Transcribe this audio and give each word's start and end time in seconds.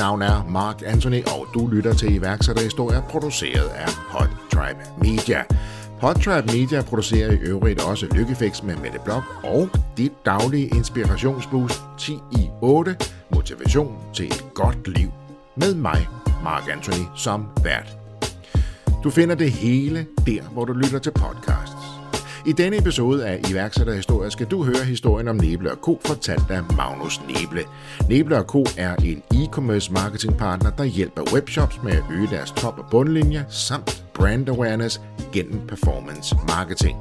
Navn 0.00 0.22
er 0.22 0.44
Mark 0.48 0.82
Anthony, 0.86 1.24
og 1.24 1.46
du 1.54 1.66
lytter 1.66 1.94
til 1.94 2.14
iværksætterhistorier 2.14 3.02
produceret 3.02 3.68
af 3.68 3.88
Podtribe 4.10 4.50
Tribe 4.50 4.80
Media. 5.00 5.44
Hot 6.00 6.16
Tribe 6.16 6.46
Media 6.46 6.82
producerer 6.82 7.32
i 7.32 7.36
øvrigt 7.36 7.84
også 7.84 8.06
Lykkefix 8.14 8.62
med 8.62 8.76
Mette 8.76 8.98
Blok 9.04 9.22
og 9.44 9.68
dit 9.96 10.12
daglige 10.26 10.68
inspirationsboost 10.68 11.82
10 11.98 12.12
i 12.12 12.50
8, 12.62 12.96
motivation 13.34 13.98
til 14.14 14.26
et 14.26 14.44
godt 14.54 14.88
liv. 14.98 15.10
Med 15.56 15.74
mig, 15.74 16.08
Mark 16.44 16.68
Anthony, 16.72 17.04
som 17.16 17.46
vært. 17.64 17.96
Du 19.04 19.10
finder 19.10 19.34
det 19.34 19.50
hele 19.52 20.06
der, 20.26 20.42
hvor 20.42 20.64
du 20.64 20.72
lytter 20.72 20.98
til 20.98 21.10
podcast. 21.10 21.79
I 22.46 22.52
denne 22.52 22.78
episode 22.78 23.26
af 23.26 23.40
iværksætterhistorie 23.50 24.30
skal 24.30 24.46
du 24.46 24.64
høre 24.64 24.84
historien 24.84 25.28
om 25.28 25.36
Neble 25.36 25.70
Co. 25.70 26.00
fortalt 26.06 26.50
af 26.50 26.62
Magnus 26.76 27.20
Neble. 27.20 27.64
Neble 28.08 28.42
Co. 28.42 28.64
er 28.78 28.96
en 28.96 29.22
e-commerce 29.34 29.92
marketingpartner, 29.92 30.70
der 30.70 30.84
hjælper 30.84 31.22
webshops 31.32 31.82
med 31.82 31.92
at 31.92 32.04
øge 32.12 32.26
deres 32.26 32.50
top- 32.50 32.78
og 32.78 32.84
bundlinje 32.90 33.46
samt 33.48 34.04
brand 34.14 34.48
awareness 34.48 35.00
gennem 35.32 35.66
performance 35.66 36.36
marketing. 36.48 36.98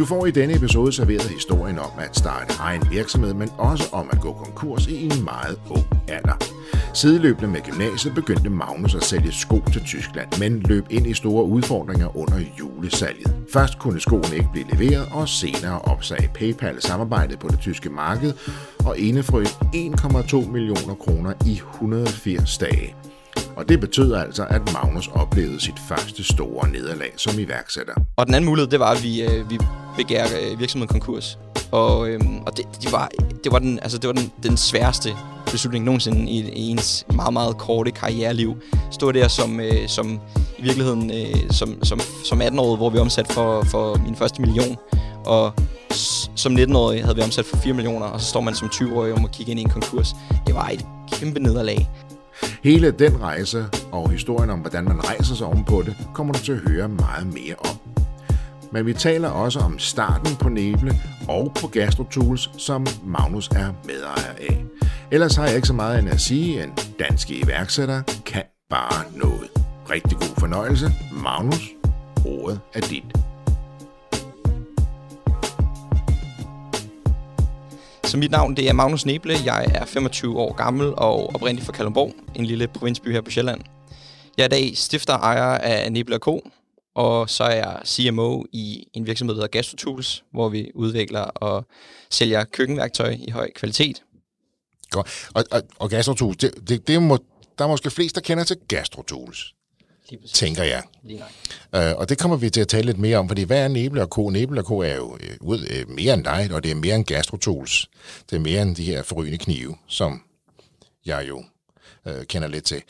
Du 0.00 0.04
får 0.04 0.26
i 0.26 0.30
denne 0.30 0.54
episode 0.54 0.92
serveret 0.92 1.22
historien 1.22 1.78
om 1.78 1.90
at 1.98 2.16
starte 2.16 2.54
egen 2.60 2.82
virksomhed, 2.90 3.34
men 3.34 3.48
også 3.58 3.84
om 3.92 4.08
at 4.12 4.20
gå 4.20 4.32
konkurs 4.32 4.86
i 4.86 5.04
en 5.04 5.24
meget 5.24 5.60
ung 5.70 5.84
alder. 6.08 6.36
Sideløbende 6.94 7.48
med 7.48 7.60
gymnasiet 7.60 8.14
begyndte 8.14 8.50
Magnus 8.50 8.94
at 8.94 9.04
sælge 9.04 9.32
sko 9.32 9.62
til 9.72 9.84
Tyskland, 9.84 10.28
men 10.38 10.60
løb 10.60 10.84
ind 10.90 11.06
i 11.06 11.14
store 11.14 11.44
udfordringer 11.44 12.16
under 12.16 12.40
julesalget. 12.58 13.34
Først 13.52 13.78
kunne 13.78 14.00
skoene 14.00 14.34
ikke 14.34 14.48
blive 14.52 14.66
leveret, 14.72 15.08
og 15.12 15.28
senere 15.28 15.78
opsagde 15.80 16.28
PayPal 16.34 16.82
samarbejdet 16.82 17.38
på 17.38 17.48
det 17.48 17.60
tyske 17.60 17.90
marked 17.90 18.32
og 18.86 18.98
indefrøs 18.98 19.48
1,2 19.48 20.50
millioner 20.50 20.94
kroner 20.94 21.32
i 21.46 21.52
180 21.52 22.58
dage. 22.58 22.94
Og 23.60 23.68
det 23.68 23.80
betød 23.80 24.14
altså, 24.14 24.46
at 24.50 24.72
Magnus 24.72 25.08
oplevede 25.08 25.60
sit 25.60 25.78
første 25.88 26.24
store 26.24 26.68
nederlag 26.68 27.12
som 27.16 27.38
iværksætter. 27.38 27.94
Og 28.16 28.26
den 28.26 28.34
anden 28.34 28.48
mulighed, 28.48 28.70
det 28.70 28.80
var, 28.80 28.90
at 28.90 29.02
vi, 29.02 29.22
øh, 29.22 29.50
vi 29.50 29.58
begærer 29.96 30.26
øh, 30.40 30.60
virksomheden 30.60 30.88
konkurs. 30.88 31.38
Og, 31.72 32.08
øhm, 32.08 32.38
og 32.46 32.56
det, 32.56 32.64
det, 32.82 32.92
var, 32.92 33.10
det 33.44 33.52
var, 33.52 33.58
den, 33.58 33.78
altså, 33.82 33.98
det 33.98 34.08
var 34.08 34.14
den, 34.14 34.32
den 34.42 34.56
sværeste 34.56 35.16
beslutning 35.50 35.84
nogensinde 35.84 36.30
i, 36.30 36.38
i 36.38 36.68
ens 36.68 37.06
meget, 37.14 37.32
meget 37.32 37.58
korte 37.58 37.90
karriereliv. 37.90 38.56
Stå 38.90 39.12
der 39.12 39.28
som, 39.28 39.60
øh, 39.60 39.88
som 39.88 40.20
i 40.58 40.62
virkeligheden 40.62 41.10
øh, 41.10 41.50
som, 41.50 41.84
som, 41.84 42.00
som 42.24 42.42
18-årig, 42.42 42.76
hvor 42.76 42.90
vi 42.90 42.98
omsat 42.98 43.32
for, 43.32 43.62
for 43.62 43.96
min 43.96 44.16
første 44.16 44.42
million. 44.42 44.76
Og 45.24 45.52
som 46.36 46.56
19-årig 46.56 47.02
havde 47.02 47.16
vi 47.16 47.22
omsat 47.22 47.44
for 47.44 47.56
4 47.56 47.74
millioner, 47.74 48.06
og 48.06 48.20
så 48.20 48.26
står 48.26 48.40
man 48.40 48.54
som 48.54 48.68
20-årig 48.68 49.12
om 49.12 49.24
at 49.24 49.30
kigge 49.30 49.50
ind 49.50 49.60
i 49.60 49.62
en 49.62 49.70
konkurs. 49.70 50.14
Det 50.46 50.54
var 50.54 50.68
et 50.68 50.86
kæmpe 51.12 51.40
nederlag. 51.40 51.88
Hele 52.62 52.90
den 52.90 53.20
rejse 53.20 53.66
og 53.92 54.10
historien 54.10 54.50
om, 54.50 54.58
hvordan 54.58 54.84
man 54.84 55.04
rejser 55.04 55.34
sig 55.34 55.46
ovenpå 55.46 55.82
det, 55.82 55.96
kommer 56.14 56.32
du 56.32 56.38
til 56.38 56.52
at 56.52 56.58
høre 56.58 56.88
meget 56.88 57.26
mere 57.26 57.54
om. 57.58 57.76
Men 58.72 58.86
vi 58.86 58.92
taler 58.92 59.28
også 59.28 59.58
om 59.58 59.78
starten 59.78 60.36
på 60.36 60.48
Neble 60.48 60.92
og 61.28 61.52
på 61.60 61.66
GastroTools, 61.66 62.50
som 62.58 62.86
Magnus 63.04 63.48
er 63.48 63.72
medejer 63.84 64.34
af. 64.40 64.64
Ellers 65.10 65.36
har 65.36 65.46
jeg 65.46 65.56
ikke 65.56 65.68
så 65.68 65.74
meget 65.74 65.98
end 65.98 66.08
at 66.08 66.20
sige, 66.20 66.62
en 66.62 66.70
dansk 66.98 67.30
iværksætter 67.30 68.02
kan 68.26 68.42
bare 68.70 69.04
noget. 69.16 69.50
Rigtig 69.90 70.18
god 70.18 70.36
fornøjelse. 70.38 70.92
Magnus, 71.12 71.70
ordet 72.26 72.60
er 72.74 72.80
dit. 72.80 73.29
Så 78.10 78.16
mit 78.16 78.30
navn 78.30 78.56
det 78.56 78.68
er 78.68 78.72
Magnus 78.72 79.06
Neble. 79.06 79.34
Jeg 79.44 79.66
er 79.74 79.84
25 79.84 80.38
år 80.38 80.52
gammel 80.52 80.86
og 80.86 81.34
oprindelig 81.34 81.66
fra 81.66 81.72
Kalundborg, 81.72 82.14
en 82.34 82.46
lille 82.46 82.68
provinsby 82.68 83.12
her 83.12 83.20
på 83.20 83.30
Sjælland. 83.30 83.60
Jeg 84.36 84.42
er 84.42 84.46
i 84.46 84.48
dag 84.48 84.76
stifter 84.76 85.14
og 85.14 85.20
ejer 85.20 85.58
af 85.58 85.92
Neble 85.92 86.16
Co., 86.16 86.48
og 86.94 87.30
så 87.30 87.44
er 87.44 87.54
jeg 87.54 87.80
CMO 87.86 88.44
i 88.52 88.84
en 88.94 89.06
virksomhed, 89.06 89.34
der 89.34 89.40
hedder 89.40 89.58
GastroTools, 89.58 90.24
hvor 90.32 90.48
vi 90.48 90.70
udvikler 90.74 91.20
og 91.20 91.66
sælger 92.10 92.44
køkkenværktøj 92.44 93.16
i 93.18 93.30
høj 93.30 93.50
kvalitet. 93.54 94.02
Godt. 94.90 95.28
Og, 95.34 95.44
og, 95.50 95.62
og 95.78 95.90
GastroTools, 95.90 96.36
det, 96.36 96.68
det, 96.68 96.88
det 96.88 97.02
må, 97.02 97.18
der 97.58 97.64
er 97.64 97.68
måske 97.68 97.90
flest, 97.90 98.14
der 98.14 98.20
kender 98.20 98.44
til 98.44 98.56
GastroTools, 98.68 99.54
tænker 100.34 100.62
jeg. 100.62 100.82
Øh, 101.74 101.96
og 101.96 102.08
det 102.08 102.18
kommer 102.18 102.36
vi 102.36 102.50
til 102.50 102.60
at 102.60 102.68
tale 102.68 102.86
lidt 102.86 102.98
mere 102.98 103.16
om, 103.18 103.28
fordi 103.28 103.42
hvad 103.42 103.64
er 103.64 103.68
Neble 103.68 104.02
og 104.02 104.08
Co? 104.08 104.28
Neble 104.28 104.60
og 104.60 104.64
Co 104.64 104.78
er 104.78 104.94
jo 104.94 105.18
øh, 105.20 105.36
ud, 105.40 105.66
øh, 105.70 105.88
mere 105.88 106.14
end 106.14 106.24
dig, 106.24 106.48
og 106.52 106.62
det 106.64 106.70
er 106.70 106.74
mere 106.74 106.94
end 106.96 107.04
gastrotools. 107.04 107.90
Det 108.30 108.36
er 108.36 108.40
mere 108.40 108.62
end 108.62 108.76
de 108.76 108.84
her 108.84 109.02
forrygende 109.02 109.38
knive, 109.38 109.76
som 109.86 110.22
jeg 111.06 111.24
jo 111.28 111.44
øh, 112.06 112.24
kender 112.24 112.48
lidt 112.48 112.64
til. 112.64 112.82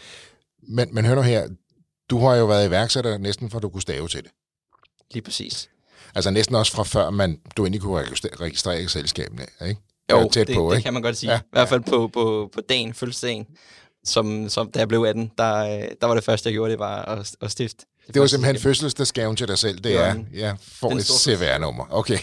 Men, 0.63 0.95
men 0.95 1.05
hør 1.05 1.15
nu 1.15 1.23
her, 1.23 1.49
du 2.11 2.19
har 2.19 2.35
jo 2.35 2.47
været 2.47 2.69
iværksætter 2.69 3.19
næsten 3.19 3.51
fra 3.51 3.59
du 3.59 3.69
kunne 3.69 3.83
stave 3.83 4.09
til 4.09 4.23
det. 4.23 4.31
Lige 5.13 5.23
præcis. 5.23 5.71
Altså 6.15 6.31
næsten 6.31 6.55
også 6.55 6.73
fra 6.73 6.83
før 6.83 7.11
man, 7.11 7.41
du 7.57 7.65
endelig 7.65 7.81
kunne 7.81 8.05
registrere, 8.41 8.89
selskabene, 8.89 9.47
ikke? 9.69 9.81
Jo, 10.11 10.19
Ja, 10.19 10.29
tæt 10.29 10.47
det, 10.47 10.57
på, 10.57 10.71
det 10.71 10.77
ikke? 10.77 10.85
kan 10.85 10.93
man 10.93 11.03
godt 11.03 11.17
sige. 11.17 11.31
Ja, 11.31 11.37
Ja, 11.37 11.41
I 11.41 11.49
hvert 11.53 11.69
fald 11.69 11.81
på, 11.81 12.09
på, 12.09 12.51
på 12.55 12.61
dagen, 12.61 12.95
fødselsdagen, 12.95 13.47
som, 14.05 14.49
som 14.49 14.71
da 14.71 14.79
jeg 14.79 14.89
blev 14.89 15.03
18, 15.03 15.31
der, 15.39 15.87
der 16.01 16.07
var 16.07 16.15
det 16.15 16.25
første, 16.25 16.49
jeg 16.49 16.55
gjorde, 16.55 16.71
det 16.71 16.79
var 16.79 17.03
at, 17.03 17.37
at 17.41 17.51
stifte. 17.51 17.87
Det 18.07 18.21
var 18.21 18.23
første 18.23 18.31
simpelthen 18.31 18.55
selskab. 18.55 18.69
fødselsdagsgaven 18.69 19.37
til 19.37 19.49
dig 19.49 19.59
selv, 19.59 19.77
det 19.77 19.85
Det 19.85 19.95
var 19.95 20.01
er, 20.01 20.15
ja, 20.35 20.55
den 20.83 20.99
et 20.99 21.07
CVR-nummer. 21.07 21.87
Okay. 21.91 22.19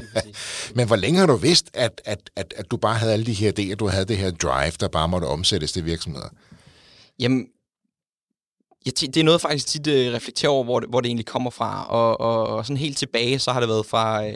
Men 0.76 0.86
hvor 0.86 0.96
længe 0.96 1.18
har 1.18 1.26
du 1.26 1.36
vidst, 1.36 1.70
at, 1.74 2.00
at, 2.04 2.30
at, 2.36 2.54
at 2.56 2.70
du 2.70 2.76
bare 2.76 2.94
havde 2.94 3.12
alle 3.12 3.26
de 3.26 3.32
her 3.32 3.52
idéer, 3.58 3.74
du 3.74 3.88
havde 3.88 4.04
det 4.04 4.18
her 4.18 4.30
drive, 4.30 4.72
der 4.80 4.88
bare 4.88 5.08
måtte 5.08 5.24
omsættes 5.24 5.72
til 5.72 5.84
virksomheder? 5.84 6.28
Jamen, 7.18 7.46
jeg, 8.86 8.92
det 9.00 9.16
er 9.16 9.24
noget, 9.24 9.34
jeg 9.34 9.40
faktisk 9.40 9.66
tit 9.66 9.86
øh, 9.86 10.12
reflekterer 10.12 10.52
over, 10.52 10.64
hvor 10.64 10.80
det, 10.80 10.88
hvor 10.88 11.00
det 11.00 11.08
egentlig 11.08 11.26
kommer 11.26 11.50
fra. 11.50 11.86
Og, 11.88 12.20
og, 12.20 12.46
og 12.46 12.66
sådan 12.66 12.76
helt 12.76 12.98
tilbage, 12.98 13.38
så 13.38 13.52
har 13.52 13.60
det 13.60 13.68
været 13.68 13.86
fra, 13.86 14.26
øh, 14.26 14.34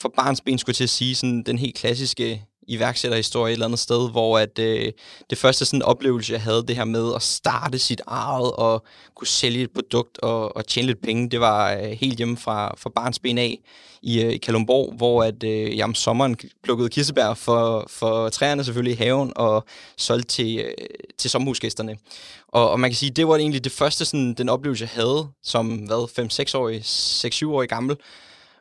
fra 0.00 0.10
barnsben, 0.16 0.58
skulle 0.58 0.72
jeg 0.72 0.76
til 0.76 0.84
at 0.84 0.90
sige, 0.90 1.14
sådan 1.14 1.42
den 1.42 1.58
helt 1.58 1.76
klassiske 1.76 2.44
iværksætterhistorie 2.68 3.50
et 3.50 3.52
eller 3.52 3.66
andet 3.66 3.78
sted, 3.78 4.10
hvor 4.10 4.38
at, 4.38 4.58
øh, 4.58 4.92
det 5.30 5.38
første 5.38 5.64
sådan 5.64 5.82
oplevelse, 5.82 6.32
jeg 6.32 6.42
havde 6.42 6.64
det 6.68 6.76
her 6.76 6.84
med 6.84 7.14
at 7.14 7.22
starte 7.22 7.78
sit 7.78 8.02
eget 8.06 8.52
og 8.52 8.84
kunne 9.14 9.26
sælge 9.26 9.62
et 9.62 9.70
produkt 9.70 10.18
og, 10.18 10.56
og 10.56 10.66
tjene 10.66 10.86
lidt 10.86 11.02
penge, 11.02 11.30
det 11.30 11.40
var 11.40 11.72
øh, 11.72 11.90
helt 11.90 12.16
hjemme 12.16 12.36
fra, 12.36 12.74
fra 12.78 12.90
barnsben 12.90 13.38
af 13.38 13.58
i, 14.02 14.22
øh, 14.22 14.32
i 14.32 14.36
Kalundborg, 14.36 14.94
hvor 14.96 15.22
at, 15.22 15.44
øh, 15.44 15.76
jeg 15.76 15.84
om 15.84 15.94
sommeren 15.94 16.36
plukkede 16.62 16.88
kirsebær 16.88 17.34
for, 17.34 17.86
for 17.90 18.28
træerne 18.28 18.64
selvfølgelig 18.64 18.94
i 18.94 19.02
haven 19.04 19.32
og 19.36 19.64
solgte 19.96 20.28
til, 20.28 20.58
øh, 20.58 20.74
til 21.18 21.30
sommerhusgæsterne. 21.30 21.96
Og, 22.48 22.70
og 22.70 22.80
man 22.80 22.90
kan 22.90 22.96
sige, 22.96 23.10
det 23.10 23.28
var 23.28 23.36
egentlig 23.36 23.64
det 23.64 23.72
første, 23.72 24.04
sådan, 24.04 24.34
den 24.34 24.48
oplevelse, 24.48 24.82
jeg 24.82 25.02
havde 25.02 25.28
som, 25.42 25.68
hvad, 25.68 26.08
5-6-årig, 26.18 26.80
6-7-årig 26.84 27.68
gammel, 27.68 27.96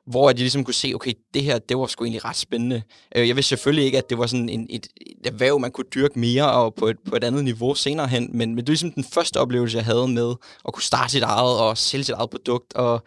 hvor 0.05 0.29
jeg 0.29 0.39
ligesom 0.39 0.63
kunne 0.63 0.73
se, 0.73 0.91
okay, 0.95 1.13
det 1.33 1.43
her, 1.43 1.59
det 1.59 1.77
var 1.77 1.87
sgu 1.87 2.03
egentlig 2.03 2.25
ret 2.25 2.35
spændende. 2.35 2.81
Øh, 3.15 3.27
Jeg 3.27 3.35
vidste 3.35 3.49
selvfølgelig 3.49 3.85
ikke, 3.85 3.97
at 3.97 4.09
det 4.09 4.17
var 4.17 4.25
sådan 4.27 4.49
en, 4.49 4.67
et, 4.69 4.87
et 5.01 5.27
erhverv, 5.27 5.59
man 5.59 5.71
kunne 5.71 5.87
dyrke 5.95 6.19
mere 6.19 6.51
og 6.51 6.73
på 6.75 6.87
et, 6.87 6.97
på 7.09 7.15
et 7.15 7.23
andet 7.23 7.43
niveau 7.43 7.75
senere 7.75 8.07
hen, 8.07 8.29
men, 8.33 8.49
men 8.49 8.57
det 8.57 8.67
var 8.67 8.71
ligesom 8.71 8.91
den 8.91 9.03
første 9.03 9.37
oplevelse, 9.39 9.77
jeg 9.77 9.85
havde 9.85 10.07
med 10.07 10.33
at 10.67 10.73
kunne 10.73 10.83
starte 10.83 11.11
sit 11.11 11.23
eget 11.23 11.59
og 11.59 11.77
sælge 11.77 12.03
sit 12.03 12.15
eget 12.15 12.29
produkt, 12.29 12.73
og 12.73 13.03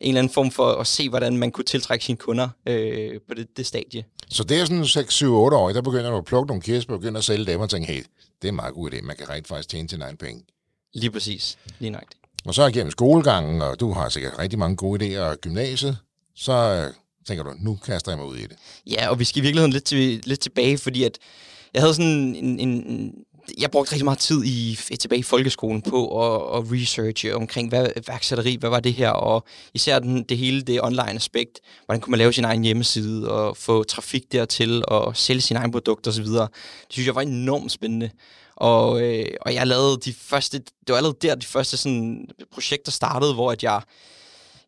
en 0.00 0.08
eller 0.08 0.18
anden 0.20 0.32
form 0.32 0.50
for 0.50 0.66
at 0.72 0.86
se, 0.86 1.08
hvordan 1.08 1.36
man 1.36 1.50
kunne 1.50 1.64
tiltrække 1.64 2.04
sine 2.04 2.18
kunder 2.18 2.48
øh, 2.68 3.20
på 3.28 3.34
det, 3.34 3.56
det 3.56 3.66
stadie. 3.66 4.04
Så 4.28 4.44
det 4.44 4.60
er 4.60 4.64
sådan 4.64 4.86
6, 4.86 5.14
7, 5.14 5.34
8 5.34 5.56
år, 5.56 5.68
der 5.72 5.82
begynder 5.82 6.10
du 6.10 6.16
at 6.16 6.24
plukke 6.24 6.46
nogle 6.46 6.62
kirsebær 6.62 6.94
og 6.94 7.00
begynder 7.00 7.18
at 7.18 7.24
sælge 7.24 7.44
dem 7.44 7.60
og 7.60 7.70
tænke, 7.70 7.92
hey, 7.92 8.02
det 8.42 8.48
er 8.48 8.48
en 8.48 8.56
meget 8.56 8.74
god 8.74 8.92
idé, 8.92 9.02
man 9.02 9.16
kan 9.16 9.28
rent 9.28 9.48
faktisk 9.48 9.68
tjene 9.68 9.88
sin 9.88 10.02
egen 10.02 10.16
penge. 10.16 10.42
Lige 10.94 11.10
præcis. 11.10 11.58
Lige 11.78 11.90
nok. 11.90 12.04
Og 12.46 12.54
så 12.54 12.70
gennem 12.70 12.90
skolegangen, 12.90 13.62
og 13.62 13.80
du 13.80 13.92
har 13.92 14.08
sikkert 14.08 14.38
rigtig 14.38 14.58
mange 14.58 14.76
gode 14.76 15.16
idéer, 15.16 15.20
og 15.20 15.36
gymnasiet, 15.36 15.98
så 16.38 16.52
øh, 16.52 16.94
tænker 17.26 17.44
du, 17.44 17.50
nu 17.58 17.78
kaster 17.84 18.12
jeg 18.12 18.18
mig 18.18 18.26
ud 18.26 18.36
i 18.36 18.42
det. 18.42 18.56
Ja, 18.86 19.08
og 19.08 19.18
vi 19.18 19.24
skal 19.24 19.38
i 19.38 19.42
virkeligheden 19.42 19.72
lidt, 19.72 19.84
til, 19.84 20.22
lidt 20.24 20.40
tilbage, 20.40 20.78
fordi 20.78 21.04
at 21.04 21.18
jeg 21.74 21.82
havde 21.82 21.94
sådan 21.94 22.10
en, 22.10 22.60
en, 22.60 22.68
en 22.68 23.14
jeg 23.58 23.70
brugte 23.70 23.92
rigtig 23.92 24.04
meget 24.04 24.18
tid 24.18 24.44
i, 24.44 24.78
tilbage 25.00 25.18
i 25.18 25.22
folkeskolen 25.22 25.82
på 25.82 26.24
at, 26.24 26.58
at 26.58 26.72
researche 26.72 27.34
omkring, 27.34 27.68
hvad 27.68 27.88
værksætteri, 28.06 28.56
hvad 28.60 28.70
var 28.70 28.80
det 28.80 28.94
her, 28.94 29.10
og 29.10 29.44
især 29.74 29.98
den, 29.98 30.22
det 30.22 30.38
hele 30.38 30.62
det 30.62 30.82
online 30.82 31.14
aspekt, 31.14 31.60
hvordan 31.84 32.00
kunne 32.00 32.10
man 32.10 32.18
lave 32.18 32.32
sin 32.32 32.44
egen 32.44 32.64
hjemmeside 32.64 33.30
og 33.30 33.56
få 33.56 33.84
trafik 33.84 34.32
dertil 34.32 34.84
og 34.88 35.16
sælge 35.16 35.40
sine 35.40 35.58
egne 35.58 35.72
produkter 35.72 36.10
osv. 36.10 36.24
Det 36.24 36.48
synes 36.88 37.06
jeg 37.06 37.14
var 37.14 37.22
enormt 37.22 37.72
spændende. 37.72 38.10
Og, 38.56 39.02
øh, 39.02 39.26
og 39.40 39.54
jeg 39.54 39.66
lavede 39.66 39.98
de 40.04 40.12
første, 40.12 40.58
det 40.58 40.88
var 40.88 40.96
allerede 40.96 41.18
der, 41.22 41.34
de 41.34 41.46
første 41.46 41.76
sådan, 41.76 42.28
projekter 42.52 42.92
startede, 42.92 43.34
hvor 43.34 43.52
at 43.52 43.62
jeg, 43.62 43.82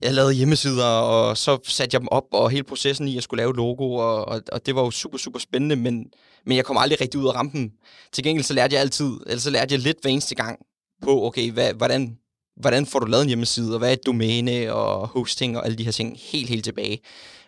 jeg 0.03 0.15
lavede 0.15 0.35
hjemmesider, 0.35 0.85
og 0.85 1.37
så 1.37 1.59
satte 1.65 1.95
jeg 1.95 2.01
dem 2.01 2.09
op, 2.09 2.25
og 2.33 2.51
hele 2.51 2.63
processen 2.63 3.09
i 3.09 3.17
at 3.17 3.23
skulle 3.23 3.43
lave 3.43 3.57
logo, 3.57 3.95
og, 3.95 4.29
og, 4.29 4.43
og 4.53 4.67
det 4.67 4.75
var 4.75 4.83
jo 4.83 4.91
super, 4.91 5.19
super 5.19 5.39
spændende, 5.39 5.77
men, 5.77 6.07
men 6.47 6.57
jeg 6.57 6.65
kom 6.65 6.77
aldrig 6.77 7.01
rigtig 7.01 7.21
ud 7.21 7.27
af 7.27 7.35
rampen. 7.35 7.73
Til 8.13 8.25
gengæld 8.25 8.45
så 8.45 8.55
lærte 8.55 8.75
jeg 8.75 8.81
altid, 8.81 9.13
eller 9.27 9.41
så 9.41 9.51
lærte 9.51 9.75
jeg 9.75 9.81
lidt 9.81 9.99
hver 10.03 10.11
eneste 10.11 10.35
gang 10.35 10.59
på, 11.03 11.27
okay, 11.27 11.51
hvad, 11.51 11.75
hvordan, 11.75 12.19
hvordan 12.61 12.87
får 12.87 12.99
du 12.99 13.07
lavet 13.07 13.23
en 13.23 13.29
hjemmeside, 13.29 13.73
og 13.73 13.79
hvad 13.79 13.89
er 13.89 13.93
et 13.93 14.07
domæne, 14.07 14.73
og 14.73 15.09
hosting, 15.09 15.57
og 15.57 15.65
alle 15.65 15.79
de 15.79 15.85
her 15.85 15.93
ting, 15.93 16.19
helt, 16.33 16.49
helt 16.49 16.65
tilbage. 16.65 17.01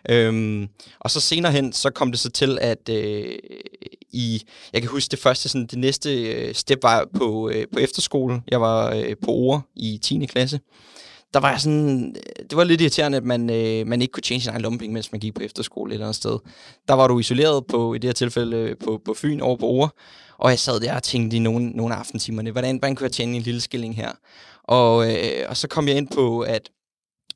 Øhm, 0.09 0.67
og 0.99 1.11
så 1.11 1.19
senere 1.19 1.51
hen, 1.51 1.73
så 1.73 1.89
kom 1.89 2.11
det 2.11 2.19
så 2.19 2.29
til, 2.29 2.57
at 2.61 2.89
øh, 2.89 3.35
i, 4.11 4.43
jeg 4.73 4.81
kan 4.81 4.91
huske 4.91 5.11
det 5.11 5.19
første, 5.19 5.49
sådan, 5.49 5.67
det 5.67 5.79
næste 5.79 6.27
øh, 6.27 6.55
step 6.55 6.83
var 6.83 7.07
på, 7.17 7.49
øh, 7.49 7.65
på 7.73 7.79
efterskole. 7.79 8.41
Jeg 8.47 8.61
var 8.61 8.93
øh, 8.93 9.15
på 9.23 9.31
ord 9.31 9.61
i 9.75 9.99
10. 10.03 10.25
klasse. 10.25 10.59
Der 11.33 11.39
var 11.39 11.49
jeg 11.49 11.61
sådan, 11.61 12.15
øh, 12.15 12.45
det 12.49 12.57
var 12.57 12.63
lidt 12.63 12.81
irriterende, 12.81 13.17
at 13.17 13.23
man, 13.23 13.49
øh, 13.49 13.87
man 13.87 14.01
ikke 14.01 14.11
kunne 14.11 14.21
tjene 14.21 14.41
sin 14.41 14.49
egen 14.49 14.61
lommepenge, 14.61 14.93
mens 14.93 15.11
man 15.11 15.21
gik 15.21 15.33
på 15.33 15.41
efterskole 15.41 15.91
et 15.91 15.93
eller 15.93 16.05
andet 16.05 16.15
sted. 16.15 16.39
Der 16.87 16.93
var 16.93 17.07
du 17.07 17.19
isoleret 17.19 17.67
på, 17.67 17.93
i 17.93 17.97
det 17.97 18.07
her 18.07 18.13
tilfælde, 18.13 18.57
øh, 18.57 18.75
på, 18.83 19.01
på 19.05 19.13
Fyn 19.13 19.39
over 19.39 19.57
på 19.57 19.65
Ore, 19.65 19.89
Og 20.37 20.49
jeg 20.49 20.59
sad 20.59 20.79
der 20.79 20.95
og 20.95 21.03
tænkte 21.03 21.37
i 21.37 21.39
nogle, 21.39 21.69
nogle 21.69 21.95
af 21.95 21.99
aftentimerne, 21.99 22.51
hvordan, 22.51 22.77
hvordan 22.77 22.95
kunne 22.95 23.05
jeg 23.05 23.11
tjene 23.11 23.35
en 23.35 23.41
lille 23.41 23.61
skilling 23.61 23.95
her? 23.95 24.11
Og, 24.63 25.11
øh, 25.11 25.45
og 25.49 25.57
så 25.57 25.67
kom 25.67 25.87
jeg 25.87 25.97
ind 25.97 26.07
på, 26.07 26.41
at 26.41 26.69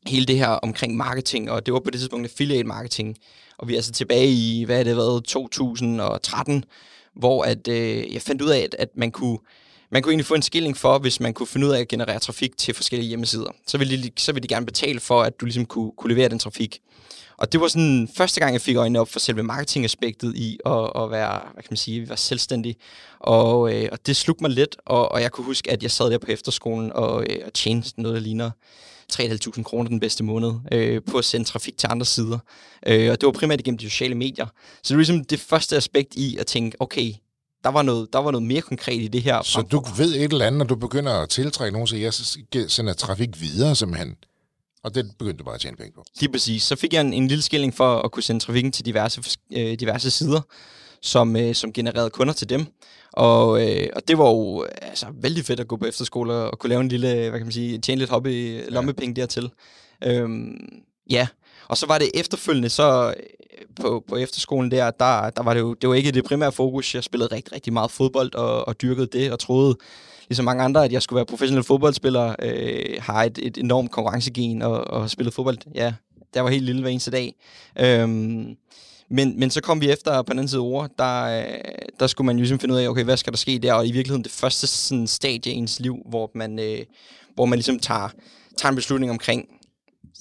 hele 0.07 0.25
det 0.25 0.37
her 0.37 0.47
omkring 0.47 0.97
marketing, 0.97 1.51
og 1.51 1.65
det 1.65 1.73
var 1.73 1.79
på 1.79 1.89
det 1.89 1.99
tidspunkt 1.99 2.25
affiliate 2.25 2.63
marketing, 2.63 3.17
og 3.57 3.67
vi 3.67 3.73
er 3.73 3.77
altså 3.77 3.91
tilbage 3.91 4.27
i, 4.27 4.63
hvad 4.63 4.79
er 4.79 4.83
det 4.83 4.97
været, 4.97 5.23
2013, 5.23 6.63
hvor 7.15 7.43
at, 7.43 7.67
øh, 7.67 8.13
jeg 8.13 8.21
fandt 8.21 8.41
ud 8.41 8.49
af, 8.49 8.59
at, 8.59 8.75
at 8.79 8.89
man 8.95 9.11
kunne 9.11 9.37
man 9.91 10.01
kunne 10.01 10.11
egentlig 10.11 10.25
få 10.25 10.33
en 10.33 10.41
skilling 10.41 10.77
for, 10.77 10.99
hvis 10.99 11.19
man 11.19 11.33
kunne 11.33 11.47
finde 11.47 11.67
ud 11.67 11.71
af 11.71 11.79
at 11.79 11.87
generere 11.87 12.19
trafik 12.19 12.57
til 12.57 12.73
forskellige 12.73 13.07
hjemmesider. 13.07 13.51
Så 13.67 13.77
ville 13.77 14.03
de, 14.03 14.11
så 14.17 14.31
ville 14.31 14.43
de 14.43 14.53
gerne 14.53 14.65
betale 14.65 14.99
for, 14.99 15.21
at 15.21 15.39
du 15.39 15.45
ligesom 15.45 15.65
kunne, 15.65 15.91
kunne 15.97 16.13
levere 16.13 16.29
den 16.29 16.39
trafik. 16.39 16.79
Og 17.37 17.51
det 17.51 17.61
var 17.61 17.67
sådan 17.67 18.09
første 18.17 18.39
gang, 18.39 18.53
jeg 18.53 18.61
fik 18.61 18.75
øjnene 18.75 18.99
op 18.99 19.09
for 19.09 19.19
selve 19.19 19.43
marketingaspektet 19.43 20.35
i 20.35 20.59
at, 20.65 20.91
at 20.95 21.11
være, 21.11 21.39
hvad 21.53 21.63
kan 21.63 21.67
man 21.69 21.77
sige, 21.77 22.09
være 22.09 22.17
selvstændig. 22.17 22.75
Og, 23.19 23.73
øh, 23.73 23.89
og 23.91 24.07
det 24.07 24.15
slugte 24.15 24.43
mig 24.43 24.51
lidt, 24.51 24.77
og, 24.85 25.11
og 25.11 25.21
jeg 25.21 25.31
kunne 25.31 25.45
huske, 25.45 25.71
at 25.71 25.83
jeg 25.83 25.91
sad 25.91 26.11
der 26.11 26.17
på 26.17 26.27
efterskolen 26.29 26.93
og, 26.93 27.25
øh, 27.29 27.39
og 27.45 27.53
tjente 27.53 28.01
noget, 28.01 28.15
der 28.15 28.21
ligner 28.21 28.51
3.500 29.13 29.63
kroner 29.63 29.89
den 29.89 29.99
bedste 29.99 30.23
måned 30.23 30.53
øh, 30.71 31.01
på 31.11 31.17
at 31.17 31.25
sende 31.25 31.45
trafik 31.45 31.77
til 31.77 31.87
andre 31.91 32.05
sider. 32.05 32.39
Øh, 32.87 33.11
og 33.11 33.21
det 33.21 33.27
var 33.27 33.31
primært 33.31 33.59
igennem 33.59 33.77
de 33.77 33.89
sociale 33.89 34.15
medier. 34.15 34.45
Så 34.83 34.83
det 34.83 34.91
var 34.91 34.97
ligesom 34.97 35.25
det 35.25 35.39
første 35.39 35.75
aspekt 35.75 36.15
i 36.15 36.37
at 36.37 36.47
tænke, 36.47 36.81
okay, 36.81 37.13
der 37.63 37.69
var 37.69 37.81
noget, 37.81 38.13
der 38.13 38.19
var 38.19 38.31
noget 38.31 38.47
mere 38.47 38.61
konkret 38.61 39.01
i 39.01 39.07
det 39.07 39.21
her. 39.21 39.41
Så 39.41 39.61
du 39.61 39.83
ved 39.97 40.15
et 40.15 40.31
eller 40.31 40.45
andet, 40.45 40.57
når 40.57 40.65
du 40.65 40.75
begynder 40.75 41.13
at 41.13 41.29
tiltrække 41.29 41.73
nogen, 41.73 41.87
så 41.87 41.95
jeg 41.95 42.13
sender 42.69 42.93
trafik 42.93 43.41
videre 43.41 43.75
simpelthen. 43.75 44.15
Og 44.83 44.95
det 44.95 45.11
begyndte 45.19 45.39
du 45.39 45.43
bare 45.43 45.55
at 45.55 45.61
tjene 45.61 45.77
penge 45.77 45.91
på. 45.95 46.03
Lige 46.19 46.31
præcis. 46.31 46.63
Så 46.63 46.75
fik 46.75 46.93
jeg 46.93 47.01
en, 47.01 47.13
en 47.13 47.27
lille 47.27 47.41
skilling 47.41 47.73
for 47.73 47.99
at 47.99 48.11
kunne 48.11 48.23
sende 48.23 48.45
trafikken 48.45 48.71
til 48.71 48.85
diverse, 48.85 49.21
øh, 49.53 49.73
diverse 49.79 50.11
sider, 50.11 50.41
som, 51.01 51.35
øh, 51.35 51.55
som 51.55 51.73
genererede 51.73 52.09
kunder 52.09 52.33
til 52.33 52.49
dem. 52.49 52.65
Og, 53.13 53.67
øh, 53.67 53.89
og 53.95 54.07
det 54.07 54.17
var 54.17 54.29
jo 54.29 54.65
altså, 54.81 55.05
vældig 55.21 55.45
fedt 55.45 55.59
at 55.59 55.67
gå 55.67 55.77
på 55.77 55.85
efterskole 55.85 56.33
og 56.33 56.59
kunne 56.59 56.69
lave 56.69 56.81
en 56.81 56.87
lille, 56.87 57.29
hvad 57.29 57.39
kan 57.39 57.45
man 57.45 57.51
sige, 57.51 57.77
tjene 57.77 57.99
lidt 57.99 58.09
hobby, 58.09 58.61
lommepenge 58.69 59.13
ja. 59.17 59.21
dertil. 59.21 59.49
Øhm, 60.03 60.57
ja, 61.09 61.27
og 61.67 61.77
så 61.77 61.85
var 61.87 61.97
det 61.97 62.11
efterfølgende, 62.13 62.69
så 62.69 63.13
på, 63.81 64.03
på 64.09 64.15
efterskolen 64.15 64.71
der, 64.71 64.91
der, 64.91 65.29
der 65.29 65.43
var 65.43 65.53
det 65.53 65.59
jo, 65.59 65.73
det 65.73 65.89
var 65.89 65.95
ikke 65.95 66.11
det 66.11 66.23
primære 66.23 66.51
fokus. 66.51 66.95
Jeg 66.95 67.03
spillede 67.03 67.35
rigtig, 67.35 67.53
rigtig 67.53 67.73
meget 67.73 67.91
fodbold 67.91 68.35
og, 68.35 68.67
og 68.67 68.81
dyrkede 68.81 69.07
det, 69.07 69.31
og 69.31 69.39
troede, 69.39 69.77
ligesom 70.29 70.45
mange 70.45 70.63
andre, 70.63 70.85
at 70.85 70.91
jeg 70.91 71.01
skulle 71.01 71.17
være 71.17 71.25
professionel 71.25 71.63
fodboldspiller, 71.63 72.35
øh, 72.41 72.99
har 72.99 73.23
et, 73.23 73.39
et 73.41 73.57
enormt 73.57 73.91
konkurrencegen 73.91 74.61
og, 74.61 74.83
og 74.87 75.09
spillet 75.09 75.33
fodbold. 75.33 75.57
Ja, 75.75 75.93
der 76.33 76.41
var 76.41 76.49
helt 76.49 76.63
lille 76.63 76.81
hver 76.81 76.91
eneste 76.91 77.11
dag. 77.11 77.35
Øhm, 77.79 78.55
men, 79.09 79.39
men 79.39 79.49
så 79.49 79.61
kom 79.61 79.81
vi 79.81 79.91
efter 79.91 80.21
på 80.21 80.33
den 80.33 80.39
anden 80.39 80.49
side 80.49 80.61
ord, 80.61 80.89
der, 80.99 81.23
øh, 81.23 81.53
der 81.99 82.07
skulle 82.07 82.25
man 82.25 82.35
jo 82.35 82.39
ligesom 82.39 82.59
finde 82.59 82.75
ud 82.75 82.79
af, 82.79 82.87
okay, 82.87 83.03
hvad 83.03 83.17
skal 83.17 83.33
der 83.33 83.37
ske 83.37 83.59
der? 83.59 83.73
Og 83.73 83.87
i 83.87 83.91
virkeligheden 83.91 84.23
det 84.23 84.31
første 84.31 84.67
sådan, 84.67 85.07
stadie 85.07 85.53
i 85.53 85.55
ens 85.55 85.79
liv, 85.79 85.97
hvor 86.09 86.31
man, 86.35 86.59
øh, 86.59 86.79
hvor 87.35 87.45
man 87.45 87.57
ligesom 87.57 87.79
tager, 87.79 88.09
tager 88.57 88.69
en 88.69 88.75
beslutning 88.75 89.11
omkring, 89.11 89.49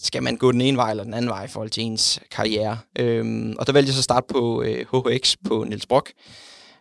skal 0.02 0.22
man 0.22 0.36
gå 0.36 0.52
den 0.52 0.60
ene 0.60 0.76
vej 0.76 0.90
eller 0.90 1.04
den 1.04 1.14
anden 1.14 1.30
vej 1.30 1.44
i 1.44 1.48
forhold 1.48 1.70
til 1.70 1.82
ens 1.82 2.20
karriere. 2.30 2.78
Øhm, 2.98 3.56
og 3.58 3.66
der 3.66 3.72
valgte 3.72 3.88
jeg 3.88 3.94
så 3.94 4.00
at 4.00 4.04
starte 4.04 4.26
på 4.30 4.62
øh, 4.62 4.86
HHX 4.92 5.36
på 5.44 5.64
Niels 5.64 5.86
Brock. 5.86 6.12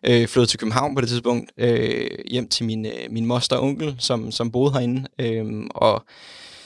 Øh, 0.03 0.27
flyttede 0.27 0.45
til 0.45 0.59
København 0.59 0.95
på 0.95 1.01
det 1.01 1.09
tidspunkt, 1.09 1.51
øh, 1.57 2.09
hjem 2.31 2.47
til 2.47 2.65
min, 2.65 2.85
øh, 2.85 2.91
min 3.09 3.25
moster 3.25 3.55
og 3.55 3.63
onkel, 3.63 3.95
som, 3.99 4.31
som 4.31 4.51
boede 4.51 4.71
herinde. 4.71 5.07
Øh, 5.19 5.45
og 5.69 6.05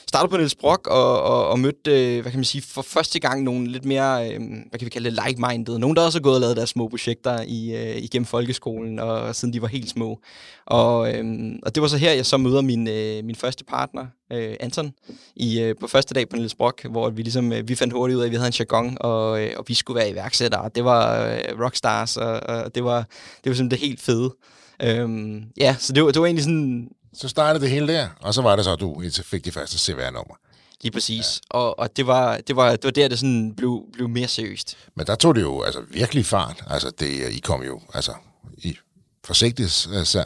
startede 0.10 0.32
på 0.32 0.38
Niels 0.38 0.56
Brock 0.56 0.88
og, 0.88 1.22
og, 1.22 1.48
og 1.48 1.60
mødte, 1.60 2.16
øh, 2.16 2.22
hvad 2.22 2.32
kan 2.32 2.40
man 2.40 2.46
sige, 2.46 2.62
for 2.62 2.82
første 2.82 3.20
gang 3.20 3.44
nogle 3.44 3.68
lidt 3.68 3.86
mere, 3.86 4.34
øh, 4.34 4.40
hvad 4.40 4.80
kan 4.80 4.86
vi 4.86 4.90
kalde 4.90 5.12
det, 5.12 5.20
like-minded. 5.28 5.78
Nogle, 5.78 5.96
der 5.96 6.06
også 6.06 6.18
er 6.20 6.22
gået 6.22 6.36
og 6.36 6.42
lavet 6.42 6.58
deres 6.58 6.70
små 6.70 6.88
projekter 6.88 7.44
i, 7.48 7.76
øh, 7.76 7.98
igennem 7.98 8.26
folkeskolen, 8.26 9.00
og 9.00 9.36
siden 9.36 9.54
de 9.54 9.62
var 9.62 9.68
helt 9.68 9.90
små. 9.90 10.20
Og, 10.66 11.14
øh, 11.14 11.26
og 11.64 11.76
det 11.76 11.82
var 11.82 11.88
så 11.88 11.98
her, 11.98 12.12
jeg 12.12 12.26
så 12.26 12.38
møder 12.38 12.62
min, 12.62 12.88
øh, 12.88 13.24
min 13.24 13.36
første 13.36 13.66
partner, 13.66 14.06
øh, 14.34 14.56
Anton, 14.60 14.92
i, 15.36 15.62
øh, 15.62 15.76
på 15.80 15.88
første 15.88 16.14
dag 16.14 16.30
på 16.30 16.36
Niels 16.36 16.56
Brock, 16.56 16.86
hvor 16.86 17.10
vi 17.10 17.22
ligesom, 17.22 17.54
øh, 17.54 17.68
vi 17.68 17.76
fandt 17.76 17.94
hurtigt 17.94 18.18
ud 18.18 18.22
af, 18.22 18.26
at 18.26 18.32
vi 18.32 18.36
havde 18.36 18.48
en 18.48 18.54
jargon, 18.60 18.98
og, 19.00 19.44
øh, 19.44 19.52
og 19.58 19.66
vi 19.68 19.74
skulle 19.74 20.00
være 20.00 20.10
iværksættere. 20.10 20.70
Det 20.76 20.84
var 20.84 21.28
øh, 21.28 21.64
rockstars, 21.64 22.18
og, 22.18 22.32
og 22.32 22.76
det 22.76 22.84
var, 22.84 22.98
det 23.44 23.50
var 23.50 23.54
simpelthen 23.54 23.72
det 23.72 23.80
helt 23.80 24.02
fede. 24.02 24.36
Øhm, 24.84 25.44
ja, 25.58 25.76
så 25.80 25.94
det 25.94 26.04
var, 26.04 26.12
det 26.12 26.22
var 26.22 26.26
egentlig 26.26 26.44
sådan 26.44 26.88
så 27.14 27.28
startede 27.28 27.64
det 27.64 27.72
hele 27.72 27.88
der, 27.88 28.08
og 28.20 28.34
så 28.34 28.42
var 28.42 28.56
det 28.56 28.66
så, 28.66 28.74
at 28.74 28.80
du 28.80 29.04
fik 29.24 29.46
de 29.46 29.52
første 29.52 29.78
CVR-nummer. 29.80 30.36
Lige 30.82 30.92
præcis. 30.92 31.42
Ja. 31.54 31.60
Og, 31.60 31.80
og 31.80 31.98
det, 31.98 32.08
var, 32.08 32.38
det, 32.38 32.56
var, 32.56 32.72
det 32.72 32.84
var 32.84 32.92
der, 32.92 33.08
det 33.08 33.20
sådan 33.20 33.54
blev, 33.56 33.84
blev 33.94 34.10
mere 34.10 34.28
seriøst. 34.28 34.78
Men 34.96 35.08
der 35.08 35.16
tog 35.16 35.36
det 35.36 35.42
jo 35.42 35.62
altså, 35.62 35.82
virkelig 35.92 36.26
fart. 36.26 36.64
Altså, 36.68 36.92
det, 37.00 37.32
I 37.32 37.40
kom 37.40 37.64
jo, 37.64 37.82
altså, 37.94 38.14
i 38.58 38.78
forsigtigt 39.26 39.70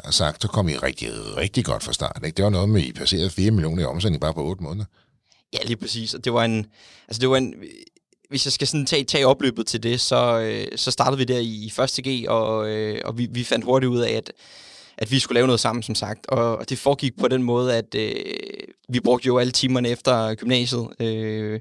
sagt, 0.10 0.42
så 0.42 0.48
kom 0.48 0.70
I 0.70 0.76
rigtig, 0.76 1.10
rigtig 1.38 1.66
godt 1.66 1.84
fra 1.84 1.94
start. 1.94 2.22
Ikke? 2.26 2.36
Det 2.36 2.44
var 2.44 2.50
noget 2.52 2.70
med, 2.70 2.82
I 2.82 2.92
passerede 2.92 3.30
4 3.30 3.52
millioner 3.52 3.84
i 3.84 3.86
omsætning 3.86 4.22
bare 4.22 4.34
på 4.34 4.44
8 4.44 4.64
måneder. 4.64 4.86
Ja, 5.54 5.60
lige 5.66 5.78
præcis. 5.78 6.14
Og 6.14 6.26
det 6.26 6.34
var 6.34 6.44
en, 6.46 6.66
altså 7.08 7.20
det 7.22 7.30
var 7.30 7.38
en, 7.38 7.54
hvis 8.30 8.46
jeg 8.46 8.54
skal 8.54 8.68
sådan 8.68 8.86
tage, 8.86 9.04
tage 9.04 9.28
opløbet 9.28 9.68
til 9.68 9.84
det, 9.84 10.02
så, 10.02 10.40
øh, 10.40 10.78
så 10.78 10.92
startede 10.92 11.18
vi 11.18 11.24
der 11.24 11.40
i, 11.40 11.66
i 11.66 11.70
første 11.70 12.02
G, 12.02 12.26
og, 12.28 12.70
øh, 12.70 13.02
og 13.06 13.18
vi, 13.18 13.28
vi 13.32 13.44
fandt 13.44 13.66
hurtigt 13.66 13.90
ud 13.90 14.00
af, 14.00 14.12
at 14.12 14.32
at 15.04 15.12
vi 15.12 15.20
skulle 15.20 15.36
lave 15.36 15.48
noget 15.48 15.60
sammen, 15.60 15.84
som 15.84 15.96
sagt. 15.96 16.26
Og 16.26 16.70
det 16.70 16.80
foregik 16.80 17.20
på 17.20 17.28
den 17.28 17.44
måde, 17.44 17.76
at 17.76 17.96
øh, 17.96 18.16
vi 18.90 19.00
brugte 19.00 19.28
jo 19.28 19.38
alle 19.38 19.52
timerne 19.52 19.90
efter 19.90 20.36
gymnasiet, 20.36 20.88
øh, 21.00 21.60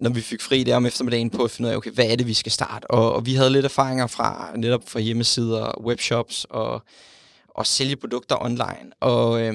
når 0.00 0.10
vi 0.10 0.20
fik 0.20 0.40
fri 0.40 0.64
der 0.64 0.76
om 0.76 0.86
eftermiddagen 0.86 1.30
på 1.30 1.44
at 1.44 1.50
finde 1.50 1.68
ud 1.68 1.72
af, 1.72 1.76
okay, 1.76 1.90
hvad 1.90 2.06
er 2.06 2.16
det, 2.16 2.26
vi 2.26 2.34
skal 2.34 2.52
starte? 2.52 2.90
Og, 2.90 3.12
og 3.12 3.26
vi 3.26 3.34
havde 3.34 3.50
lidt 3.50 3.64
erfaringer 3.64 4.06
fra 4.06 4.50
netop 4.56 4.82
fra 4.86 5.00
hjemmesider, 5.00 5.84
webshops 5.84 6.46
og, 6.50 6.82
og 7.48 7.66
sælge 7.66 7.96
produkter 7.96 8.44
online. 8.44 8.90
Og 9.00 9.42
øh, 9.42 9.54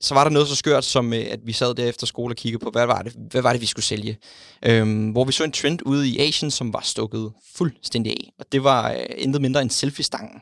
så 0.00 0.14
var 0.14 0.24
der 0.24 0.30
noget 0.30 0.48
så 0.48 0.56
skørt, 0.56 0.84
som 0.84 1.12
øh, 1.12 1.26
at 1.30 1.40
vi 1.44 1.52
sad 1.52 1.74
der 1.74 1.84
efter 1.84 2.06
skole 2.06 2.32
og 2.32 2.36
kiggede 2.36 2.64
på, 2.64 2.70
hvad 2.70 2.86
var 2.86 3.02
det, 3.02 3.12
hvad 3.30 3.42
var 3.42 3.52
det 3.52 3.60
vi 3.60 3.66
skulle 3.66 3.86
sælge. 3.86 4.18
Øhm, 4.64 5.10
hvor 5.10 5.24
vi 5.24 5.32
så 5.32 5.44
en 5.44 5.52
trend 5.52 5.78
ude 5.86 6.08
i 6.08 6.18
Asien, 6.18 6.50
som 6.50 6.72
var 6.72 6.80
stukket 6.82 7.32
fuldstændig 7.54 8.12
af. 8.12 8.32
Og 8.38 8.46
det 8.52 8.64
var 8.64 8.90
øh, 8.90 8.98
intet 9.16 9.42
mindre 9.42 9.62
end 9.62 9.70
selfie-stangen 9.70 10.40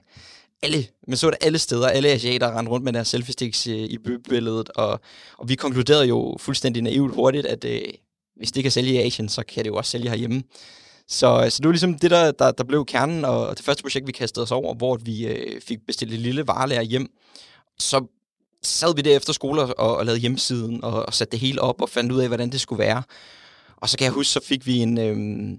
alle, 0.63 0.87
man 1.09 1.17
så 1.17 1.31
det 1.31 1.39
alle 1.41 1.59
steder, 1.59 1.89
alle 1.89 2.09
asiater 2.09 2.59
rendte 2.59 2.73
rundt 2.73 2.85
med 2.85 2.93
deres 2.93 3.09
selfie 3.09 3.33
sticks 3.33 3.67
øh, 3.67 3.77
i 3.77 3.99
bybilledet, 3.99 4.69
og, 4.69 5.01
og 5.39 5.49
vi 5.49 5.55
konkluderede 5.55 6.07
jo 6.07 6.37
fuldstændig 6.41 6.83
naivt 6.83 7.15
hurtigt, 7.15 7.47
at 7.47 7.65
øh, 7.65 7.81
hvis 8.37 8.53
det 8.53 8.63
kan 8.63 8.73
sælge 8.73 8.93
i 8.93 9.07
Asien, 9.07 9.29
så 9.29 9.43
kan 9.43 9.65
det 9.65 9.71
jo 9.71 9.77
også 9.77 9.91
sælge 9.91 10.11
herhjemme. 10.11 10.43
Så, 11.09 11.45
øh, 11.45 11.51
så 11.51 11.59
det 11.59 11.67
var 11.67 11.73
ligesom 11.73 11.99
det, 11.99 12.11
der, 12.11 12.31
der, 12.33 12.51
der 12.51 12.65
blev 12.65 12.85
kernen, 12.85 13.25
og 13.25 13.57
det 13.57 13.65
første 13.65 13.83
projekt, 13.83 14.07
vi 14.07 14.13
kastede 14.13 14.43
os 14.43 14.51
over, 14.51 14.75
hvor 14.75 14.97
vi 14.97 15.27
øh, 15.27 15.61
fik 15.61 15.79
bestilt 15.87 16.13
et 16.13 16.21
lille 16.21 16.47
varelærer 16.47 16.83
hjem. 16.83 17.07
Så 17.79 18.05
sad 18.63 18.95
vi 18.95 19.03
der 19.03 19.17
efter 19.17 19.33
skole 19.33 19.63
og, 19.63 19.99
og 19.99 20.07
lavede 20.07 20.21
hjemmesiden, 20.21 20.85
og, 20.85 21.07
og 21.07 21.15
satte 21.15 21.33
det 21.33 21.41
hele 21.41 21.61
op, 21.61 21.83
og 21.83 21.89
fandt 21.89 22.13
ud 22.13 22.21
af, 22.21 22.29
hvordan 22.29 22.51
det 22.53 22.61
skulle 22.61 22.79
være. 22.79 23.03
Og 23.77 23.89
så 23.89 23.99
kan 23.99 24.05
jeg 24.05 24.13
huske, 24.13 24.33
så 24.33 24.41
fik 24.45 24.67
vi 24.67 24.77
en... 24.79 24.99
Øh, 24.99 25.59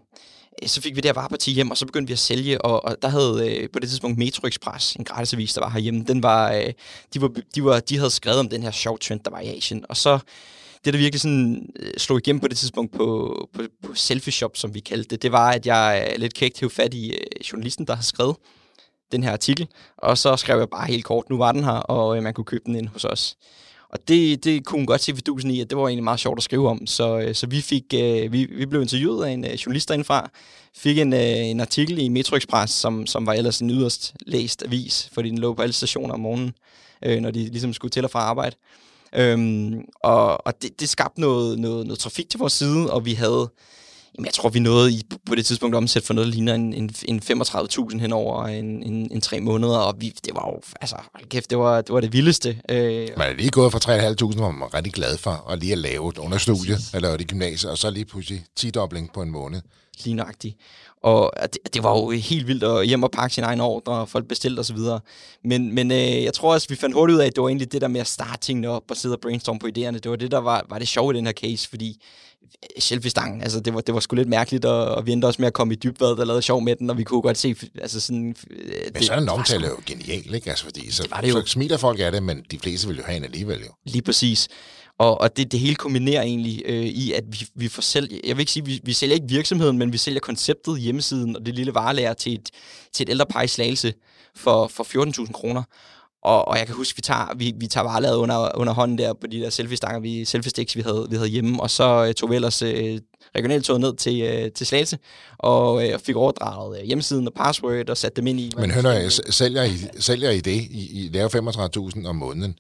så 0.66 0.82
fik 0.82 0.96
vi 0.96 1.02
der 1.02 1.14
vareparti 1.14 1.52
hjem, 1.52 1.72
og 1.72 1.78
så 1.78 1.86
begyndte 1.86 2.08
vi 2.08 2.14
at 2.14 2.20
sælge, 2.20 2.62
og, 2.62 2.86
og 2.86 2.96
der 3.02 3.08
havde 3.08 3.56
øh, 3.56 3.70
på 3.74 3.80
det 3.80 3.90
tidspunkt 3.90 4.18
Metro 4.18 4.48
Express, 4.48 4.94
en 4.94 5.04
gratisavis, 5.04 5.54
der 5.54 5.62
var 5.62 5.70
herhjemme, 5.70 6.04
den 6.04 6.24
var, 6.24 6.54
øh, 6.54 6.74
de, 7.14 7.22
var, 7.22 7.32
de, 7.56 7.64
var, 7.64 7.80
de 7.80 7.98
havde 7.98 8.12
skrevet 8.12 8.40
om 8.40 8.50
den 8.50 8.64
her 8.64 8.72
sjov 8.72 9.00
trend, 9.00 9.20
der 9.20 9.32
var 9.32 9.40
i 9.40 9.58
Asien, 9.58 9.86
og 9.90 9.98
så 9.98 10.20
det, 10.86 10.94
der 10.94 11.00
virkelig 11.00 11.22
sådan 11.22 11.70
øh, 11.80 11.94
slog 11.98 12.18
igennem 12.18 12.40
på 12.40 12.48
det 12.48 12.58
tidspunkt 12.58 12.92
på, 12.98 13.50
på, 13.54 13.62
på 13.84 13.96
Selfie 13.96 14.34
Shop, 14.34 14.58
som 14.58 14.74
vi 14.74 14.80
kaldte 14.80 15.10
det, 15.10 15.22
det 15.22 15.32
var, 15.32 15.52
at 15.52 15.66
jeg 15.66 16.10
øh, 16.12 16.20
lidt 16.20 16.34
kægt 16.34 16.60
hævde 16.60 16.76
fat 16.76 16.94
i 16.94 17.12
øh, 17.12 17.52
journalisten, 17.52 17.88
der 17.88 17.96
har 17.96 18.04
skrevet, 18.04 18.36
den 19.12 19.24
her 19.24 19.32
artikel, 19.32 19.68
og 19.98 20.18
så 20.18 20.36
skrev 20.36 20.60
jeg 20.60 20.70
bare 20.70 20.88
helt 20.88 21.06
kort, 21.06 21.30
nu 21.30 21.38
var 21.38 21.52
den 21.52 21.64
her, 21.64 21.72
og 21.72 22.18
øh, 22.18 22.24
man 22.24 22.34
kunne 22.34 22.46
købe 22.46 22.64
den 22.66 22.76
ind 22.76 22.88
hos 22.88 23.06
os. 23.06 23.36
Og 23.90 24.00
det, 24.08 24.44
det 24.44 24.66
kunne 24.66 24.80
hun 24.80 24.86
godt 24.86 25.02
se 25.02 25.16
fidusen 25.16 25.52
i, 25.52 25.62
at 25.62 25.70
det 25.70 25.78
var 25.78 25.88
egentlig 25.88 26.04
meget 26.04 26.20
sjovt 26.20 26.40
at 26.40 26.44
skrive 26.44 26.70
om. 26.70 26.88
Så, 26.88 27.20
øh, 27.20 27.36
så 27.36 27.48
vi, 27.48 27.62
fik, 27.62 27.84
øh, 27.94 28.32
vi, 28.32 28.46
vi 28.46 28.66
blev 28.66 28.82
interviewet 28.82 29.26
af 29.26 29.32
en 29.32 29.46
øh, 29.46 29.52
journalist 29.52 29.90
derindefra, 29.90 30.30
fik 30.76 30.98
en, 30.98 31.14
en 31.14 31.60
artikel 31.60 31.98
i 31.98 32.10
Metro 32.10 32.36
Express, 32.36 32.74
som, 32.74 33.06
som 33.06 33.26
var 33.26 33.34
ellers 33.34 33.60
en 33.60 33.70
yderst 33.70 34.14
læst 34.26 34.64
avis, 34.64 35.10
fordi 35.14 35.30
den 35.30 35.38
lå 35.38 35.54
på 35.54 35.62
alle 35.62 35.74
stationer 35.74 36.14
om 36.14 36.20
morgenen, 36.20 36.54
øh, 37.06 37.20
når 37.20 37.32
de 37.32 37.46
ligesom 37.46 37.74
skulle 37.74 37.90
til 37.90 38.04
og 38.04 38.12
fra 38.12 38.20
arbejde. 38.20 38.56
Øhm, 39.16 39.86
og 40.04 40.48
og 40.48 40.62
det, 40.62 40.80
det 40.80 40.90
skabte 40.90 41.22
noget, 41.22 41.60
noget, 41.60 41.86
noget 41.88 42.00
trafik 42.00 42.30
til 42.30 42.40
vores 42.40 42.54
side, 42.54 42.94
og 42.94 43.06
vi 43.06 43.14
havde 43.14 43.50
Jamen, 44.18 44.26
jeg 44.26 44.34
tror, 44.34 44.50
vi 44.50 44.60
nåede 44.60 44.92
i, 44.92 45.02
på 45.26 45.36
det 45.36 45.46
tidspunkt 45.46 45.76
omsæt 45.76 46.04
for 46.04 46.14
noget, 46.14 46.28
der 46.28 46.34
ligner 46.34 46.54
en, 46.54 46.74
en, 46.74 46.92
en 47.06 47.22
35.000 47.24 48.00
hen 48.00 48.14
over 48.14 48.46
en, 48.46 48.84
en, 48.84 49.12
en 49.12 49.22
tre 49.22 49.40
måneder, 49.40 49.78
og 49.78 49.96
vi, 50.00 50.14
det 50.26 50.36
var 50.36 50.48
jo, 50.48 50.62
altså, 50.82 50.96
kæft, 51.30 51.50
det 51.50 51.58
var 51.58 51.82
det, 51.82 51.94
var 51.94 52.00
det 52.00 52.14
vildeste. 52.14 52.62
Øh, 52.70 53.08
man 53.18 53.28
er 53.30 53.34
lige 53.34 53.50
gået 53.50 53.72
fra 53.72 53.80
3.500, 53.80 54.36
hvor 54.36 54.52
man 54.52 54.62
var 54.62 54.74
rigtig 54.74 54.94
glad 54.94 55.18
for, 55.18 55.32
og 55.32 55.58
lige 55.58 55.72
at 55.72 55.78
lave 55.78 56.20
under 56.20 56.38
studie, 56.38 56.78
eller 56.94 57.18
det 57.18 57.28
gymnasiet, 57.28 57.72
og 57.72 57.78
så 57.78 57.90
lige 57.90 58.06
pludselig 58.06 58.46
10-dobling 58.60 59.14
på 59.14 59.22
en 59.22 59.30
måned. 59.30 59.62
Lige 60.04 60.14
nøjagtigt. 60.14 60.56
Og 61.04 61.32
det, 61.44 61.74
det 61.74 61.84
var 61.84 61.98
jo 61.98 62.10
helt 62.10 62.48
vildt 62.48 62.64
at 62.64 62.88
hjem 62.88 63.04
og 63.04 63.12
pakke 63.12 63.36
sin 63.36 63.44
egen 63.44 63.62
ordre, 63.62 63.94
og 63.94 64.10
folk 64.10 64.28
bestilte 64.28 64.60
osv. 64.60 64.78
Men, 65.44 65.76
men 65.76 65.92
øh, 65.92 66.24
jeg 66.24 66.34
tror 66.34 66.54
også, 66.54 66.68
vi 66.70 66.76
fandt 66.76 66.96
hurtigt 66.96 67.16
ud 67.16 67.22
af, 67.22 67.26
at 67.26 67.36
det 67.36 67.42
var 67.42 67.48
egentlig 67.48 67.72
det 67.72 67.82
der 67.82 67.88
med 67.88 68.02
at 68.02 68.08
starte 68.08 68.42
tingene 68.42 68.70
op 68.70 68.84
og 68.90 68.98
sidde 68.98 69.16
og 69.16 69.22
brainstorme 69.22 69.60
på 69.60 69.68
idéerne. 69.68 70.00
Det 70.00 70.10
var 70.10 70.16
det, 70.16 70.32
der 70.32 70.38
var, 70.38 70.66
var 70.70 70.80
det 70.80 70.88
sjove 70.88 71.14
i 71.14 71.18
den 71.18 71.26
her 71.26 71.34
case, 71.34 71.70
fordi 71.70 72.02
selfie-stangen. 72.80 73.42
Altså, 73.42 73.60
det 73.60 73.74
var, 73.74 73.82
det 73.82 73.94
var 73.94 74.00
sgu 74.00 74.16
lidt 74.16 74.30
mærkeligt, 74.30 74.66
og, 74.66 74.86
og 74.86 75.06
vi 75.06 75.12
endte 75.12 75.26
også 75.26 75.42
med 75.42 75.48
at 75.48 75.54
komme 75.54 75.74
i 75.74 75.78
dybvad, 75.78 76.16
der 76.16 76.26
lavede 76.26 76.42
sjov 76.42 76.62
med 76.62 76.76
den, 76.76 76.90
og 76.90 76.98
vi 76.98 77.04
kunne 77.04 77.22
godt 77.22 77.38
se... 77.38 77.56
Altså 77.82 78.00
sådan, 78.00 78.36
øh, 78.50 78.58
men 78.86 78.94
det, 78.94 79.06
sådan 79.06 79.24
en 79.24 79.30
omtale 79.30 79.66
er 79.66 79.70
jo 79.70 79.80
genial, 79.86 80.34
ikke? 80.34 80.50
Altså, 80.50 80.66
fordi 80.66 80.92
så, 80.92 81.04
det 81.04 81.24
det 81.24 81.30
jo. 81.30 81.42
så 81.42 81.48
smiler 81.48 81.78
folk 81.78 82.00
af 82.00 82.12
det, 82.12 82.24
men 82.24 82.46
de 82.52 82.60
fleste 82.60 82.88
vil 82.88 82.98
jo 82.98 83.04
have 83.04 83.18
en 83.18 83.24
alligevel 83.24 83.60
jo. 83.60 83.72
Lige 83.86 84.02
præcis. 84.02 84.48
Og, 85.00 85.22
og 85.22 85.38
det, 85.38 85.52
det 85.52 85.60
hele 85.60 85.76
kombinerer 85.76 86.22
egentlig 86.22 86.62
øh, 86.66 86.86
i, 86.86 87.12
at 87.12 87.24
vi, 87.28 87.48
vi 87.56 87.68
får 87.68 87.82
selv, 87.82 88.10
jeg 88.24 88.38
vil 88.38 88.40
ikke 88.40 88.52
sige, 88.52 88.66
vi, 88.66 88.80
vi 88.84 88.94
sælger 88.94 89.16
ikke 89.16 89.28
virksomheden, 89.30 89.78
men 89.78 89.94
vi 89.94 89.98
sælger 89.98 90.20
konceptet, 90.20 90.80
hjemmesiden 90.80 91.36
og 91.36 91.46
det 91.46 91.56
lille 91.56 91.74
varelærer 91.74 92.14
til 92.14 92.34
et, 92.34 92.50
til 92.94 93.04
et 93.04 93.10
ældrepar 93.10 93.42
i 93.42 93.48
Slagelse 93.48 93.94
for, 94.36 94.68
for 94.68 94.84
14.000 95.24 95.32
kroner. 95.32 95.64
Og, 96.24 96.48
og 96.48 96.58
jeg 96.58 96.66
kan 96.66 96.76
huske, 96.76 96.96
vi 96.96 97.02
tager, 97.02 97.36
vi, 97.36 97.54
vi 97.58 97.68
tager 97.68 97.84
varelaget 97.84 98.16
under, 98.16 98.58
under 98.58 98.74
hånden 98.74 98.98
der 98.98 99.14
på 99.14 99.28
de 99.28 99.40
der 99.40 99.50
selfie-stanger, 99.50 100.00
vi, 100.00 100.26
selfie-sticks, 100.26 100.76
vi 100.76 100.82
havde, 100.82 101.08
vi 101.10 101.16
havde 101.16 101.30
hjemme, 101.30 101.62
og 101.62 101.70
så 101.70 102.06
øh, 102.06 102.14
tog 102.14 102.30
vi 102.30 102.36
ellers 102.36 102.62
øh, 102.62 103.00
regionaltoget 103.36 103.82
ned 103.82 103.96
til, 103.96 104.22
øh, 104.22 104.52
til 104.52 104.68
Slagelse, 104.68 104.98
og 105.38 105.88
øh, 105.88 106.00
fik 106.00 106.16
overdraget 106.16 106.80
øh, 106.80 106.86
hjemmesiden 106.86 107.28
og 107.28 107.34
password, 107.34 107.90
og 107.90 107.98
satte 107.98 108.16
dem 108.16 108.28
ind 108.28 108.40
i... 108.40 108.52
Men 108.58 108.72
hønner, 108.72 109.22
sælger 109.30 109.64
I, 109.64 109.78
sælger 110.00 110.30
I 110.30 110.40
det? 110.40 110.62
I, 110.72 111.06
I 111.06 111.10
laver 111.14 111.90
35.000 111.96 112.08
om 112.08 112.16
måneden? 112.16 112.56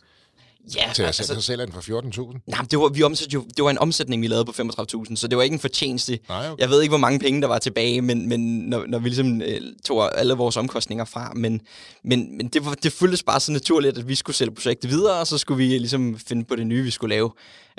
Ja, 0.75 0.91
til 0.95 1.01
at 1.01 1.07
altså, 1.07 1.23
så 1.23 1.41
sælger 1.41 1.65
den 1.65 1.73
for 1.73 2.31
14.000? 2.31 2.39
Nej, 2.47 2.65
det 2.71 2.79
var, 2.79 2.89
vi 2.89 3.03
omsætte 3.03 3.33
jo, 3.33 3.45
det 3.57 3.63
var 3.63 3.69
en 3.69 3.77
omsætning, 3.77 4.21
vi 4.21 4.27
lavede 4.27 4.45
på 4.45 4.51
35.000, 4.51 5.15
så 5.15 5.27
det 5.27 5.37
var 5.37 5.43
ikke 5.43 5.53
en 5.53 5.59
fortjeneste. 5.59 6.19
Nej, 6.29 6.49
okay. 6.51 6.61
Jeg 6.61 6.69
ved 6.69 6.81
ikke, 6.81 6.91
hvor 6.91 6.97
mange 6.97 7.19
penge, 7.19 7.41
der 7.41 7.47
var 7.47 7.59
tilbage, 7.59 8.01
men, 8.01 8.29
men 8.29 8.59
når, 8.59 8.85
når 8.87 8.99
vi 8.99 9.09
ligesom 9.09 9.41
øh, 9.41 9.61
tog 9.85 10.19
alle 10.19 10.33
vores 10.33 10.57
omkostninger 10.57 11.05
fra. 11.05 11.31
Men, 11.35 11.61
men, 12.03 12.37
men 12.37 12.47
det, 12.47 12.65
var, 12.65 12.73
det 12.73 12.93
føltes 12.93 13.23
bare 13.23 13.39
så 13.39 13.51
naturligt, 13.51 13.97
at 13.97 14.07
vi 14.07 14.15
skulle 14.15 14.35
sælge 14.35 14.51
projektet 14.51 14.89
videre, 14.91 15.19
og 15.19 15.27
så 15.27 15.37
skulle 15.37 15.57
vi 15.57 15.77
ligesom 15.77 16.19
finde 16.27 16.43
på 16.45 16.55
det 16.55 16.67
nye, 16.67 16.83
vi 16.83 16.91
skulle 16.91 17.15
lave. 17.15 17.31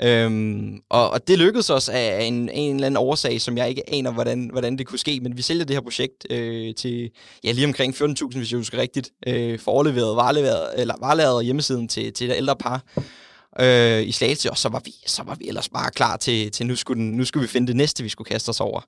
Øhm, 0.03 0.81
og, 0.89 1.09
og 1.09 1.27
det 1.27 1.39
lykkedes 1.39 1.69
os 1.69 1.89
af 1.89 2.23
en, 2.23 2.49
en 2.49 2.75
eller 2.75 2.85
anden 2.85 2.97
årsag, 2.97 3.41
som 3.41 3.57
jeg 3.57 3.69
ikke 3.69 3.93
aner, 3.93 4.11
hvordan, 4.11 4.49
hvordan 4.51 4.77
det 4.77 4.87
kunne 4.87 4.99
ske, 4.99 5.19
men 5.19 5.37
vi 5.37 5.41
sælger 5.41 5.65
det 5.65 5.75
her 5.75 5.81
projekt 5.81 6.27
øh, 6.29 6.75
til 6.75 7.11
ja, 7.43 7.51
lige 7.51 7.67
omkring 7.67 7.95
14.000, 7.95 8.37
hvis 8.37 8.51
jeg 8.51 8.57
husker 8.57 8.77
rigtigt, 8.77 9.09
øh, 9.27 9.59
overleveret 9.65 10.15
vareleveret, 10.15 10.69
eller 10.77 10.95
vareleveret 10.99 11.45
hjemmesiden 11.45 11.87
til, 11.87 12.13
til 12.13 12.31
et 12.31 12.37
ældre 12.37 12.55
par 12.55 12.83
øh, 13.59 14.07
i 14.07 14.11
Slagelse, 14.11 14.51
og 14.51 14.57
så 14.57 14.69
var, 14.69 14.81
vi, 14.85 14.93
så 15.05 15.23
var 15.23 15.35
vi 15.35 15.47
ellers 15.47 15.69
bare 15.69 15.91
klar 15.91 16.17
til, 16.17 16.51
til 16.51 16.65
nu, 16.65 16.75
skulle 16.75 17.03
den, 17.03 17.11
nu 17.11 17.25
skulle 17.25 17.41
vi 17.41 17.47
finde 17.47 17.67
det 17.67 17.75
næste, 17.75 18.03
vi 18.03 18.09
skulle 18.09 18.27
kaste 18.27 18.49
os 18.49 18.59
over. 18.59 18.81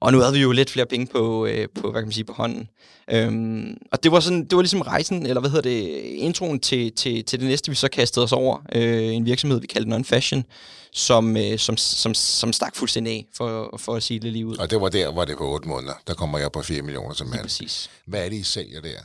Og 0.00 0.12
nu 0.12 0.18
havde 0.18 0.32
vi 0.32 0.40
jo 0.40 0.52
lidt 0.52 0.70
flere 0.70 0.86
penge 0.86 1.06
på, 1.06 1.46
øh, 1.46 1.68
på 1.74 1.90
hvad 1.90 2.00
kan 2.00 2.06
man 2.06 2.12
sige, 2.12 2.24
på 2.24 2.32
hånden. 2.32 2.68
Øhm, 3.10 3.76
og 3.92 4.02
det 4.02 4.12
var, 4.12 4.20
sådan, 4.20 4.44
det 4.44 4.56
var 4.56 4.62
ligesom 4.62 4.80
rejsen, 4.80 5.26
eller 5.26 5.40
hvad 5.40 5.50
hedder 5.50 5.70
det, 5.70 5.80
introen 6.02 6.60
til, 6.60 6.92
til, 6.92 7.24
til 7.24 7.40
det 7.40 7.48
næste, 7.48 7.70
vi 7.70 7.74
så 7.74 7.88
kastede 7.88 8.24
os 8.24 8.32
over. 8.32 8.58
Øh, 8.72 9.14
en 9.14 9.26
virksomhed, 9.26 9.60
vi 9.60 9.66
kaldte 9.66 9.90
Non 9.90 10.04
Fashion, 10.04 10.44
som, 10.92 11.36
øh, 11.36 11.58
som, 11.58 11.76
som, 11.76 12.14
som 12.14 12.52
stak 12.52 12.76
fuldstændig 12.76 13.12
af, 13.12 13.26
for, 13.36 13.76
for 13.78 13.94
at 13.94 14.02
sige 14.02 14.20
det 14.20 14.32
lige 14.32 14.46
ud. 14.46 14.56
Og 14.56 14.70
det 14.70 14.80
var 14.80 14.88
der, 14.88 15.12
hvor 15.12 15.24
det 15.24 15.38
på 15.38 15.54
8 15.54 15.68
måneder. 15.68 15.94
Der 16.06 16.14
kommer 16.14 16.38
jeg 16.38 16.52
på 16.52 16.62
4 16.62 16.82
millioner 16.82 17.14
som 17.14 17.26
mand. 17.26 17.42
præcis. 17.42 17.90
Hvad 18.06 18.24
er 18.24 18.28
det, 18.28 18.36
I 18.36 18.42
sælger 18.42 18.80
der? 18.80 18.98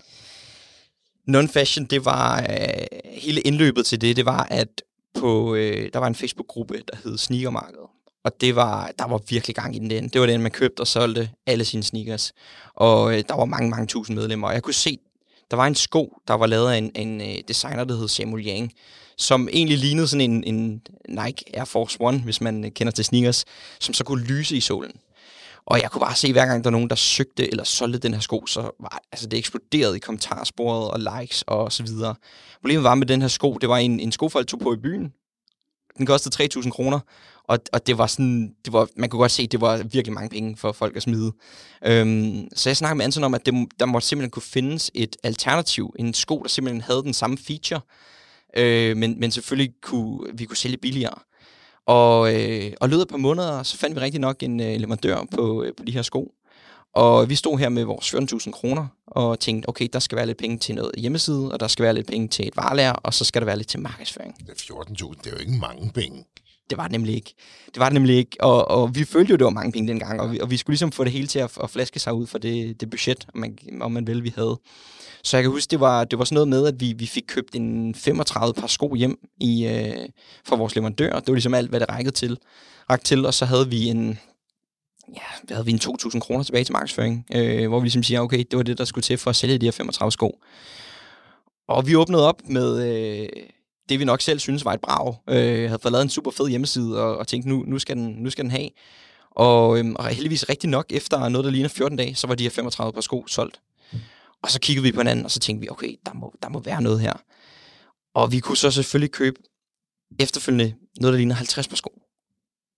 Non-fashion, 1.27 1.85
det 1.85 2.05
var 2.05 2.39
øh, 2.49 2.85
hele 3.05 3.41
indløbet 3.41 3.85
til 3.85 4.01
det, 4.01 4.15
det 4.15 4.25
var, 4.25 4.47
at 4.51 4.81
på, 5.13 5.55
øh, 5.55 5.89
der 5.93 5.99
var 5.99 6.07
en 6.07 6.15
Facebook-gruppe, 6.15 6.81
der 6.87 6.97
hed 7.03 7.17
Sneakermarkedet. 7.17 7.94
Og 8.25 8.41
det 8.41 8.55
var, 8.55 8.91
der 9.00 9.08
var 9.08 9.22
virkelig 9.29 9.55
gang 9.55 9.75
i 9.75 9.79
den. 9.79 10.10
Det 10.10 10.22
var 10.22 10.27
den, 10.27 10.41
man 10.41 10.51
købte 10.51 10.82
og 10.82 10.88
solgte 10.88 11.29
alle 11.46 11.65
sine 11.65 11.84
sneakers. 11.84 12.34
Og 12.75 13.13
øh, 13.13 13.24
der 13.27 13.36
var 13.36 13.46
mange, 13.46 13.70
mange 13.70 13.88
tusind 13.88 14.17
medlemmer. 14.17 14.48
Og 14.48 14.53
jeg 14.53 14.63
kunne 14.63 14.74
se, 14.74 15.00
der 15.51 15.58
var 15.58 15.67
en 15.67 15.75
sko, 15.75 16.17
der 16.27 16.34
var 16.34 16.46
lavet 16.46 16.72
af 16.72 16.77
en, 16.77 16.91
en 16.96 17.22
øh, 17.22 17.36
designer, 17.48 17.84
der 17.84 17.96
hed 17.98 18.08
Samuel 18.08 18.48
Yang, 18.48 18.72
som 19.17 19.50
egentlig 19.51 19.77
lignede 19.77 20.08
sådan 20.08 20.32
en, 20.32 20.44
en 20.44 20.82
Nike 21.10 21.58
Air 21.58 21.65
Force 21.65 21.98
One, 22.00 22.20
hvis 22.20 22.41
man 22.41 22.65
øh, 22.65 22.72
kender 22.72 22.91
til 22.91 23.05
sneakers, 23.05 23.46
som 23.79 23.94
så 23.94 24.03
kunne 24.03 24.24
lyse 24.24 24.58
i 24.58 24.62
solen. 24.62 24.91
Og 25.65 25.82
jeg 25.82 25.91
kunne 25.91 26.01
bare 26.01 26.15
se, 26.15 26.32
hver 26.32 26.46
gang 26.46 26.63
der 26.63 26.70
var 26.70 26.77
nogen, 26.77 26.89
der 26.89 26.96
søgte 26.96 27.51
eller 27.51 27.63
solgte 27.63 28.00
den 28.00 28.13
her 28.13 28.22
sko, 28.22 28.46
så 28.46 28.62
var 28.79 29.01
altså, 29.12 29.27
det 29.27 29.39
eksploderede 29.39 29.96
i 29.96 30.00
kommentarsporet 30.00 30.91
og 30.91 31.20
likes 31.20 31.41
og 31.48 31.72
så 31.72 31.84
videre. 31.84 32.15
Problemet 32.62 32.84
var 32.84 32.96
med 32.96 33.08
den 33.08 33.22
her 33.22 33.27
sko, 33.27 33.53
det 33.53 33.70
var 33.70 33.77
en, 33.77 34.00
en 34.00 34.12
sko, 34.12 34.29
folk 34.29 34.48
tog 34.48 34.60
på 34.60 34.74
i 34.74 34.77
byen. 34.77 35.13
Den 35.98 36.05
kostede 36.05 36.50
3.000 36.58 36.70
kroner, 36.70 37.00
og, 37.47 37.59
og 37.73 37.87
det 37.87 37.97
var 37.97 38.07
sådan, 38.07 38.55
det 38.65 38.73
var, 38.73 38.87
man 38.95 39.09
kunne 39.09 39.19
godt 39.19 39.31
se, 39.31 39.43
at 39.43 39.51
det 39.51 39.61
var 39.61 39.77
virkelig 39.77 40.13
mange 40.13 40.29
penge 40.29 40.57
for 40.57 40.71
folk 40.71 40.95
at 40.95 41.03
smide. 41.03 41.31
Øhm, 41.85 42.47
så 42.55 42.69
jeg 42.69 42.77
snakkede 42.77 42.97
med 42.97 43.05
Anton 43.05 43.23
om, 43.23 43.33
at 43.33 43.45
det, 43.45 43.67
der 43.79 43.85
måtte 43.85 44.07
simpelthen 44.07 44.31
kunne 44.31 44.43
findes 44.43 44.91
et 44.93 45.15
alternativ, 45.23 45.95
en 45.99 46.13
sko, 46.13 46.39
der 46.43 46.49
simpelthen 46.49 46.81
havde 46.81 47.03
den 47.03 47.13
samme 47.13 47.37
feature, 47.37 47.81
øh, 48.57 48.97
men, 48.97 49.19
men 49.19 49.31
selvfølgelig 49.31 49.73
kunne 49.81 50.19
vi 50.33 50.45
kunne 50.45 50.57
sælge 50.57 50.77
billigere. 50.77 51.15
Og, 51.85 52.35
øh, 52.35 52.73
og 52.81 52.89
løbet 52.89 53.07
på 53.07 53.17
måneder, 53.17 53.63
så 53.63 53.77
fandt 53.77 53.95
vi 53.95 54.01
rigtig 54.01 54.21
nok 54.21 54.43
en 54.43 54.59
øh, 54.59 54.79
leverandør 54.79 55.25
på, 55.31 55.63
øh, 55.63 55.73
på 55.77 55.83
de 55.83 55.91
her 55.91 56.01
sko. 56.01 56.31
Og 56.93 57.29
vi 57.29 57.35
stod 57.35 57.59
her 57.59 57.69
med 57.69 57.83
vores 57.83 58.13
14.000 58.13 58.51
kroner 58.51 58.87
og 59.07 59.39
tænkte, 59.39 59.69
okay, 59.69 59.87
der 59.93 59.99
skal 59.99 60.15
være 60.15 60.25
lidt 60.25 60.37
penge 60.37 60.57
til 60.57 60.75
noget 60.75 60.91
hjemmeside, 60.97 61.51
og 61.51 61.59
der 61.59 61.67
skal 61.67 61.83
være 61.83 61.93
lidt 61.93 62.07
penge 62.07 62.27
til 62.27 62.47
et 62.47 62.57
varelærer, 62.57 62.93
og 62.93 63.13
så 63.13 63.25
skal 63.25 63.41
der 63.41 63.45
være 63.45 63.57
lidt 63.57 63.67
til 63.67 63.79
markedsføring. 63.79 64.37
Det 64.47 64.61
14.000, 64.61 65.21
det 65.23 65.27
er 65.27 65.31
jo 65.31 65.37
ikke 65.37 65.51
mange 65.51 65.91
penge. 65.91 66.25
Det 66.69 66.77
var 66.77 66.84
det 66.84 66.91
nemlig 66.91 67.15
ikke. 67.15 67.34
Det 67.65 67.79
var 67.79 67.86
det 67.86 67.93
nemlig 67.93 68.15
ikke, 68.15 68.38
og, 68.39 68.67
og 68.67 68.95
vi 68.95 69.03
følte 69.03 69.31
jo, 69.31 69.38
det 69.38 69.45
var 69.45 69.50
mange 69.50 69.72
penge 69.72 69.88
dengang, 69.88 70.22
og 70.22 70.31
vi, 70.31 70.39
og 70.39 70.51
vi 70.51 70.57
skulle 70.57 70.74
ligesom 70.74 70.91
få 70.91 71.03
det 71.03 71.12
hele 71.12 71.27
til 71.27 71.39
at, 71.39 71.57
at 71.63 71.69
flaske 71.69 72.00
sig 72.00 72.13
ud 72.13 72.27
for 72.27 72.38
det, 72.38 72.81
det 72.81 72.89
budget, 72.89 73.27
om 73.34 73.39
man, 73.39 73.57
om 73.81 73.91
man 73.91 74.07
vil, 74.07 74.24
vi 74.24 74.34
havde. 74.36 74.60
Så 75.24 75.38
jeg 75.38 75.43
kan 75.43 75.51
huske, 75.51 75.72
det 75.72 75.79
var, 75.79 76.03
det 76.03 76.19
var 76.19 76.25
sådan 76.25 76.34
noget 76.34 76.48
med, 76.48 76.67
at 76.67 76.79
vi, 76.79 76.93
vi 76.98 77.05
fik 77.05 77.24
købt 77.27 77.55
en 77.55 77.95
35 77.95 78.53
par 78.53 78.67
sko 78.67 78.95
hjem 78.95 79.17
i, 79.39 79.67
øh, 79.67 80.10
fra 80.45 80.55
vores 80.55 80.75
leverandør. 80.75 81.19
Det 81.19 81.27
var 81.27 81.34
ligesom 81.34 81.53
alt, 81.53 81.69
hvad 81.69 81.79
det 81.79 81.89
rækkede 81.89 82.15
til. 82.15 82.38
Ræk 82.89 83.03
til, 83.03 83.25
og 83.25 83.34
så 83.34 83.45
havde 83.45 83.69
vi 83.69 83.88
en, 83.88 84.19
ja, 85.15 85.22
hvad 85.43 85.55
havde 85.55 85.65
vi 85.65 85.72
en 85.72 85.79
2.000 85.84 86.19
kroner 86.19 86.43
tilbage 86.43 86.63
til 86.63 86.74
markedsføring, 86.74 87.25
øh, 87.36 87.67
hvor 87.67 87.79
vi 87.79 87.86
ligesom 87.86 88.03
siger, 88.03 88.22
okay, 88.22 88.43
det 88.51 88.57
var 88.57 88.63
det, 88.63 88.77
der 88.77 88.86
skulle 88.86 89.03
til 89.03 89.17
for 89.17 89.29
at 89.29 89.36
sælge 89.36 89.57
de 89.57 89.65
her 89.65 89.72
35 89.72 90.12
sko. 90.12 90.39
Og 91.67 91.88
vi 91.88 91.95
åbnede 91.95 92.27
op 92.27 92.41
med 92.50 92.88
øh, 92.88 93.29
det, 93.89 94.00
vi 94.00 94.06
nok 94.06 94.22
selv 94.22 94.39
synes 94.39 94.65
var 94.65 94.74
et 94.74 94.82
brag. 94.82 95.15
Øh, 95.30 95.70
havde 95.70 95.80
fået 95.82 95.92
lavet 95.92 96.04
en 96.04 96.10
super 96.10 96.32
fed 96.32 96.48
hjemmeside, 96.50 97.04
og, 97.04 97.18
og 97.18 97.27
tænkte, 97.27 97.50
nu, 97.50 97.63
nu, 97.68 97.80
skal 97.80 97.96
den, 97.98 98.15
nu 98.18 98.30
skal 98.30 98.44
den 98.44 98.51
have. 98.51 98.70
Og, 99.32 99.80
øhm, 99.80 99.96
og 99.96 100.08
heldigvis 100.08 100.50
rigtig 100.50 100.70
nok, 100.70 100.86
efter 100.89 101.30
noget, 101.30 101.46
der 101.46 101.51
ligner 101.51 101.70
14 101.70 101.98
dage, 101.98 102.15
så 102.15 102.27
var 102.27 102.36
de 102.36 102.44
her 102.44 102.50
35 102.50 102.94
par 102.94 103.01
sko 103.01 103.27
solgt. 103.27 103.62
Og 104.42 104.51
så 104.51 104.60
kiggede 104.60 104.84
vi 104.84 104.92
på 104.92 105.00
hinanden, 105.00 105.25
og 105.25 105.32
så 105.32 105.39
tænkte 105.39 105.62
vi, 105.62 105.70
okay, 105.70 105.96
der 106.06 106.13
må, 106.13 106.34
der 106.42 106.50
må 106.50 106.60
være 106.60 106.82
noget 106.82 107.00
her. 107.00 107.13
Og 108.13 108.32
vi 108.32 108.39
kunne 108.39 108.58
så 108.58 108.72
selvfølgelig 108.72 109.12
købe 109.12 109.39
efterfølgende 110.20 110.75
noget, 111.00 111.13
der 111.13 111.18
ligner 111.18 111.36
50 111.36 111.68
par 111.68 111.75
sko. 111.75 112.01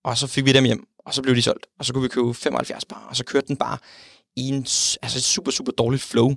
Og 0.04 0.18
så 0.18 0.26
fik 0.26 0.44
vi 0.44 0.52
dem 0.52 0.64
hjem, 0.64 0.86
og 0.98 1.14
så 1.14 1.22
blev 1.22 1.36
de 1.36 1.42
solgt. 1.42 1.66
Og 1.78 1.84
så 1.84 1.92
kunne 1.92 2.02
vi 2.02 2.08
købe 2.08 2.34
75 2.34 2.84
par, 2.84 3.06
og 3.10 3.16
så 3.16 3.24
kørte 3.24 3.46
den 3.46 3.56
bare 3.56 3.78
i 4.36 4.48
en, 4.48 4.60
altså 5.02 5.18
et 5.18 5.22
super, 5.22 5.50
super 5.50 5.72
dårligt 5.72 6.02
flow 6.02 6.34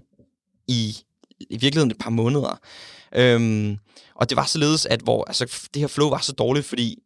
i, 0.68 0.98
i 1.40 1.58
virkeligheden 1.58 1.92
et 1.92 1.98
par 1.98 2.10
måneder. 2.10 2.60
Øhm, 3.16 3.78
og 4.22 4.30
det 4.30 4.38
var 4.38 4.46
således, 4.46 4.86
at 4.86 5.01
hvor, 5.01 5.24
altså, 5.28 5.68
det 5.74 5.80
her 5.80 5.88
flow 5.88 6.10
var 6.10 6.18
så 6.18 6.32
dårligt, 6.32 6.66
fordi 6.66 6.98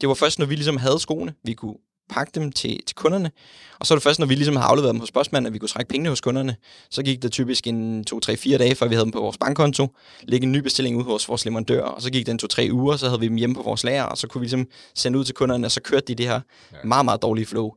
det 0.00 0.08
var 0.08 0.14
først, 0.14 0.38
når 0.38 0.46
vi 0.46 0.54
ligesom 0.54 0.76
havde 0.76 0.98
skoene, 0.98 1.34
vi 1.44 1.52
kunne 1.52 1.76
pakke 2.10 2.32
dem 2.34 2.52
til, 2.52 2.80
til 2.86 2.96
kunderne. 2.96 3.30
Og 3.78 3.86
så 3.86 3.94
er 3.94 3.96
det 3.96 4.02
først, 4.02 4.18
når 4.18 4.26
vi 4.26 4.34
ligesom 4.34 4.56
har 4.56 4.62
afleveret 4.62 4.92
dem 4.92 5.00
hos 5.00 5.12
postmanden, 5.12 5.46
at 5.46 5.52
vi 5.52 5.58
kunne 5.58 5.68
trække 5.68 5.88
pengene 5.88 6.08
hos 6.08 6.20
kunderne. 6.20 6.56
Så 6.90 7.02
gik 7.02 7.22
det 7.22 7.32
typisk 7.32 7.66
en 7.66 8.04
2-3-4 8.14 8.56
dage, 8.56 8.74
før 8.74 8.86
vi 8.86 8.94
havde 8.94 9.04
dem 9.04 9.12
på 9.12 9.20
vores 9.20 9.38
bankkonto, 9.38 9.88
lægge 10.22 10.46
en 10.46 10.52
ny 10.52 10.58
bestilling 10.58 10.96
ud 10.96 11.04
hos 11.04 11.28
vores 11.28 11.44
leverandør, 11.44 11.82
og 11.82 12.02
så 12.02 12.10
gik 12.10 12.26
det 12.26 12.32
en 12.32 12.66
2-3 12.68 12.72
uger, 12.72 12.96
så 12.96 13.06
havde 13.06 13.20
vi 13.20 13.28
dem 13.28 13.36
hjemme 13.36 13.54
på 13.54 13.62
vores 13.62 13.84
lager, 13.84 14.04
og 14.04 14.18
så 14.18 14.26
kunne 14.26 14.40
vi 14.40 14.44
ligesom 14.44 14.66
sende 14.94 15.18
ud 15.18 15.24
til 15.24 15.34
kunderne, 15.34 15.66
og 15.66 15.70
så 15.70 15.80
kørte 15.80 16.06
de 16.06 16.14
det 16.14 16.28
her 16.28 16.40
meget, 16.84 17.04
meget 17.04 17.22
dårlige 17.22 17.46
flow. 17.46 17.72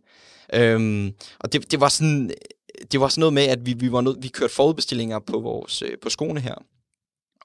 Øhm, 0.53 1.13
og 1.39 1.53
det, 1.53 1.71
det 1.71 1.79
var 1.79 1.89
sådan 1.89 2.31
det 2.91 2.99
var 2.99 3.07
sådan 3.07 3.19
noget 3.19 3.33
med, 3.33 3.43
at 3.43 3.65
vi, 3.65 3.73
vi, 3.73 3.91
var 3.91 4.01
nød, 4.01 4.21
vi 4.21 4.27
kørte 4.27 4.53
forudbestillinger 4.53 5.19
på, 5.19 5.39
vores, 5.39 5.81
øh, 5.81 5.91
på 6.01 6.09
skoene 6.09 6.39
her. 6.39 6.55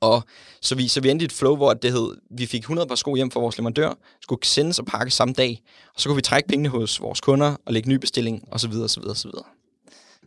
Og 0.01 0.25
så 0.61 0.75
vi, 0.75 0.89
så 0.89 1.01
vi 1.01 1.11
endte 1.11 1.23
i 1.23 1.27
et 1.27 1.33
flow, 1.33 1.57
hvor 1.57 1.75
det 1.75 1.93
hed, 1.93 2.17
vi 2.31 2.47
fik 2.47 2.61
100 2.61 2.89
par 2.89 2.95
sko 2.95 3.15
hjem 3.15 3.31
fra 3.31 3.41
vores 3.41 3.59
leverandør, 3.59 3.95
skulle 4.23 4.47
sendes 4.47 4.79
og 4.79 4.87
pakkes 4.87 5.15
samme 5.15 5.35
dag, 5.35 5.63
og 5.95 6.01
så 6.01 6.09
kunne 6.09 6.17
vi 6.17 6.23
trække 6.23 6.49
pengene 6.49 6.69
hos 6.69 7.01
vores 7.01 7.21
kunder 7.21 7.57
og 7.67 7.73
lægge 7.73 7.89
ny 7.89 7.95
bestilling, 7.95 8.45
osv. 8.53 8.73
osv., 8.73 9.03
osv. 9.07 9.31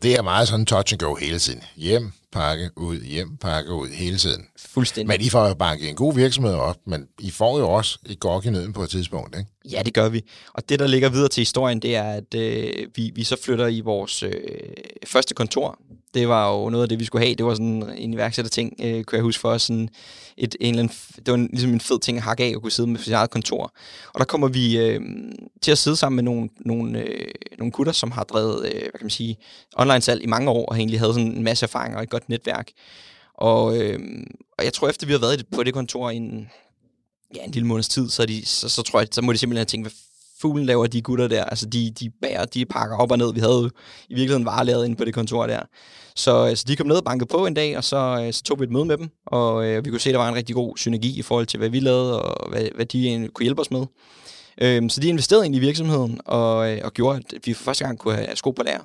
Det 0.03 0.15
er 0.15 0.21
meget 0.21 0.47
sådan 0.47 0.65
touch 0.65 0.93
and 0.93 0.99
go 0.99 1.15
hele 1.15 1.39
tiden. 1.39 1.63
Hjem, 1.75 2.11
pakke, 2.31 2.69
ud, 2.75 2.97
hjem, 3.01 3.37
pakke, 3.37 3.73
ud 3.73 3.87
hele 3.87 4.17
tiden. 4.17 4.45
Fuldstændig. 4.57 5.07
Men 5.07 5.25
I 5.25 5.29
får 5.29 5.47
jo 5.47 5.53
banket 5.53 5.89
en 5.89 5.95
god 5.95 6.13
virksomhed 6.15 6.53
op, 6.53 6.77
men 6.85 7.07
I 7.19 7.31
får 7.31 7.59
jo 7.59 7.69
også 7.69 7.99
et 8.05 8.19
gok 8.19 8.45
i 8.45 8.49
nøden 8.49 8.73
på 8.73 8.83
et 8.83 8.89
tidspunkt, 8.89 9.37
ikke? 9.37 9.49
Ja, 9.71 9.81
det 9.85 9.93
gør 9.93 10.09
vi. 10.09 10.23
Og 10.53 10.69
det, 10.69 10.79
der 10.79 10.87
ligger 10.87 11.09
videre 11.09 11.29
til 11.29 11.41
historien, 11.41 11.79
det 11.79 11.95
er, 11.95 12.03
at 12.03 12.33
øh, 12.35 12.87
vi, 12.95 13.11
vi 13.15 13.23
så 13.23 13.37
flytter 13.43 13.67
i 13.67 13.81
vores 13.81 14.23
øh, 14.23 14.31
første 15.05 15.33
kontor. 15.33 15.79
Det 16.13 16.27
var 16.27 16.53
jo 16.53 16.69
noget 16.69 16.83
af 16.83 16.89
det, 16.89 16.99
vi 16.99 17.05
skulle 17.05 17.25
have. 17.25 17.35
Det 17.35 17.45
var 17.45 17.53
sådan 17.53 17.93
en 17.97 18.13
iværksætterting, 18.13 18.73
øh, 18.83 19.03
kunne 19.03 19.15
jeg 19.15 19.23
huske 19.23 19.41
for 19.41 19.49
os. 19.49 19.61
Sådan 19.61 19.89
et, 20.37 20.55
en 20.59 20.69
eller 20.69 20.83
anden, 20.83 20.97
det 21.15 21.27
var 21.27 21.33
en, 21.33 21.49
ligesom 21.51 21.71
en 21.71 21.79
fed 21.79 21.99
ting 21.99 22.17
at 22.17 22.23
hakke 22.23 22.43
af 22.43 22.55
og 22.55 22.61
kunne 22.61 22.71
sidde 22.71 22.89
med 22.89 22.99
sit 22.99 23.13
eget 23.13 23.29
kontor. 23.29 23.73
Og 24.13 24.19
der 24.19 24.25
kommer 24.25 24.47
vi 24.47 24.77
øh, 24.77 25.01
til 25.61 25.71
at 25.71 25.77
sidde 25.77 25.97
sammen 25.97 26.15
med 26.15 26.23
nogle, 26.23 26.49
nogle, 26.65 26.99
øh, 26.99 27.27
nogle 27.57 27.71
gutter, 27.71 27.93
som 27.93 28.11
har 28.11 28.23
drevet, 28.23 28.65
øh, 28.65 28.71
hvad 28.71 28.81
kan 28.81 29.03
man 29.03 29.09
sige, 29.09 29.37
online 29.75 30.01
salg 30.01 30.23
i 30.23 30.27
mange 30.27 30.49
år, 30.49 30.65
og 30.65 30.77
egentlig 30.77 30.99
havde 30.99 31.13
sådan 31.13 31.31
en 31.31 31.43
masse 31.43 31.65
erfaring 31.65 31.95
og 31.95 32.03
et 32.03 32.09
godt 32.09 32.29
netværk. 32.29 32.67
Og, 33.33 33.77
øh, 33.77 33.99
og 34.57 34.65
jeg 34.65 34.73
tror, 34.73 34.89
efter 34.89 35.07
vi 35.07 35.13
har 35.13 35.19
været 35.19 35.45
på 35.55 35.63
det 35.63 35.73
kontor 35.73 36.09
i 36.09 36.15
en, 36.15 36.49
ja, 37.35 37.43
en 37.43 37.51
lille 37.51 37.67
måneds 37.67 37.87
tid, 37.87 38.09
så, 38.09 38.25
de, 38.25 38.45
så, 38.45 38.69
så 38.69 38.81
tror 38.81 38.99
jeg, 38.99 39.07
så 39.11 39.21
må 39.21 39.33
de 39.33 39.37
simpelthen 39.37 39.67
tænke, 39.67 39.83
hvad 39.83 39.91
fuglen 40.41 40.65
laver 40.65 40.87
de 40.87 41.01
gutter 41.01 41.27
der? 41.27 41.43
Altså, 41.43 41.65
de, 41.65 41.91
de 41.99 42.09
bærer, 42.21 42.45
de 42.45 42.65
pakker 42.65 42.97
op 42.97 43.11
og 43.11 43.17
ned. 43.17 43.33
Vi 43.33 43.39
havde 43.39 43.53
jo 43.53 43.69
i 44.09 44.13
virkeligheden 44.13 44.45
varelaget 44.45 44.85
inde 44.85 44.95
på 44.95 45.05
det 45.05 45.13
kontor 45.13 45.47
der. 45.47 45.61
Så, 46.15 46.47
øh, 46.49 46.57
så 46.57 46.65
de 46.67 46.75
kom 46.75 46.87
ned 46.87 46.95
og 46.95 47.03
bankede 47.03 47.27
på 47.27 47.45
en 47.45 47.53
dag, 47.53 47.77
og 47.77 47.83
så, 47.83 48.23
øh, 48.25 48.33
så 48.33 48.43
tog 48.43 48.59
vi 48.59 48.63
et 48.63 48.71
møde 48.71 48.85
med 48.85 48.97
dem, 48.97 49.09
og 49.25 49.65
øh, 49.65 49.85
vi 49.85 49.89
kunne 49.89 49.99
se, 49.99 50.09
at 50.09 50.13
der 50.13 50.19
var 50.19 50.29
en 50.29 50.35
rigtig 50.35 50.55
god 50.55 50.77
synergi 50.77 51.19
i 51.19 51.21
forhold 51.21 51.45
til, 51.45 51.57
hvad 51.57 51.69
vi 51.69 51.79
lavede, 51.79 52.21
og 52.21 52.49
hvad, 52.49 52.67
hvad 52.75 52.85
de 52.85 53.29
kunne 53.33 53.43
hjælpe 53.43 53.61
os 53.61 53.71
med. 53.71 53.85
Øhm, 54.61 54.89
så 54.89 55.01
de 55.01 55.07
investerede 55.07 55.45
ind 55.45 55.55
i 55.55 55.59
virksomheden, 55.59 56.19
og, 56.25 56.71
øh, 56.71 56.81
og 56.83 56.93
gjorde, 56.93 57.17
at 57.17 57.39
vi 57.45 57.53
for 57.53 57.63
første 57.63 57.85
gang 57.85 57.99
kunne 57.99 58.15
have 58.15 58.35
sko 58.35 58.51
på 58.51 58.63
lager, 58.63 58.83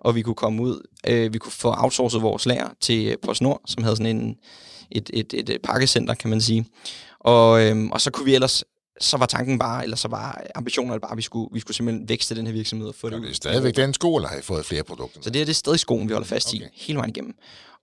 og 0.00 0.14
vi 0.14 0.22
kunne 0.22 0.34
komme 0.34 0.62
ud, 0.62 0.86
øh, 1.06 1.32
vi 1.32 1.38
kunne 1.38 1.52
få 1.52 1.74
outsourcet 1.76 2.22
vores 2.22 2.46
lager 2.46 2.68
til 2.80 3.16
PostNord, 3.22 3.60
som 3.66 3.82
havde 3.82 3.96
sådan 3.96 4.16
en, 4.16 4.36
et, 4.90 5.10
et, 5.12 5.34
et, 5.34 5.50
et 5.50 5.62
pakkecenter, 5.62 6.14
kan 6.14 6.30
man 6.30 6.40
sige. 6.40 6.66
Og, 7.20 7.62
øhm, 7.62 7.90
og 7.90 8.00
så 8.00 8.10
kunne 8.10 8.24
vi 8.24 8.34
ellers 8.34 8.64
så 9.00 9.16
var 9.16 9.26
tanken 9.26 9.58
bare, 9.58 9.82
eller 9.82 9.96
så 9.96 10.08
var 10.08 10.42
ambitionen 10.54 11.00
bare, 11.00 11.10
at 11.10 11.16
vi 11.16 11.22
skulle, 11.22 11.48
vi 11.52 11.60
skulle 11.60 11.76
simpelthen 11.76 12.08
vækste 12.08 12.34
den 12.34 12.46
her 12.46 12.52
virksomhed 12.52 12.88
og 12.88 12.94
få 12.94 13.10
det 13.10 13.16
ud. 13.16 13.22
Det 13.22 13.30
er 13.30 13.34
stadigvæk 13.34 13.76
den 13.76 13.94
sko, 13.94 14.16
eller 14.16 14.28
har 14.28 14.36
I 14.36 14.42
fået 14.42 14.64
flere 14.64 14.82
produkter? 14.82 15.20
Så 15.22 15.30
det 15.30 15.42
er 15.42 15.46
det 15.46 15.56
stadig 15.56 15.80
skoen, 15.80 16.08
vi 16.08 16.12
holder 16.12 16.26
fast 16.26 16.48
okay. 16.48 16.58
i, 16.58 16.68
hele 16.74 16.98
vejen 16.98 17.10
igennem. 17.10 17.34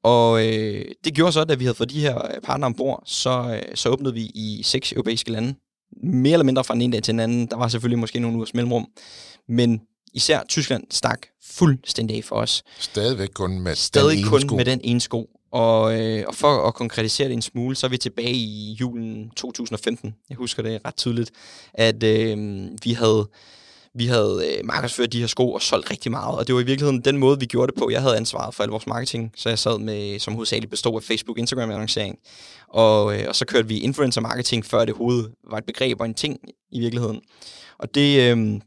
Og 0.03 0.47
øh, 0.47 0.85
det 1.03 1.13
gjorde 1.13 1.31
så, 1.31 1.41
at 1.41 1.49
da 1.49 1.55
vi 1.55 1.63
havde 1.65 1.75
fået 1.75 1.89
de 1.89 1.99
her 1.99 2.39
partnere 2.43 2.65
ombord, 2.65 3.03
så, 3.05 3.61
øh, 3.69 3.75
så 3.75 3.89
åbnede 3.89 4.13
vi 4.13 4.21
i 4.21 4.61
seks 4.63 4.91
europæiske 4.91 5.31
lande. 5.31 5.55
Mere 6.03 6.33
eller 6.33 6.43
mindre 6.43 6.63
fra 6.63 6.73
den 6.73 6.81
ene 6.81 6.93
dag 6.93 7.03
til 7.03 7.11
den 7.11 7.19
anden. 7.19 7.47
Der 7.47 7.57
var 7.57 7.67
selvfølgelig 7.67 7.99
måske 7.99 8.19
nogle 8.19 8.37
ugers 8.37 8.53
mellemrum. 8.53 8.87
Men 9.49 9.81
især 10.13 10.43
Tyskland 10.49 10.83
stak 10.91 11.19
fuldstændig 11.51 12.17
af 12.17 12.23
for 12.23 12.35
os. 12.35 12.63
Stadigvæk 12.79 13.29
kun 13.33 13.59
med 13.59 13.75
Stadig 13.75 14.09
den 14.09 14.19
ene 14.19 14.29
kun 14.29 14.41
sko. 14.41 14.55
med 14.55 14.65
den 14.65 14.81
ene 14.83 15.01
sko. 15.01 15.29
Og, 15.55 16.01
øh, 16.01 16.23
og 16.27 16.35
for 16.35 16.67
at 16.67 16.73
konkretisere 16.73 17.27
det 17.27 17.33
en 17.33 17.41
smule, 17.41 17.75
så 17.75 17.87
er 17.87 17.89
vi 17.89 17.97
tilbage 17.97 18.33
i 18.33 18.77
julen 18.79 19.29
2015. 19.29 20.15
Jeg 20.29 20.37
husker 20.37 20.63
det 20.63 20.81
ret 20.85 20.95
tydeligt, 20.95 21.31
at 21.73 22.03
øh, 22.03 22.37
vi 22.83 22.93
havde 22.93 23.27
vi 23.93 24.05
havde 24.05 24.43
øh, 24.47 24.65
markedsført 24.65 25.13
de 25.13 25.19
her 25.19 25.27
sko 25.27 25.53
og 25.53 25.61
solgt 25.61 25.91
rigtig 25.91 26.11
meget, 26.11 26.37
og 26.37 26.47
det 26.47 26.55
var 26.55 26.61
i 26.61 26.65
virkeligheden 26.65 27.01
den 27.01 27.17
måde, 27.17 27.39
vi 27.39 27.45
gjorde 27.45 27.71
det 27.71 27.79
på. 27.79 27.89
Jeg 27.89 28.01
havde 28.01 28.17
ansvaret 28.17 28.55
for 28.55 28.63
al 28.63 28.69
vores 28.69 28.87
marketing, 28.87 29.31
så 29.35 29.49
jeg 29.49 29.59
sad 29.59 29.79
med, 29.79 30.19
som 30.19 30.33
hovedsageligt 30.33 30.71
bestod 30.71 30.95
af 30.95 31.03
Facebook, 31.03 31.37
Instagram 31.39 31.71
annoncering. 31.71 32.17
Og, 32.67 33.19
øh, 33.19 33.25
og 33.27 33.35
så 33.35 33.45
kørte 33.45 33.67
vi 33.67 33.79
influencer 33.79 34.21
marketing, 34.21 34.65
før 34.65 34.85
det 34.85 34.95
hovedet 34.95 35.31
var 35.49 35.57
et 35.57 35.65
begreb 35.65 35.99
og 35.99 36.05
en 36.05 36.13
ting 36.13 36.39
i 36.71 36.79
virkeligheden. 36.79 37.21
Og 37.79 37.95
det, 37.95 38.31
øh, 38.31 38.59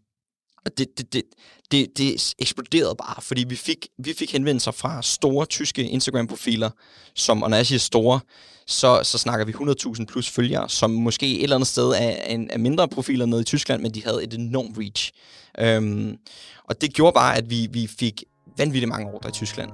og 0.68 0.78
det, 0.78 0.98
det, 0.98 1.12
det, 1.12 1.22
det, 1.70 1.98
det 1.98 2.34
eksploderede 2.38 2.94
bare, 2.98 3.22
fordi 3.22 3.44
vi 3.48 3.56
fik, 3.56 3.88
vi 3.98 4.14
fik 4.18 4.32
henvendelser 4.32 4.70
fra 4.70 5.02
store 5.02 5.46
tyske 5.46 5.88
Instagram-profiler, 5.88 6.70
som, 7.14 7.42
og 7.42 7.50
når 7.50 7.56
jeg 7.56 7.66
siger 7.66 7.78
store, 7.78 8.20
så, 8.66 9.00
så 9.02 9.18
snakker 9.18 9.46
vi 9.46 9.52
100.000 9.52 10.04
plus 10.04 10.30
følgere, 10.30 10.68
som 10.68 10.90
måske 10.90 11.36
et 11.36 11.42
eller 11.42 11.56
andet 11.56 11.68
sted 11.68 11.88
er, 11.88 12.22
en, 12.22 12.50
er 12.50 12.58
mindre 12.58 12.88
profiler 12.88 13.26
nede 13.26 13.40
i 13.40 13.44
Tyskland, 13.44 13.82
men 13.82 13.94
de 13.94 14.04
havde 14.04 14.24
et 14.24 14.34
enormt 14.34 14.78
reach. 14.78 15.12
Øhm, 15.58 16.16
og 16.64 16.80
det 16.80 16.94
gjorde 16.94 17.14
bare, 17.14 17.36
at 17.36 17.50
vi, 17.50 17.68
vi 17.70 17.86
fik 17.98 18.24
vanvittigt 18.58 18.88
mange 18.88 19.12
ordre 19.12 19.28
i 19.28 19.32
Tyskland. 19.32 19.70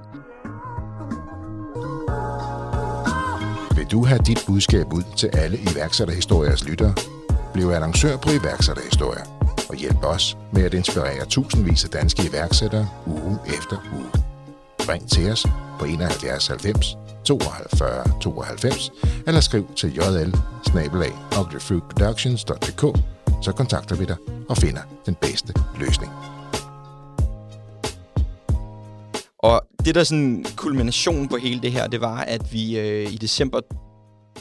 Vil 3.77 3.87
du 3.87 4.05
have 4.05 4.21
dit 4.27 4.45
budskab 4.47 4.93
ud 4.93 5.03
til 5.17 5.31
alle 5.33 5.59
iværksætterhistoriers 5.73 6.65
lyttere? 6.65 6.95
Bliv 7.53 7.69
annoncør 7.69 8.17
på 8.17 8.31
iværksætterhistorier 8.31 9.34
og 9.69 9.77
hjælp 9.77 10.05
os 10.05 10.37
med 10.53 10.63
at 10.63 10.75
inspirere 10.75 11.27
tusindvis 11.27 11.85
af 11.85 11.91
danske 11.91 12.29
iværksættere 12.29 12.89
uge 13.07 13.39
efter 13.47 13.77
uge. 13.95 14.11
Ring 14.89 15.11
til 15.11 15.31
os 15.33 15.47
på 15.79 15.85
71 15.85 16.49
90 16.49 16.97
42 17.25 18.05
92 18.21 18.93
eller 19.27 19.41
skriv 19.41 19.69
til 19.77 19.95
jl 19.95 20.35
så 23.43 23.53
kontakter 23.53 23.97
vi 23.97 24.05
dig 24.05 24.17
og 24.49 24.57
finder 24.57 24.81
den 25.07 25.15
bedste 25.15 25.55
løsning. 25.81 26.13
Og 29.39 29.63
det 29.85 29.95
der 29.95 30.05
sådan 30.05 30.45
kulmination 30.57 31.29
på 31.29 31.37
hele 31.37 31.61
det 31.63 31.73
her, 31.73 31.87
det 31.87 32.01
var, 32.01 32.21
at 32.21 32.53
vi 32.53 32.79
øh, 32.79 33.13
i 33.13 33.17
december 33.17 33.61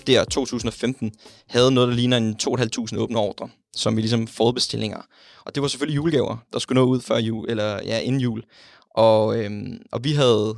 der 0.08 0.24
2015 0.24 1.12
havde 1.48 1.72
noget, 1.72 1.90
der 1.90 1.96
ligner 1.96 2.18
en 2.18 2.36
2.500 2.44 2.98
åbne 2.98 3.20
ordre, 3.20 3.50
som 3.76 3.96
vi 3.96 4.02
ligesom 4.02 4.28
forudbestillinger. 4.28 5.02
Og 5.46 5.56
det 5.56 5.62
var 5.62 5.68
selvfølgelig 5.68 5.96
julegaver, 5.96 6.38
der 6.54 6.60
skulle 6.60 6.82
nå 6.82 6.88
ud 6.88 7.02
før 7.02 7.18
jul, 7.18 7.50
eller 7.50 7.80
ja, 7.86 8.00
inden 8.00 8.22
jul. 8.22 8.44
Og, 8.90 9.38
øhm, 9.38 9.82
og 9.92 10.04
vi 10.04 10.12
havde 10.12 10.56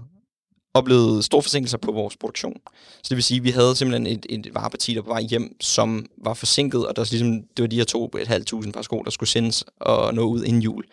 oplevet 0.73 1.25
store 1.25 1.41
forsinkelser 1.41 1.77
på 1.77 1.91
vores 1.91 2.17
produktion. 2.17 2.57
Så 3.03 3.09
det 3.09 3.15
vil 3.15 3.23
sige, 3.23 3.37
at 3.37 3.43
vi 3.43 3.49
havde 3.49 3.75
simpelthen 3.75 4.07
et, 4.07 4.25
et 4.29 4.53
vareparti, 4.53 4.93
der 4.93 5.01
var 5.01 5.13
vej 5.13 5.21
hjem, 5.21 5.55
som 5.61 6.05
var 6.17 6.33
forsinket, 6.33 6.87
og 6.87 6.95
der, 6.95 7.07
ligesom, 7.11 7.31
det 7.31 7.63
var 7.63 7.67
de 7.67 7.75
her 7.75 7.83
to 7.83 8.11
et 8.21 8.27
halvt 8.27 8.47
tusind 8.47 8.73
par 8.73 8.81
sko, 8.81 9.01
der 9.03 9.11
skulle 9.11 9.29
sendes 9.29 9.63
og 9.79 10.13
nå 10.13 10.21
ud 10.21 10.43
inden 10.43 10.61
jul. 10.61 10.83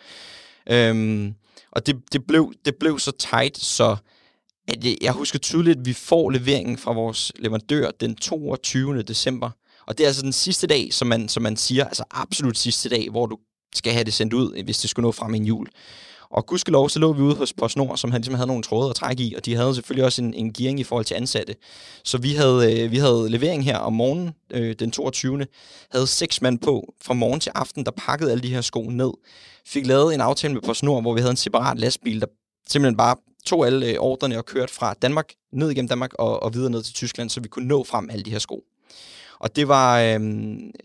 Øhm, 0.69 1.33
og 1.71 1.87
det, 1.87 2.13
det, 2.13 2.27
blev, 2.27 2.53
det 2.65 2.75
blev 2.75 2.99
så 2.99 3.11
tight, 3.11 3.57
så 3.57 3.95
at 4.67 4.85
jeg 5.01 5.11
husker 5.11 5.39
tydeligt, 5.39 5.79
at 5.79 5.85
vi 5.85 5.93
får 5.93 6.29
leveringen 6.29 6.77
fra 6.77 6.93
vores 6.93 7.31
leverandør 7.39 7.91
den 7.91 8.15
22. 8.15 9.01
december. 9.01 9.49
Og 9.87 9.97
det 9.97 10.03
er 10.03 10.07
altså 10.07 10.21
den 10.21 10.33
sidste 10.33 10.67
dag, 10.67 10.93
som 10.93 11.07
man, 11.07 11.29
som 11.29 11.43
man 11.43 11.57
siger, 11.57 11.85
altså 11.85 12.03
absolut 12.11 12.57
sidste 12.57 12.89
dag, 12.89 13.09
hvor 13.09 13.25
du 13.25 13.37
skal 13.75 13.93
have 13.93 14.03
det 14.03 14.13
sendt 14.13 14.33
ud, 14.33 14.63
hvis 14.63 14.77
det 14.77 14.89
skulle 14.89 15.03
nå 15.03 15.11
frem 15.11 15.33
i 15.33 15.37
en 15.37 15.45
jul. 15.45 15.67
Og 16.29 16.45
gudskelov, 16.45 16.89
så 16.89 16.99
lå 16.99 17.13
vi 17.13 17.21
ude 17.21 17.35
hos 17.35 17.53
PostNord, 17.53 17.97
som 17.97 18.11
ligesom 18.11 18.33
havde 18.33 18.47
nogle 18.47 18.63
tråde 18.63 18.89
at 18.89 18.95
trække 18.95 19.23
i, 19.23 19.33
og 19.33 19.45
de 19.45 19.55
havde 19.55 19.75
selvfølgelig 19.75 20.05
også 20.05 20.21
en, 20.21 20.33
en 20.33 20.53
gearing 20.53 20.79
i 20.79 20.83
forhold 20.83 21.05
til 21.05 21.15
ansatte. 21.15 21.55
Så 22.03 22.17
vi 22.17 22.33
havde, 22.33 22.83
øh, 22.83 22.91
vi 22.91 22.97
havde 22.97 23.29
levering 23.29 23.63
her 23.65 23.77
om 23.77 23.93
morgenen, 23.93 24.31
øh, 24.51 24.75
den 24.79 24.91
22. 24.91 25.45
Havde 25.91 26.07
seks 26.07 26.41
mand 26.41 26.59
på 26.59 26.93
fra 27.01 27.13
morgen 27.13 27.39
til 27.39 27.51
aften, 27.55 27.85
der 27.85 27.91
pakkede 27.91 28.31
alle 28.31 28.43
de 28.43 28.53
her 28.53 28.61
sko 28.61 28.89
ned. 28.89 29.11
Fik 29.67 29.87
lavet 29.87 30.13
en 30.13 30.21
aftale 30.21 30.53
med 30.53 30.61
PostNord, 30.61 31.01
hvor 31.01 31.13
vi 31.13 31.19
havde 31.19 31.31
en 31.31 31.37
separat 31.37 31.79
lastbil, 31.79 32.21
der 32.21 32.27
simpelthen 32.67 32.97
bare 32.97 33.15
tog 33.45 33.65
alle 33.65 33.85
øh, 33.85 33.95
ordrene 33.99 34.37
og 34.37 34.45
kørte 34.45 34.73
fra 34.73 34.93
Danmark, 34.93 35.33
ned 35.51 35.71
igennem 35.71 35.89
Danmark 35.89 36.13
og, 36.13 36.43
og 36.43 36.53
videre 36.53 36.71
ned 36.71 36.83
til 36.83 36.93
Tyskland, 36.93 37.29
så 37.29 37.41
vi 37.41 37.47
kunne 37.47 37.67
nå 37.67 37.83
frem 37.83 38.09
alle 38.09 38.23
de 38.23 38.31
her 38.31 38.39
sko. 38.39 38.63
Og 39.39 39.55
det 39.55 39.67
var, 39.67 40.01
øh, 40.01 40.19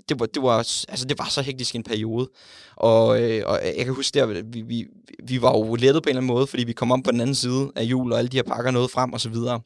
det 0.09 0.21
var, 0.21 0.27
det 0.27 0.43
var, 0.43 0.59
altså 0.89 1.05
det 1.09 1.19
var 1.19 1.29
så 1.31 1.43
hektisk 1.43 1.75
en 1.75 1.83
periode. 1.83 2.29
Og, 2.77 3.23
øh, 3.23 3.43
og 3.47 3.61
øh, 3.65 3.77
jeg 3.77 3.85
kan 3.85 3.95
huske, 3.95 4.23
at 4.23 4.55
vi, 4.55 4.61
vi, 4.61 4.87
vi 5.23 5.43
var 5.43 5.59
jo 5.59 5.75
lettet 5.75 6.03
på 6.03 6.07
en 6.07 6.11
eller 6.11 6.21
anden 6.21 6.35
måde, 6.35 6.47
fordi 6.47 6.65
vi 6.65 6.73
kom 6.73 6.93
om 6.93 7.03
på 7.03 7.11
den 7.11 7.21
anden 7.21 7.35
side 7.35 7.73
af 7.77 7.83
jul, 7.83 8.13
og 8.13 8.19
alle 8.19 8.29
de 8.29 8.37
her 8.37 8.43
pakker 8.43 8.71
nåede 8.71 8.89
frem 8.89 9.13
og 9.13 9.21
så 9.21 9.29
videre. 9.29 9.61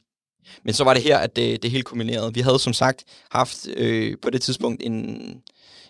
Men 0.63 0.73
så 0.73 0.83
var 0.83 0.93
det 0.93 1.03
her, 1.03 1.17
at 1.17 1.35
det, 1.35 1.63
det 1.63 1.71
hele 1.71 1.83
kulminerede. 1.83 2.33
Vi 2.33 2.41
havde 2.41 2.59
som 2.59 2.73
sagt 2.73 3.03
haft 3.31 3.67
øh, 3.67 4.17
på 4.21 4.29
det 4.29 4.41
tidspunkt 4.41 4.83
en, 4.83 5.21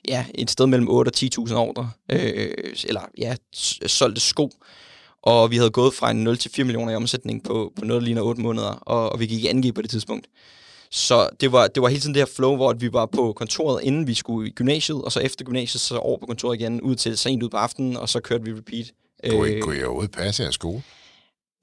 ja, 0.08 0.26
et 0.36 0.52
sted 0.52 0.68
mellem 0.68 0.90
8 0.90 1.10
og 1.10 1.14
10.000 1.48 1.56
ordre, 1.56 1.92
øh, 2.12 2.54
eller 2.88 3.02
ja, 3.18 3.36
solgte 3.88 4.22
sko. 4.22 4.50
Og 5.24 5.52
vi 5.52 5.58
havde 5.58 5.70
gået 5.70 5.94
fra 5.94 6.12
en 6.12 6.24
0 6.24 6.38
til 6.38 6.52
4 6.52 6.66
millioner 6.66 6.92
i 6.92 6.96
omsætning 6.96 7.44
på, 7.44 7.74
på 7.76 7.86
noget, 7.86 8.02
der 8.02 8.06
ligner 8.06 8.22
8 8.22 8.42
måneder, 8.42 8.70
og, 8.70 9.12
og 9.12 9.20
vi 9.20 9.26
gik 9.26 9.44
i 9.44 9.48
angive 9.48 9.74
på 9.74 9.82
det 9.82 9.90
tidspunkt. 9.90 10.28
Så 10.92 11.30
det 11.40 11.52
var, 11.52 11.68
det 11.68 11.84
var 11.84 11.90
hele 11.90 12.02
tiden 12.02 12.16
det 12.16 12.22
her 12.22 12.34
flow, 12.36 12.56
hvor 12.56 12.74
vi 12.74 12.94
var 12.94 13.06
på 13.06 13.34
kontoret, 13.34 13.84
inden 13.84 14.08
vi 14.08 14.14
skulle 14.14 14.50
i 14.50 14.52
gymnasiet, 14.52 15.02
og 15.02 15.12
så 15.12 15.20
efter 15.20 15.46
gymnasiet, 15.46 15.82
så 15.82 15.98
over 15.98 16.18
på 16.18 16.26
kontoret 16.26 16.60
igen, 16.60 16.82
ud 16.82 16.96
til 16.96 17.18
sent 17.18 17.44
ud 17.44 17.50
på 17.50 17.58
aftenen, 17.58 17.98
og 17.98 18.10
så 18.10 18.20
kørte 18.20 18.44
vi 18.44 18.54
repeat. 18.54 18.92
Kunne 19.30 19.58
I, 19.58 19.60
kunne 19.60 19.78
I 19.78 19.84
overhovedet 19.84 20.12
passe 20.12 20.44
jeres 20.44 20.56
skole? 20.56 20.84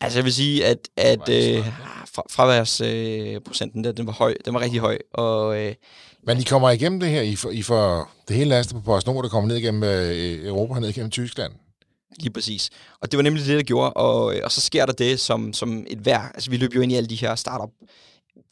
Altså 0.01 0.18
jeg 0.18 0.25
vil 0.25 0.33
sige, 0.33 0.66
at, 0.66 0.79
at 0.96 1.29
øh, 1.29 1.66
fra, 2.14 2.23
fraværsprocenten, 2.31 3.87
øh, 3.87 3.96
den 3.96 4.07
var 4.07 4.12
høj, 4.12 4.35
den 4.44 4.55
var 4.55 4.61
rigtig 4.61 4.81
høj. 4.81 4.99
Og, 5.14 5.59
øh, 5.59 5.75
Men 6.27 6.38
I 6.38 6.42
kommer 6.42 6.70
igennem 6.70 7.01
det 7.01 7.09
her, 7.09 7.23
I 7.23 7.37
får, 7.37 7.51
I 7.51 7.62
får 7.62 8.11
det 8.29 8.37
hele 8.37 8.51
lastet 8.51 8.75
på 8.77 8.81
PostNord, 8.81 9.23
der 9.23 9.29
kommer 9.31 9.49
ned 9.49 9.57
igennem 9.57 9.83
øh, 9.83 10.46
Europa, 10.46 10.81
ned 10.81 10.88
igennem 10.88 11.11
Tyskland. 11.11 11.53
Lige 12.18 12.33
præcis. 12.33 12.70
Og 13.01 13.11
det 13.11 13.16
var 13.16 13.23
nemlig 13.23 13.46
det, 13.46 13.57
der 13.57 13.62
gjorde. 13.62 13.92
Og, 13.92 14.35
øh, 14.35 14.40
og 14.44 14.53
så 14.53 14.61
sker 14.61 14.87
der 14.87 14.92
det, 14.92 15.20
som, 15.20 15.53
som 15.53 15.85
et 15.87 16.07
vær. 16.07 16.31
Altså, 16.35 16.51
vi 16.51 16.57
løb 16.57 16.75
jo 16.75 16.81
ind 16.81 16.92
i 16.92 16.94
alle 16.94 17.09
de 17.09 17.14
her 17.14 17.35
startup 17.35 17.70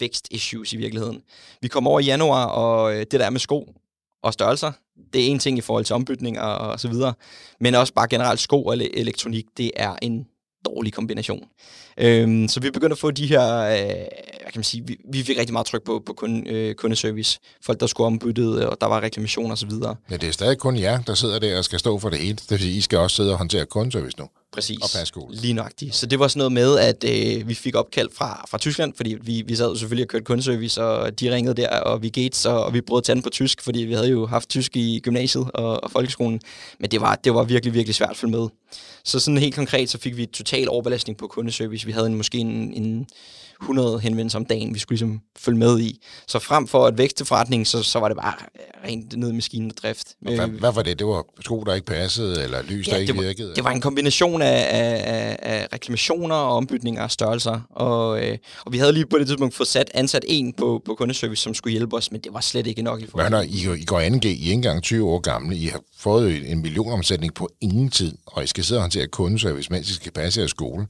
vækst-issues 0.00 0.72
i 0.72 0.76
virkeligheden. 0.76 1.22
Vi 1.62 1.68
kom 1.68 1.86
over 1.86 2.00
i 2.00 2.04
januar, 2.04 2.46
og 2.46 2.94
øh, 2.94 2.98
det 2.98 3.20
der 3.20 3.30
med 3.30 3.40
sko 3.40 3.74
og 4.22 4.32
størrelser, 4.32 4.72
det 5.12 5.22
er 5.22 5.26
en 5.26 5.38
ting 5.38 5.58
i 5.58 5.60
forhold 5.60 5.84
til 5.84 5.94
ombytning 5.94 6.40
og, 6.40 6.58
og 6.58 6.80
så 6.80 6.88
videre. 6.88 7.14
Men 7.60 7.74
også 7.74 7.94
bare 7.94 8.08
generelt 8.08 8.40
sko 8.40 8.64
og 8.64 8.76
elektronik, 8.76 9.44
det 9.56 9.70
er 9.76 9.96
en 10.02 10.26
dårlig 10.64 10.92
kombination. 10.92 11.48
Øhm, 11.98 12.48
så 12.48 12.60
vi 12.60 12.70
begynder 12.70 12.94
at 12.94 12.98
få 12.98 13.10
de 13.10 13.26
her, 13.26 13.58
øh, 13.58 14.06
hvad 14.48 14.52
kan 14.52 14.58
man 14.58 14.64
sige, 14.64 14.86
vi, 14.86 14.96
vi 15.12 15.22
fik 15.22 15.38
rigtig 15.38 15.52
meget 15.52 15.66
tryk 15.66 15.82
på, 15.82 16.02
på 16.06 16.12
kunde, 16.12 16.50
øh, 16.50 16.74
kundeservice. 16.74 17.38
Folk, 17.62 17.80
der 17.80 17.86
skulle 17.86 18.06
ombyttet, 18.06 18.66
og 18.66 18.80
der 18.80 18.86
var 18.86 19.00
reklamationer 19.00 19.52
osv. 19.52 19.70
Ja, 20.10 20.16
det 20.16 20.28
er 20.28 20.32
stadig 20.32 20.58
kun 20.58 20.78
jer, 20.78 21.02
der 21.02 21.14
sidder 21.14 21.38
der 21.38 21.58
og 21.58 21.64
skal 21.64 21.78
stå 21.78 21.98
for 21.98 22.10
det 22.10 22.18
hele. 22.18 22.36
Det 22.36 22.50
vil 22.50 22.60
sige, 22.60 22.76
I 22.76 22.80
skal 22.80 22.98
også 22.98 23.16
sidde 23.16 23.32
og 23.32 23.38
håndtere 23.38 23.66
kundeservice 23.66 24.18
nu. 24.18 24.28
Præcis. 24.52 24.76
Og 24.76 24.88
passe 24.98 25.14
Lige 25.30 25.52
nøjagtigt. 25.52 25.94
Så 25.94 26.06
det 26.06 26.18
var 26.18 26.28
sådan 26.28 26.38
noget 26.38 26.52
med, 26.52 26.78
at 26.78 27.04
øh, 27.04 27.48
vi 27.48 27.54
fik 27.54 27.74
opkald 27.74 28.08
fra, 28.14 28.44
fra 28.50 28.58
Tyskland, 28.58 28.92
fordi 28.96 29.16
vi, 29.22 29.42
vi 29.46 29.56
sad 29.56 29.68
jo 29.68 29.76
selvfølgelig 29.76 30.04
og 30.04 30.08
kørte 30.08 30.24
kundeservice, 30.24 30.84
og 30.84 31.20
de 31.20 31.34
ringede 31.34 31.54
der, 31.54 31.68
og 31.68 32.02
vi 32.02 32.08
gates, 32.08 32.46
og, 32.46 32.64
og 32.64 32.74
vi 32.74 32.80
brød 32.80 33.02
tanden 33.02 33.22
på 33.22 33.30
tysk, 33.30 33.62
fordi 33.62 33.80
vi 33.80 33.92
havde 33.92 34.08
jo 34.08 34.26
haft 34.26 34.48
tysk 34.48 34.76
i 34.76 35.00
gymnasiet 35.00 35.50
og, 35.54 35.84
og 35.84 35.90
folkeskolen. 35.90 36.40
Men 36.80 36.90
det 36.90 37.00
var, 37.00 37.14
det 37.14 37.34
var 37.34 37.44
virkelig, 37.44 37.74
virkelig 37.74 37.94
svært 37.94 38.10
at 38.10 38.16
følge 38.16 38.36
med. 38.36 38.48
Så 39.04 39.20
sådan 39.20 39.38
helt 39.38 39.54
konkret, 39.54 39.90
så 39.90 39.98
fik 39.98 40.16
vi 40.16 40.26
total 40.26 40.68
overbelastning 40.68 41.18
på 41.18 41.26
kundeservice. 41.26 41.86
Vi 41.86 41.92
havde 41.92 42.06
en, 42.06 42.14
måske 42.14 42.38
en, 42.38 42.72
en 42.72 43.06
100 43.62 44.00
henvendelser 44.00 44.38
om 44.38 44.44
dagen, 44.44 44.74
vi 44.74 44.78
skulle 44.78 44.96
ligesom 44.96 45.20
følge 45.38 45.58
med 45.58 45.80
i. 45.80 46.04
Så 46.26 46.38
frem 46.38 46.66
for 46.66 46.86
at 46.86 46.98
vækste 46.98 47.24
forretningen, 47.24 47.64
så, 47.64 47.82
så 47.82 47.98
var 47.98 48.08
det 48.08 48.16
bare 48.16 48.34
rent 48.84 49.16
ned 49.16 49.30
i 49.30 49.32
maskinen 49.32 49.70
og 49.70 49.76
drift. 49.82 50.06
Hvad, 50.20 50.32
øh, 50.32 50.58
hvad 50.58 50.72
var 50.72 50.82
det? 50.82 50.98
Det 50.98 51.06
var 51.06 51.24
sko, 51.40 51.64
der 51.64 51.74
ikke 51.74 51.86
passede, 51.86 52.44
eller 52.44 52.62
lys, 52.62 52.88
ja, 52.88 52.92
der 52.92 52.98
ikke 52.98 53.12
det 53.12 53.16
var, 53.16 53.22
virkede? 53.22 53.54
Det 53.54 53.64
var 53.64 53.70
en 53.70 53.80
kombination 53.80 54.42
af, 54.42 54.66
af, 54.70 55.36
af 55.42 55.68
reklamationer 55.72 56.34
og 56.34 56.56
ombytninger 56.56 57.02
af 57.02 57.10
størrelser. 57.10 57.60
Og, 57.70 58.24
øh, 58.24 58.38
og 58.66 58.72
vi 58.72 58.78
havde 58.78 58.92
lige 58.92 59.06
på 59.06 59.18
det 59.18 59.26
tidspunkt 59.26 59.54
fået 59.54 59.68
sat 59.68 59.90
ansat 59.94 60.24
en 60.28 60.52
på, 60.52 60.82
på 60.84 60.94
kundeservice, 60.94 61.42
som 61.42 61.54
skulle 61.54 61.72
hjælpe 61.72 61.96
os, 61.96 62.12
men 62.12 62.20
det 62.20 62.34
var 62.34 62.40
slet 62.40 62.66
ikke 62.66 62.82
nok 62.82 63.00
i 63.00 63.06
forhold 63.06 63.48
til. 63.48 63.70
I, 63.70 63.80
I 63.80 63.84
går 63.84 64.00
2G, 64.00 64.26
I 64.26 64.28
er 64.28 64.30
ikke 64.30 64.52
engang 64.52 64.82
20 64.82 65.10
år 65.10 65.18
gamle, 65.18 65.56
I 65.56 65.66
har 65.66 65.80
fået 65.96 66.50
en 66.50 66.62
millionomsætning 66.62 67.34
på 67.34 67.48
ingen 67.60 67.90
tid, 67.90 68.12
og 68.26 68.44
I 68.44 68.46
skal 68.46 68.64
sidde 68.64 68.78
og 68.78 68.82
håndtere 68.82 69.06
kundeservice, 69.06 69.72
mens 69.72 69.90
I 69.90 69.94
skal 69.94 70.12
passe 70.12 70.40
jeres 70.40 70.50
skole. 70.50 70.86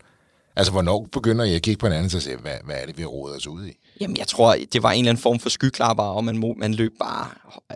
Altså, 0.58 0.72
hvornår 0.72 1.08
begynder 1.12 1.44
I 1.44 1.54
at 1.54 1.62
kigge 1.62 1.78
på 1.78 1.86
hinanden 1.86 2.16
og 2.16 2.22
sige, 2.22 2.36
hvad, 2.36 2.52
hvad 2.64 2.76
er 2.76 2.86
det, 2.86 2.98
vi 2.98 3.04
råder 3.04 3.36
os 3.36 3.46
ud 3.46 3.66
i? 3.66 3.72
Jamen, 4.00 4.16
jeg 4.16 4.26
tror, 4.26 4.56
det 4.72 4.82
var 4.82 4.90
en 4.90 4.98
eller 4.98 5.10
anden 5.10 5.22
form 5.22 5.38
for 5.38 5.48
skyklapper, 5.48 6.04
og 6.04 6.24
man, 6.24 6.54
man 6.56 6.74
løb 6.74 6.92
bare 6.98 7.26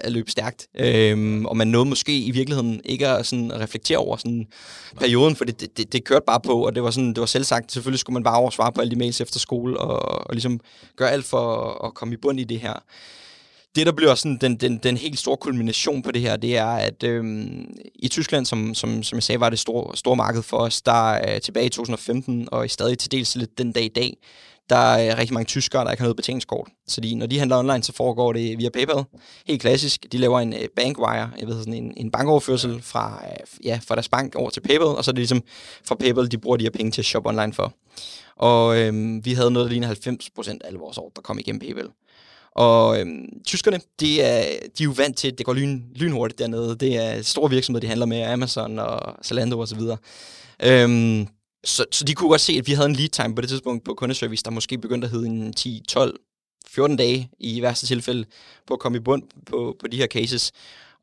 øh, 0.04 0.12
løb 0.12 0.30
stærkt. 0.30 0.66
Øhm, 0.74 1.46
og 1.46 1.56
man 1.56 1.68
nåede 1.68 1.88
måske 1.88 2.18
i 2.18 2.30
virkeligheden 2.30 2.80
ikke 2.84 3.08
at 3.08 3.26
sådan 3.26 3.60
reflektere 3.60 3.98
over 3.98 4.16
sådan 4.16 4.46
perioden, 4.96 5.36
for 5.36 5.44
det, 5.44 5.76
det, 5.76 5.92
det, 5.92 6.04
kørte 6.04 6.24
bare 6.26 6.40
på, 6.40 6.66
og 6.66 6.74
det 6.74 6.82
var, 6.82 6.90
sådan, 6.90 7.08
det 7.08 7.20
var 7.20 7.26
selv 7.26 7.44
sagt, 7.44 7.72
selvfølgelig 7.72 8.00
skulle 8.00 8.14
man 8.14 8.22
bare 8.22 8.38
oversvare 8.38 8.72
på 8.72 8.80
alle 8.80 8.90
de 8.90 8.98
mails 8.98 9.20
efter 9.20 9.38
skole, 9.38 9.78
og, 9.78 10.26
og 10.26 10.34
ligesom 10.34 10.60
gøre 10.96 11.10
alt 11.10 11.24
for 11.24 11.68
at 11.86 11.94
komme 11.94 12.14
i 12.14 12.16
bund 12.16 12.40
i 12.40 12.44
det 12.44 12.60
her 12.60 12.82
det, 13.74 13.86
der 13.86 13.92
bliver 13.92 14.14
sådan 14.14 14.36
den, 14.36 14.56
den, 14.56 14.78
den 14.78 14.96
helt 14.96 15.18
store 15.18 15.36
kulmination 15.36 16.02
på 16.02 16.10
det 16.10 16.22
her, 16.22 16.36
det 16.36 16.56
er, 16.56 16.66
at 16.66 17.02
øh, 17.02 17.24
i 17.94 18.08
Tyskland, 18.08 18.46
som, 18.46 18.74
som, 18.74 19.02
som 19.02 19.16
jeg 19.16 19.22
sagde, 19.22 19.40
var 19.40 19.50
det 19.50 19.58
store, 19.58 19.96
store 19.96 20.16
marked 20.16 20.42
for 20.42 20.56
os, 20.56 20.82
der 20.82 21.12
øh, 21.12 21.40
tilbage 21.40 21.66
i 21.66 21.68
2015, 21.68 22.48
og 22.52 22.64
i 22.64 22.68
stadig 22.68 22.98
til 22.98 23.10
dels 23.12 23.36
lidt 23.36 23.58
den 23.58 23.72
dag 23.72 23.84
i 23.84 23.88
dag, 23.88 24.16
der 24.70 24.76
er 24.76 25.12
øh, 25.12 25.18
rigtig 25.18 25.34
mange 25.34 25.46
tyskere, 25.46 25.84
der 25.84 25.90
ikke 25.90 26.00
har 26.00 26.06
noget 26.06 26.16
betalingskort. 26.16 26.68
Så 26.86 27.00
de, 27.00 27.14
når 27.14 27.26
de 27.26 27.38
handler 27.38 27.58
online, 27.58 27.82
så 27.82 27.92
foregår 27.92 28.32
det 28.32 28.58
via 28.58 28.68
PayPal. 28.68 29.04
Helt 29.46 29.60
klassisk. 29.60 30.06
De 30.12 30.18
laver 30.18 30.40
en 30.40 30.52
øh, 30.52 30.68
bankwire, 30.76 31.30
jeg 31.38 31.48
ved 31.48 31.58
sådan 31.58 31.74
en, 31.74 31.94
en 31.96 32.10
bankoverførsel 32.10 32.82
fra, 32.82 33.24
øh, 33.24 33.66
ja, 33.66 33.80
fra 33.86 33.94
deres 33.94 34.08
bank 34.08 34.34
over 34.34 34.50
til 34.50 34.60
PayPal, 34.60 34.86
og 34.86 35.04
så 35.04 35.10
er 35.10 35.12
det 35.12 35.18
ligesom 35.18 35.42
fra 35.84 35.94
PayPal, 35.94 36.30
de 36.30 36.38
bruger 36.38 36.56
de 36.56 36.64
her 36.64 36.70
penge 36.70 36.90
til 36.90 37.00
at 37.00 37.06
shoppe 37.06 37.28
online 37.28 37.52
for. 37.52 37.72
Og 38.36 38.78
øhm, 38.78 39.24
vi 39.24 39.32
havde 39.32 39.50
noget, 39.50 39.66
der 39.66 39.72
ligner 39.72 39.94
90% 39.94 40.50
af 40.50 40.58
alle 40.64 40.78
vores 40.78 40.98
år, 40.98 41.12
der 41.16 41.22
kom 41.22 41.38
igennem 41.38 41.60
PayPal. 41.60 41.88
Og 42.54 43.00
øhm, 43.00 43.24
tyskerne, 43.46 43.80
de 44.00 44.20
er, 44.20 44.42
de 44.78 44.82
er 44.82 44.84
jo 44.84 44.94
vant 44.96 45.16
til, 45.16 45.28
at 45.28 45.38
det 45.38 45.46
går 45.46 45.52
lyn, 45.52 45.82
lynhurtigt 45.94 46.38
dernede. 46.38 46.76
Det 46.76 46.96
er 46.96 47.22
store 47.22 47.50
virksomheder, 47.50 47.80
de 47.80 47.86
handler 47.86 48.06
med, 48.06 48.22
Amazon 48.22 48.78
og 48.78 49.24
Zalando 49.24 49.60
osv. 49.60 49.80
Og 49.80 49.98
så, 50.60 50.66
øhm, 50.66 51.26
så, 51.64 51.84
så 51.92 52.04
de 52.04 52.14
kunne 52.14 52.30
godt 52.30 52.40
se, 52.40 52.52
at 52.52 52.66
vi 52.66 52.72
havde 52.72 52.88
en 52.88 52.96
lead 52.96 53.08
time 53.08 53.34
på 53.34 53.40
det 53.40 53.48
tidspunkt 53.48 53.84
på 53.84 53.94
kundeservice, 53.94 54.44
der 54.44 54.50
måske 54.50 54.78
begyndte 54.78 55.04
at 55.04 55.10
hedde 55.10 55.26
en 55.26 55.52
10, 55.52 55.82
12, 55.88 56.20
14 56.66 56.96
dage 56.96 57.30
i 57.40 57.62
værste 57.62 57.86
tilfælde 57.86 58.24
på 58.66 58.74
at 58.74 58.80
komme 58.80 58.98
i 58.98 59.00
bund 59.00 59.22
på, 59.46 59.76
på 59.80 59.88
de 59.88 59.96
her 59.96 60.06
cases. 60.06 60.52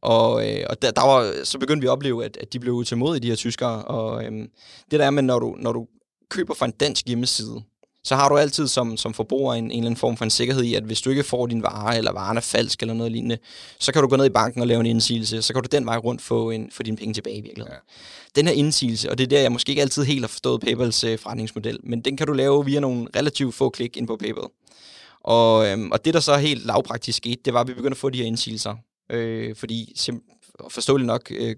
Og, 0.02 0.50
øh, 0.50 0.66
og 0.70 0.82
der, 0.82 0.92
der 0.92 1.02
var, 1.02 1.44
så 1.44 1.60
begyndte 1.60 1.82
vi 1.82 1.88
at 1.88 1.92
opleve, 1.92 2.26
at, 2.26 2.38
at 2.38 2.54
de 2.54 2.60
blev 2.60 2.84
i 3.16 3.20
de 3.20 3.28
her 3.28 3.36
tyskere. 3.36 3.84
Og 3.84 4.26
øhm, 4.26 4.50
det 4.92 5.00
der 5.00 5.06
er 5.06 5.10
med, 5.10 5.24
når 5.24 5.40
du, 5.40 5.56
når 5.60 5.72
du 5.72 5.88
køber 6.30 6.54
fra 6.54 6.66
en 6.66 6.72
dansk 6.72 7.08
hjemmeside, 7.08 7.62
så 8.04 8.16
har 8.16 8.30
du 8.30 8.38
altid 8.38 8.68
som, 8.68 8.98
som 8.98 9.14
forbruger 9.14 9.54
en, 9.54 9.64
en 9.64 9.72
eller 9.72 9.86
anden 9.86 9.96
form 9.96 10.18
for 10.18 10.24
en 10.24 10.30
sikkerhed 10.30 10.64
i, 10.64 10.74
at 10.76 10.84
hvis 10.84 11.02
du 11.02 11.10
ikke 11.10 11.24
får 11.24 11.48
din 11.48 11.64
vare, 11.64 11.98
eller 11.98 12.12
varen 12.12 12.38
er 12.38 12.42
falsk 12.42 12.82
eller 12.82 12.94
noget 12.94 13.12
lignende, 13.12 13.38
så 13.80 13.92
kan 13.92 14.02
du 14.02 14.08
gå 14.08 14.16
ned 14.16 14.26
i 14.26 14.30
banken 14.30 14.62
og 14.62 14.68
lave 14.68 14.80
en 14.80 14.86
indsigelse, 14.86 15.42
så 15.42 15.54
kan 15.54 15.64
du 15.64 15.68
den 15.72 15.86
vej 15.86 15.98
rundt 15.98 16.22
få, 16.22 16.50
en, 16.50 16.70
få 16.72 16.84
dine 16.84 16.98
penge 16.98 17.14
tilbage 17.14 17.38
i 17.38 17.42
virkeligheden. 17.42 17.74
Ja. 17.74 18.40
Den 18.42 18.48
her 18.48 18.54
indsigelse, 18.54 19.12
og 19.12 19.18
det 19.18 19.24
er 19.24 19.28
der, 19.28 19.40
jeg 19.40 19.52
måske 19.52 19.70
ikke 19.70 19.82
altid 19.82 20.04
helt 20.04 20.22
har 20.22 20.28
forstået 20.28 20.62
PayPals 20.62 21.04
øh, 21.04 21.20
forretningsmodel, 21.20 21.80
men 21.84 22.02
den 22.02 22.18
kan 22.18 22.28
du 22.28 22.34
lave 22.34 22.66
via 22.66 22.80
nogle 22.80 23.08
relativt 23.16 23.56
få 23.56 23.70
klik 23.70 23.98
ind 23.98 24.08
på 24.08 24.16
PayPal. 24.16 24.44
Og, 25.24 25.68
øhm, 25.68 25.92
og 25.92 26.06
det, 26.06 26.14
der 26.14 26.20
så 26.20 26.38
helt 26.38 26.66
lavpraktisk 26.66 27.18
skete, 27.18 27.42
det 27.46 27.54
var, 27.54 27.62
at 27.62 27.68
vi 27.68 27.74
begyndte 27.74 27.94
at 27.94 27.98
få 27.98 28.10
de 28.10 28.18
her 28.18 28.26
indsigelser. 28.26 28.76
Øh, 29.12 29.56
fordi 29.56 29.94
forståeligt 30.70 31.08
nok, 31.08 31.32
øh, 31.32 31.56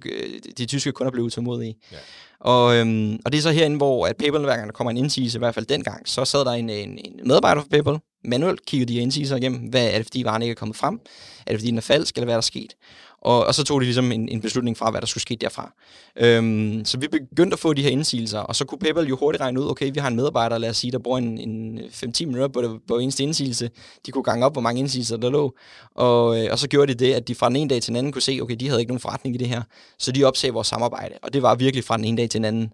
de 0.58 0.66
tyske 0.66 0.92
kunder 0.92 1.12
blev 1.12 1.24
utålmodige. 1.26 1.76
Ja. 1.92 1.98
Og, 2.40 2.76
øhm, 2.76 3.20
og 3.26 3.32
det 3.32 3.38
er 3.38 3.42
så 3.42 3.52
herinde, 3.52 3.78
hvor 3.78 4.08
at 4.08 4.18
PayPal, 4.18 4.42
hver 4.42 4.56
gang 4.56 4.68
der 4.68 4.74
kommer 4.74 4.92
en 4.92 4.98
indsigelse, 4.98 5.38
i 5.38 5.40
hvert 5.40 5.54
fald 5.54 5.66
dengang, 5.66 6.10
så 6.10 6.26
sad 6.26 6.40
der 6.40 6.52
en, 6.52 6.70
en, 6.70 6.90
en 6.90 7.20
medarbejder 7.24 7.62
for 7.62 7.70
PayPal, 7.70 8.00
manuelt 8.24 8.66
kiggede 8.66 8.94
de 8.94 9.00
indsigelser 9.00 9.36
igennem, 9.36 9.60
hvad 9.60 9.88
er 9.88 9.98
det, 9.98 10.06
fordi 10.06 10.24
varen 10.24 10.42
ikke 10.42 10.52
er 10.52 10.56
kommet 10.56 10.78
frem? 10.78 11.00
Er 11.46 11.52
det, 11.52 11.60
fordi 11.60 11.70
den 11.70 11.78
er 11.78 11.82
falsk, 11.82 12.16
eller 12.16 12.26
hvad 12.26 12.34
er 12.34 12.38
der 12.38 12.42
sket? 12.42 12.74
Og, 13.22 13.46
og 13.46 13.56
så 13.56 13.64
tog 13.64 13.82
de 13.82 13.86
ligesom 13.86 14.12
en, 14.12 14.30
en 14.30 14.42
beslutning 14.42 14.78
fra, 14.78 14.92
hvad 14.92 15.02
der 15.02 15.08
skulle 15.08 15.22
ske 15.22 15.38
derfra. 15.42 15.74
Øhm, 16.16 16.86
så 16.86 16.98
vi 16.98 17.08
begyndte 17.08 17.54
at 17.54 17.60
få 17.60 17.74
de 17.74 17.82
her 17.82 17.90
indsigelser, 17.90 18.40
og 18.40 18.56
så 18.56 18.66
kunne 18.66 18.80
PayPal 18.80 19.08
jo 19.08 19.16
hurtigt 19.16 19.42
regne 19.42 19.62
ud, 19.62 19.70
okay, 19.70 19.92
vi 19.94 20.00
har 20.00 20.08
en 20.08 20.16
medarbejder, 20.16 20.58
lad 20.58 20.70
os 20.70 20.78
sige, 20.78 20.92
der 20.92 21.00
bruger 21.00 21.18
en, 21.18 21.38
en 21.38 21.80
5-10 21.80 22.26
minutter 22.26 22.48
på, 22.48 22.62
det, 22.62 22.80
på 22.88 22.98
eneste 22.98 23.24
indsigelse. 23.24 23.70
De 24.06 24.12
kunne 24.12 24.24
gange 24.24 24.46
op, 24.46 24.54
hvor 24.54 24.62
mange 24.62 24.80
indsigelser 24.80 25.18
der 25.18 25.30
lå. 25.30 25.56
Og, 25.96 26.44
øh, 26.44 26.48
og 26.52 26.60
så 26.60 26.68
gjorde 26.68 26.94
de 26.94 27.06
det, 27.06 27.14
at 27.14 27.28
de 27.28 27.36
fra 27.36 27.50
den 27.50 27.56
ene 27.56 27.70
dag 27.70 27.82
til 27.82 27.88
den 27.88 27.96
anden 27.96 28.12
kunne 28.12 28.22
se, 28.22 28.40
okay, 28.42 28.56
de 28.56 28.68
havde 28.68 28.82
ikke 28.82 28.92
nogen 28.92 29.00
forretning 29.00 29.36
i 29.36 29.38
det 29.38 29.48
her. 29.48 29.62
Så 30.00 30.12
de 30.12 30.24
opsagde 30.24 30.54
vores 30.54 30.68
samarbejde, 30.68 31.16
og 31.24 31.34
det 31.34 31.42
var 31.42 31.56
virkelig 31.56 31.84
fra 31.84 31.98
den 31.98 32.06
ene 32.06 32.18
dag 32.18 32.30
til 32.30 32.38
den 32.38 32.46
anden. 32.46 32.74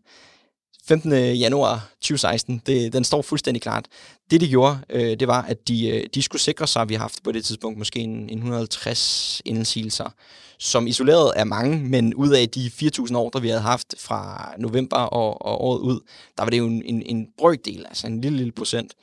15. 0.87 1.11
januar 1.35 1.89
2016, 2.01 2.61
det, 2.65 2.93
den 2.93 3.03
står 3.03 3.21
fuldstændig 3.21 3.61
klart. 3.61 3.85
Det 4.31 4.41
de 4.41 4.47
gjorde, 4.47 4.79
øh, 4.89 5.19
det 5.19 5.27
var, 5.27 5.41
at 5.41 5.67
de, 5.67 5.89
øh, 5.89 6.03
de 6.13 6.21
skulle 6.21 6.41
sikre 6.41 6.67
sig, 6.67 6.81
at 6.81 6.89
vi 6.89 6.93
har 6.93 7.01
haft 7.01 7.23
på 7.23 7.31
det 7.31 7.45
tidspunkt 7.45 7.77
måske 7.77 7.99
en, 7.99 8.29
en 8.29 8.37
150 8.37 9.41
indsigelser, 9.45 10.13
som 10.59 10.87
isoleret 10.87 11.33
er 11.35 11.43
mange, 11.43 11.79
men 11.79 12.13
ud 12.13 12.29
af 12.29 12.49
de 12.49 12.71
4.000 12.81 13.15
ordre, 13.15 13.41
vi 13.41 13.47
havde 13.47 13.61
haft 13.61 13.95
fra 13.99 14.51
november 14.57 14.97
og, 14.97 15.45
og 15.45 15.61
året 15.61 15.79
ud, 15.79 15.99
der 16.37 16.43
var 16.43 16.49
det 16.49 16.57
jo 16.57 16.67
en, 16.67 16.83
en, 16.85 17.01
en 17.05 17.27
brøkdel, 17.37 17.85
altså 17.87 18.07
en 18.07 18.21
lille, 18.21 18.37
lille 18.37 18.51
procent. 18.51 18.93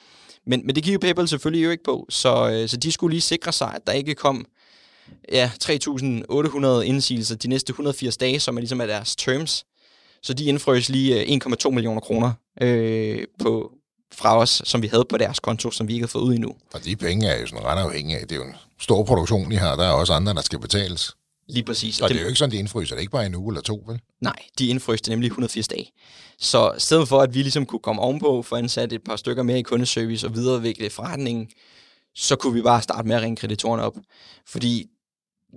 Men, 0.46 0.66
men 0.66 0.74
det 0.74 0.84
kiggede 0.84 1.00
PayPal 1.00 1.28
selvfølgelig 1.28 1.64
jo 1.64 1.70
ikke 1.70 1.84
på, 1.84 2.06
så, 2.10 2.50
øh, 2.50 2.68
så 2.68 2.76
de 2.76 2.92
skulle 2.92 3.12
lige 3.12 3.20
sikre 3.20 3.52
sig, 3.52 3.72
at 3.74 3.86
der 3.86 3.92
ikke 3.92 4.14
kom 4.14 4.46
ja, 5.32 5.50
3.800 5.64 6.80
indsigelser 6.80 7.36
de 7.36 7.48
næste 7.48 7.70
180 7.70 8.16
dage, 8.16 8.40
som 8.40 8.56
er 8.56 8.60
ligesom 8.60 8.80
er 8.80 8.86
deres 8.86 9.16
terms. 9.16 9.64
Så 10.24 10.34
de 10.34 10.44
indfrøs 10.44 10.88
lige 10.88 11.40
1,2 11.44 11.66
øh, 11.66 11.72
millioner 11.72 12.00
kroner 12.00 12.32
øh, 12.60 13.24
på, 13.38 13.72
fra 14.14 14.38
os, 14.38 14.62
som 14.64 14.82
vi 14.82 14.86
havde 14.86 15.04
på 15.04 15.16
deres 15.16 15.40
konto, 15.40 15.70
som 15.70 15.88
vi 15.88 15.92
ikke 15.92 16.02
har 16.02 16.08
fået 16.08 16.22
ud 16.22 16.34
endnu. 16.34 16.54
Og 16.74 16.84
de 16.84 16.96
penge 16.96 17.26
er 17.26 17.40
jo 17.40 17.46
sådan 17.46 17.64
ret 17.64 17.78
afhængige 17.78 18.18
af. 18.18 18.28
Det 18.28 18.32
er 18.32 18.36
jo 18.36 18.44
en 18.44 18.54
stor 18.80 19.04
produktion, 19.04 19.52
I 19.52 19.54
har. 19.54 19.76
Der 19.76 19.84
er 19.84 19.92
også 19.92 20.12
andre, 20.12 20.34
der 20.34 20.42
skal 20.42 20.58
betales. 20.58 21.16
Lige 21.48 21.64
præcis. 21.64 22.00
Og 22.00 22.08
det 22.08 22.16
er 22.16 22.20
jo 22.20 22.26
ikke 22.26 22.38
sådan, 22.38 22.52
de 22.52 22.56
indfryser 22.56 22.94
det 22.94 23.00
ikke 23.00 23.12
bare 23.12 23.26
en 23.26 23.34
uge 23.34 23.52
eller 23.52 23.62
to, 23.62 23.84
vel? 23.86 24.00
Nej, 24.20 24.36
de 24.58 24.66
indfryste 24.66 25.10
nemlig 25.10 25.26
180 25.26 25.68
dage. 25.68 25.90
Så 26.38 26.72
i 26.76 26.80
stedet 26.80 27.08
for, 27.08 27.20
at 27.20 27.34
vi 27.34 27.42
ligesom 27.42 27.66
kunne 27.66 27.78
komme 27.78 28.02
ovenpå, 28.02 28.42
for 28.42 28.56
ansat 28.56 28.92
et 28.92 29.04
par 29.04 29.16
stykker 29.16 29.42
mere 29.42 29.58
i 29.58 29.62
kundeservice 29.62 30.26
og 30.26 30.34
videreudvikle 30.34 30.90
forretningen, 30.90 31.48
så 32.14 32.36
kunne 32.36 32.54
vi 32.54 32.62
bare 32.62 32.82
starte 32.82 33.08
med 33.08 33.16
at 33.16 33.22
ringe 33.22 33.36
kreditorerne 33.36 33.82
op. 33.82 33.96
Fordi 34.46 34.86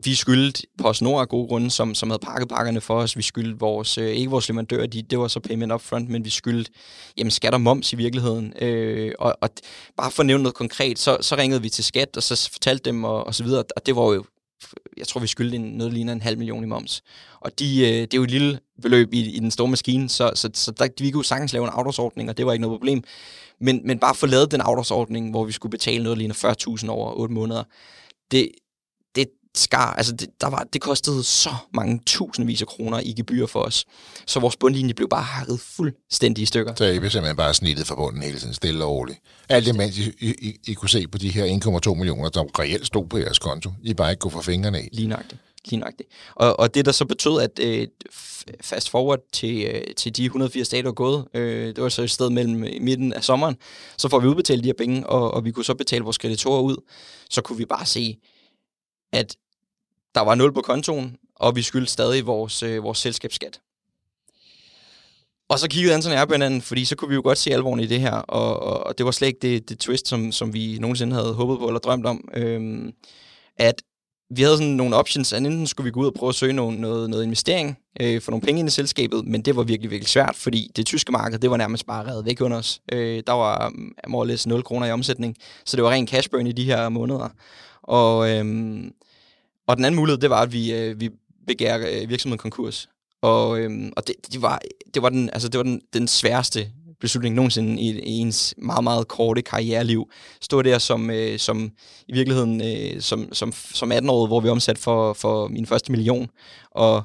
vi 0.04 0.16
skyldte 0.16 0.64
PostNord 0.78 1.22
af 1.22 1.30
gode 1.30 1.48
grunde, 1.48 1.72
som, 1.72 1.96
som 1.96 2.10
havde 2.10 2.20
pakket 2.20 2.50
pakkerne 2.50 2.82
for 2.82 2.96
os. 2.96 3.18
Vi 3.18 3.22
skyldte 3.22 3.60
vores, 3.60 3.98
øh, 3.98 4.08
ikke 4.08 4.32
vores 4.32 4.50
leverandør, 4.50 4.86
de, 4.86 5.02
det 5.02 5.20
var 5.20 5.28
så 5.28 5.40
payment 5.40 5.72
upfront, 5.72 6.10
men 6.10 6.26
vi 6.26 6.30
skyldte 6.30 6.72
jamen, 7.18 7.32
skat 7.32 7.54
og 7.54 7.62
moms 7.62 7.94
i 7.94 7.96
virkeligheden. 7.96 8.54
Øh, 8.62 9.12
og, 9.20 9.38
og 9.42 9.50
bare 9.98 10.12
for 10.12 10.24
at 10.24 10.28
nævne 10.28 10.44
noget 10.44 10.56
konkret, 10.56 11.00
så, 11.00 11.18
så 11.22 11.36
ringede 11.36 11.62
vi 11.62 11.70
til 11.70 11.84
skat, 11.84 12.18
og 12.18 12.24
så 12.24 12.50
fortalte 12.52 12.90
dem, 12.90 13.04
og, 13.04 13.28
og 13.28 13.36
så 13.36 13.44
videre. 13.44 13.64
Og 13.76 13.86
det 13.86 13.96
var 13.96 14.04
jo, 14.04 14.26
jeg 14.98 15.08
tror, 15.08 15.22
vi 15.22 15.28
skyldte 15.28 15.56
en, 15.56 15.62
noget, 15.62 15.94
lignende 15.94 16.14
en 16.14 16.22
halv 16.22 16.38
million 16.38 16.64
i 16.64 16.68
moms. 16.68 17.04
Og 17.40 17.60
de, 17.60 17.80
øh, 17.80 18.02
det 18.02 18.14
er 18.14 18.18
jo 18.18 18.24
et 18.24 18.32
lille 18.32 18.60
beløb 18.82 19.14
i, 19.14 19.36
i 19.36 19.40
den 19.40 19.52
store 19.52 19.68
maskine, 19.68 20.10
så, 20.10 20.32
så, 20.36 20.50
så 20.54 20.72
der, 20.72 20.88
vi 21.00 21.12
kunne 21.12 21.26
sagtens 21.26 21.54
lave 21.54 21.66
en 21.66 21.72
afdragsordning, 21.74 22.30
og 22.30 22.38
det 22.38 22.46
var 22.46 22.54
ikke 22.54 22.62
noget 22.62 22.80
problem. 22.80 23.04
Men, 23.62 23.82
men 23.84 24.00
bare 24.00 24.16
få 24.16 24.26
lavet 24.26 24.52
den 24.52 24.62
afdragsordning, 24.62 25.32
hvor 25.32 25.46
vi 25.46 25.52
skulle 25.52 25.72
betale 25.72 26.04
noget, 26.04 26.18
lignende 26.18 26.54
40.000 26.80 26.90
over 26.90 27.20
8 27.20 27.34
måneder, 27.34 27.64
det, 28.32 28.52
skar, 29.58 29.94
altså 29.94 30.16
det, 30.16 30.30
der 30.42 30.48
var, 30.48 30.68
det 30.74 30.82
kostede 30.82 31.24
så 31.24 31.50
mange 31.74 32.02
tusindvis 32.06 32.62
af 32.62 32.68
kroner 32.68 33.00
i 33.00 33.14
gebyr 33.14 33.46
for 33.46 33.62
os. 33.62 33.86
Så 34.26 34.40
vores 34.40 34.56
bundlinje 34.56 34.94
blev 34.94 35.10
bare 35.10 35.24
hakket 35.24 35.60
fuldstændig 35.60 36.42
i 36.42 36.46
stykker. 36.46 36.76
Så 36.76 36.86
I 36.86 37.00
blev 37.00 37.12
simpelthen 37.12 37.38
bare 37.38 37.54
snittet 37.54 37.88
fra 37.88 37.96
bunden 37.96 38.24
hele 38.24 38.40
tiden, 38.40 38.54
stille 38.54 38.86
og 38.86 38.92
roligt. 38.92 39.20
Alt 39.50 39.66
det, 39.66 39.76
mens 39.76 39.98
I, 39.98 40.12
I, 40.20 40.56
I, 40.68 40.74
kunne 40.74 40.90
se 40.90 41.08
på 41.08 41.18
de 41.18 41.30
her 41.30 41.46
1,2 41.90 41.94
millioner, 41.94 42.30
der 42.30 42.60
reelt 42.60 42.88
stod 42.88 43.08
på 43.08 43.18
jeres 43.18 43.40
konto. 43.40 43.72
I 43.84 43.94
bare 43.94 44.12
ikke 44.12 44.20
kunne 44.20 44.32
få 44.32 44.42
fingrene 44.42 44.84
i. 44.84 44.90
Lige 44.92 45.08
nøjagtigt. 45.08 45.42
Lige 45.66 45.80
nøjagtigt. 45.80 46.10
Og, 46.36 46.60
og 46.60 46.76
det, 46.76 46.86
der 46.86 46.92
så 46.92 47.06
betød, 47.06 47.42
at 47.42 47.60
øh, 47.60 47.88
fast 48.62 48.90
forward 48.90 49.20
til, 49.32 49.64
øh, 49.64 49.96
til 49.98 50.18
de 50.18 50.26
180 50.26 50.70
dage, 50.70 50.84
der 50.84 50.88
var 50.88 50.94
gået, 50.94 51.26
øh, 51.34 51.68
det 51.68 51.84
var 51.84 51.90
så 51.90 52.02
et 52.02 52.12
sted 52.12 52.30
mellem 52.30 52.64
i 52.64 52.80
midten 52.80 53.14
af 53.14 53.24
sommeren, 53.24 53.56
så 53.98 54.10
får 54.10 54.20
vi 54.20 54.28
udbetalt 54.28 54.64
de 54.64 54.70
her 54.70 54.74
penge, 54.78 55.08
og, 55.08 55.34
og 55.34 55.46
vi 55.46 55.52
kunne 55.52 55.66
så 55.66 55.74
betale 55.74 56.04
vores 56.04 56.18
kreditorer 56.18 56.62
ud. 56.62 56.78
Så 57.30 57.42
kunne 57.42 57.58
vi 57.58 57.66
bare 57.66 57.86
se, 57.86 58.18
at 59.14 59.36
der 60.18 60.24
var 60.24 60.36
nul 60.36 60.54
på 60.54 60.62
kontoen, 60.62 61.18
og 61.36 61.56
vi 61.56 61.62
skyldte 61.62 61.92
stadig 61.92 62.26
vores, 62.26 62.64
øh, 62.64 62.84
vores 62.84 62.98
selskabsskat. 62.98 63.60
Og 65.50 65.60
så 65.60 65.70
kiggede 65.70 65.94
Anton 65.94 66.12
og 66.12 66.18
jeg 66.18 66.28
på 66.28 66.34
hinanden, 66.34 66.62
fordi 66.62 66.86
så 66.86 66.96
kunne 66.96 67.10
vi 67.10 67.16
jo 67.16 67.22
godt 67.24 67.38
se 67.38 67.52
alvoren 67.54 67.80
i 67.80 67.86
det 67.86 68.00
her, 68.00 68.12
og, 68.14 68.60
og, 68.60 68.88
og 68.88 68.98
det 68.98 69.06
var 69.06 69.12
slet 69.12 69.28
ikke 69.28 69.40
det, 69.42 69.70
det 69.70 69.80
twist, 69.80 70.08
som, 70.08 70.32
som 70.32 70.54
vi 70.54 70.78
nogensinde 70.80 71.16
havde 71.16 71.34
håbet 71.34 71.60
på 71.60 71.68
eller 71.68 71.80
drømt 71.80 72.06
om. 72.06 72.30
Øhm, 72.34 72.94
at 73.58 73.76
vi 74.30 74.42
havde 74.42 74.58
sådan 74.58 74.74
nogle 74.74 74.96
options, 74.96 75.34
at 75.34 75.44
enten 75.44 75.68
skulle 75.68 75.86
vi 75.86 75.92
gå 75.92 76.00
ud 76.00 76.06
og 76.06 76.14
prøve 76.14 76.30
at 76.30 76.36
søge 76.36 76.54
nogle, 76.54 76.82
noget, 76.82 77.10
noget 77.10 77.24
investering, 77.24 77.78
øh, 78.02 78.22
for 78.22 78.32
nogle 78.32 78.46
penge 78.46 78.60
ind 78.60 78.68
i 78.68 78.72
selskabet, 78.72 79.26
men 79.26 79.42
det 79.42 79.56
var 79.56 79.64
virkelig, 79.64 79.92
virkelig 79.92 80.10
svært, 80.10 80.36
fordi 80.36 80.72
det 80.76 80.86
tyske 80.86 81.12
marked, 81.12 81.40
det 81.40 81.52
var 81.52 81.58
nærmest 81.58 81.88
bare 81.88 82.12
reddet 82.12 82.26
væk 82.26 82.42
under 82.42 82.58
os. 82.58 82.82
Øh, 82.92 83.24
der 83.28 83.34
var 83.34 83.70
mm, 83.70 83.94
more 84.08 84.38
0 84.46 84.64
kroner 84.64 84.88
i 84.88 84.92
omsætning, 84.92 85.36
så 85.66 85.78
det 85.78 85.84
var 85.84 85.90
ren 85.90 86.08
cash 86.08 86.30
burn 86.30 86.48
i 86.48 86.52
de 86.52 86.64
her 86.64 86.90
måneder. 86.90 87.30
Og, 87.84 88.30
øh, 88.30 88.46
og 89.68 89.78
den 89.78 89.86
anden 89.86 90.00
mulighed, 90.00 90.22
det 90.22 90.30
var, 90.30 90.42
at 90.42 90.54
vi, 90.54 90.74
øh, 90.74 91.00
vi 91.00 91.10
begærer 91.48 92.02
øh, 92.02 92.10
virksomheden 92.10 92.40
konkurs. 92.40 92.90
Og, 93.22 93.60
øhm, 93.60 93.94
og 93.98 94.08
det, 94.08 94.16
det, 94.32 94.42
var, 94.42 94.62
det 94.94 95.02
var, 95.02 95.10
den, 95.10 95.30
altså, 95.34 95.50
det 95.50 95.58
var 95.58 95.64
den, 95.64 95.82
den 95.94 96.08
sværeste 96.08 96.72
beslutning 97.02 97.36
nogensinde 97.36 97.82
i, 97.82 98.00
i 98.00 98.12
ens 98.12 98.54
meget, 98.58 98.84
meget 98.84 99.08
korte 99.08 99.42
karriereliv. 99.42 100.10
Stå 100.42 100.62
der 100.62 100.78
som, 100.78 101.10
øh, 101.10 101.40
som 101.40 101.72
i 102.08 102.14
virkeligheden 102.14 102.62
øh, 102.62 103.02
som, 103.02 103.34
som, 103.34 103.52
som 103.52 103.92
18-årig, 103.92 104.28
hvor 104.28 104.40
vi 104.40 104.50
omsat 104.50 104.78
for, 104.78 105.14
for 105.14 105.48
min 105.48 105.66
første 105.66 105.92
million, 105.92 106.30
og 106.72 107.04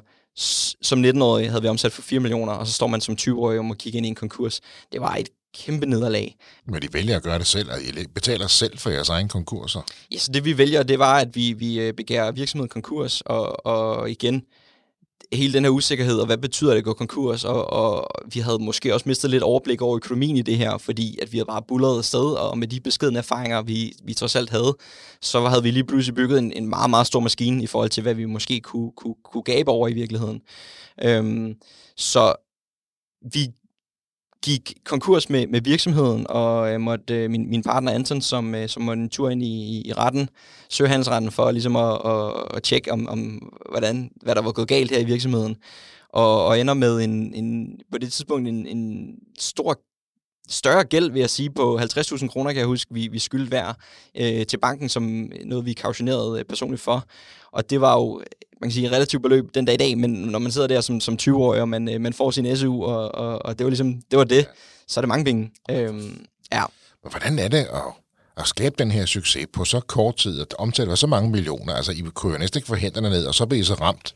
som 0.81 1.03
19-årig 1.03 1.49
havde 1.49 1.61
vi 1.61 1.67
omsat 1.67 1.91
for 1.91 2.01
4 2.01 2.19
millioner, 2.19 2.53
og 2.53 2.67
så 2.67 2.73
står 2.73 2.87
man 2.87 3.01
som 3.01 3.15
20-årig 3.21 3.59
og 3.59 3.65
må 3.65 3.73
kigge 3.73 3.97
ind 3.97 4.05
i 4.05 4.09
en 4.09 4.15
konkurs. 4.15 4.61
Det 4.91 5.01
var 5.01 5.15
et 5.15 5.29
kæmpe 5.53 5.85
nederlag. 5.85 6.35
Men 6.65 6.81
de 6.81 6.87
vælger 6.93 7.15
at 7.15 7.23
gøre 7.23 7.39
det 7.39 7.47
selv, 7.47 7.71
og 7.71 7.81
I 7.81 8.07
betaler 8.15 8.47
selv 8.47 8.77
for 8.77 8.89
jeres 8.89 9.09
egen 9.09 9.27
konkurser? 9.27 9.81
Ja, 10.11 10.17
så 10.17 10.31
det 10.31 10.45
vi 10.45 10.57
vælger, 10.57 10.83
det 10.83 10.99
var, 10.99 11.19
at 11.19 11.35
vi, 11.35 11.53
vi 11.53 11.79
øh, 11.79 11.93
begærer 11.93 12.31
virksomheden 12.31 12.69
konkurs, 12.69 13.21
og, 13.21 13.65
og 13.65 14.11
igen, 14.11 14.43
hele 15.33 15.53
den 15.53 15.63
her 15.63 15.69
usikkerhed, 15.69 16.19
og 16.19 16.25
hvad 16.25 16.37
betyder 16.37 16.71
det 16.71 16.77
at 16.77 16.83
gå 16.83 16.93
konkurs, 16.93 17.43
og, 17.43 17.69
og 17.73 18.07
vi 18.33 18.39
havde 18.39 18.59
måske 18.59 18.93
også 18.93 19.09
mistet 19.09 19.29
lidt 19.29 19.43
overblik 19.43 19.81
over 19.81 19.95
økonomien 19.95 20.37
i 20.37 20.41
det 20.41 20.57
her, 20.57 20.77
fordi 20.77 21.19
at 21.21 21.31
vi 21.31 21.37
havde 21.37 21.45
bare 21.45 21.61
bullet 21.67 21.97
afsted, 21.97 22.33
og 22.33 22.57
med 22.57 22.67
de 22.67 22.79
beskedne 22.79 23.17
erfaringer, 23.17 23.61
vi, 23.61 23.93
vi 24.03 24.13
trods 24.13 24.35
alt 24.35 24.49
havde, 24.49 24.77
så 25.21 25.47
havde 25.47 25.63
vi 25.63 25.71
lige 25.71 25.83
pludselig 25.83 26.15
bygget 26.15 26.39
en, 26.39 26.51
en 26.51 26.69
meget, 26.69 26.89
meget 26.89 27.07
stor 27.07 27.19
maskine 27.19 27.63
i 27.63 27.67
forhold 27.67 27.89
til, 27.89 28.03
hvad 28.03 28.13
vi 28.13 28.25
måske 28.25 28.61
kunne, 28.61 28.91
kunne, 28.97 29.15
kunne 29.23 29.43
gabe 29.43 29.71
over 29.71 29.87
i 29.87 29.93
virkeligheden. 29.93 30.41
Øhm, 31.03 31.53
så 31.97 32.33
vi 33.33 33.47
gik 34.43 34.73
konkurs 34.85 35.29
med, 35.29 35.47
med 35.47 35.61
virksomheden, 35.61 36.25
og 36.29 36.73
øh, 36.73 36.79
måtte, 36.79 37.23
øh, 37.23 37.29
min, 37.29 37.49
min 37.49 37.63
partner 37.63 37.91
Anton, 37.91 38.21
som, 38.21 38.55
øh, 38.55 38.69
som 38.69 38.83
måtte 38.83 39.01
en 39.01 39.09
tur 39.09 39.29
ind 39.29 39.43
i, 39.43 39.81
i 39.85 39.93
retten, 39.93 40.29
søgehandelsretten, 40.69 41.31
for 41.31 41.51
ligesom 41.51 41.75
at, 41.75 42.01
at, 42.05 42.33
at 42.55 42.63
tjekke, 42.63 42.91
om, 42.91 43.07
om 43.07 43.51
hvordan, 43.71 44.11
hvad 44.21 44.35
der 44.35 44.41
var 44.41 44.51
gået 44.51 44.67
galt 44.67 44.91
her 44.91 44.99
i 44.99 45.03
virksomheden. 45.03 45.55
Og, 46.09 46.45
og 46.45 46.59
ender 46.59 46.73
med 46.73 47.01
en, 47.01 47.33
en, 47.33 47.79
på 47.91 47.97
det 47.97 48.11
tidspunkt 48.11 48.47
en, 48.47 48.67
en 48.67 49.13
stor 49.39 49.79
større 50.49 50.83
gæld, 50.83 51.11
vil 51.11 51.19
jeg 51.19 51.29
sige, 51.29 51.49
på 51.49 51.79
50.000 51.79 52.27
kroner, 52.27 52.51
kan 52.51 52.59
jeg 52.59 52.67
huske, 52.67 52.93
vi, 52.93 53.07
vi 53.07 53.19
skyldte 53.19 53.49
hver 53.49 53.73
øh, 54.17 54.45
til 54.45 54.57
banken, 54.57 54.89
som 54.89 55.29
noget, 55.45 55.65
vi 55.65 55.73
kautionerede 55.73 56.39
øh, 56.39 56.45
personligt 56.45 56.81
for. 56.81 57.05
Og 57.51 57.69
det 57.69 57.81
var 57.81 57.93
jo, 57.93 58.21
man 58.61 58.69
kan 58.69 58.71
sige, 58.71 58.91
relativt 58.91 59.21
beløb 59.21 59.55
den 59.55 59.65
dag 59.65 59.73
i 59.73 59.77
dag, 59.77 59.97
men 59.97 60.11
når 60.11 60.39
man 60.39 60.51
sidder 60.51 60.67
der 60.67 60.81
som, 60.81 60.99
som 60.99 61.17
20-årig, 61.21 61.61
og 61.61 61.69
man, 61.69 61.89
øh, 61.89 62.01
man 62.01 62.13
får 62.13 62.31
sin 62.31 62.57
SU, 62.57 62.83
og, 62.83 63.15
og, 63.15 63.45
og 63.45 63.57
det 63.57 63.65
var 63.65 63.69
ligesom, 63.69 64.01
det 64.11 64.19
var 64.19 64.23
det, 64.23 64.47
så 64.87 64.99
er 64.99 65.01
det 65.01 65.07
mange 65.07 65.25
penge. 65.25 65.51
Øhm, 65.71 66.25
ja. 66.51 66.63
Hvordan 67.09 67.39
er 67.39 67.47
det 67.47 67.57
at, 67.57 67.93
at 68.37 68.47
skabe 68.47 68.75
den 68.77 68.91
her 68.91 69.05
succes 69.05 69.47
på 69.53 69.65
så 69.65 69.79
kort 69.79 70.15
tid, 70.15 70.41
at 70.41 70.53
omtale 70.57 70.95
så 70.95 71.07
mange 71.07 71.31
millioner? 71.31 71.73
Altså, 71.73 71.91
I 71.91 72.01
kunne 72.13 72.33
jo 72.33 72.39
næsten 72.39 72.57
ikke 72.57 72.67
få 72.67 72.75
hænderne 72.75 73.09
ned, 73.09 73.25
og 73.25 73.35
så 73.35 73.45
bliver 73.45 73.61
I 73.61 73.63
så 73.63 73.73
ramt 73.73 74.15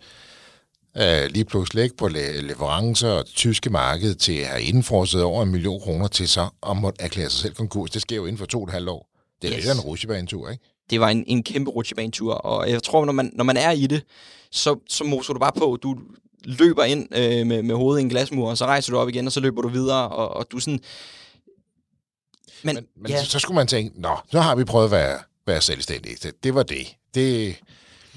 øh, 0.98 1.30
lige 1.30 1.46
pludselig 1.46 1.84
ikke 1.84 1.98
på 1.98 2.08
le- 2.08 2.42
leverancer 2.42 3.10
og 3.10 3.26
det 3.26 3.34
tyske 3.34 3.70
marked 3.70 4.16
til 4.16 4.34
at 4.34 4.48
have 4.48 4.62
indforset 4.62 5.24
over 5.24 5.44
en 5.44 5.52
million 5.52 5.82
kroner 5.82 6.08
til 6.08 6.28
så 6.28 6.50
at 6.70 6.78
måtte 6.78 7.02
erklære 7.02 7.30
sig 7.30 7.42
selv 7.42 7.54
konkurs. 7.54 7.92
Det 7.92 8.02
sker 8.02 8.16
jo 8.16 8.26
inden 8.26 8.38
for 8.38 8.46
to 8.46 8.62
og 8.62 8.68
et 8.68 8.74
halvt 8.74 8.90
år. 8.90 9.10
Det 9.42 9.54
er 9.54 9.58
yes. 9.58 9.66
en 9.66 9.80
rutsjebanetur, 9.80 10.50
ikke? 10.50 10.64
Det 10.90 11.00
var 11.00 11.10
en, 11.10 11.24
en 11.28 11.44
kæmpe 11.44 11.72
rutsjebanetur, 11.72 12.34
og 12.34 12.70
jeg 12.70 12.84
tror, 12.84 13.06
når 13.06 13.14
man, 13.14 13.32
når 13.34 13.44
man 13.44 13.58
er 13.58 13.72
i 13.72 13.88
det, 13.88 14.04
så, 14.52 14.80
så 14.90 15.04
moser 15.04 15.34
du 15.34 15.40
bare 15.40 15.52
på. 15.58 15.78
Du 15.84 15.98
løber 16.44 16.84
ind 16.84 17.16
øh, 17.16 17.48
med, 17.48 17.64
med 17.64 17.76
hovedet 17.76 18.02
i 18.02 18.04
en 18.04 18.10
glasmur, 18.10 18.50
og 18.50 18.58
så 18.58 18.66
rejser 18.66 18.92
du 18.92 19.00
op 19.00 19.10
igen, 19.10 19.26
og 19.26 19.32
så 19.32 19.40
løber 19.40 19.62
du 19.62 19.68
videre, 19.68 20.10
og, 20.10 20.30
og 20.30 20.52
du 20.52 20.60
sådan... 20.60 20.80
Men, 22.64 22.76
men, 22.76 22.86
men 23.02 23.12
ja. 23.12 23.24
så, 23.24 23.30
så 23.30 23.40
skulle 23.40 23.56
man 23.56 23.68
tænke, 23.68 24.02
nå, 24.02 24.18
så 24.32 24.42
har 24.42 24.56
vi 24.56 24.64
prøvet 24.64 24.86
at 24.86 24.92
være, 24.92 25.20
være 25.48 25.62
selvstændige. 25.62 26.18
Det, 26.24 26.44
det 26.44 26.56
var 26.56 26.64
det. 26.64 26.96
Det, 27.14 27.56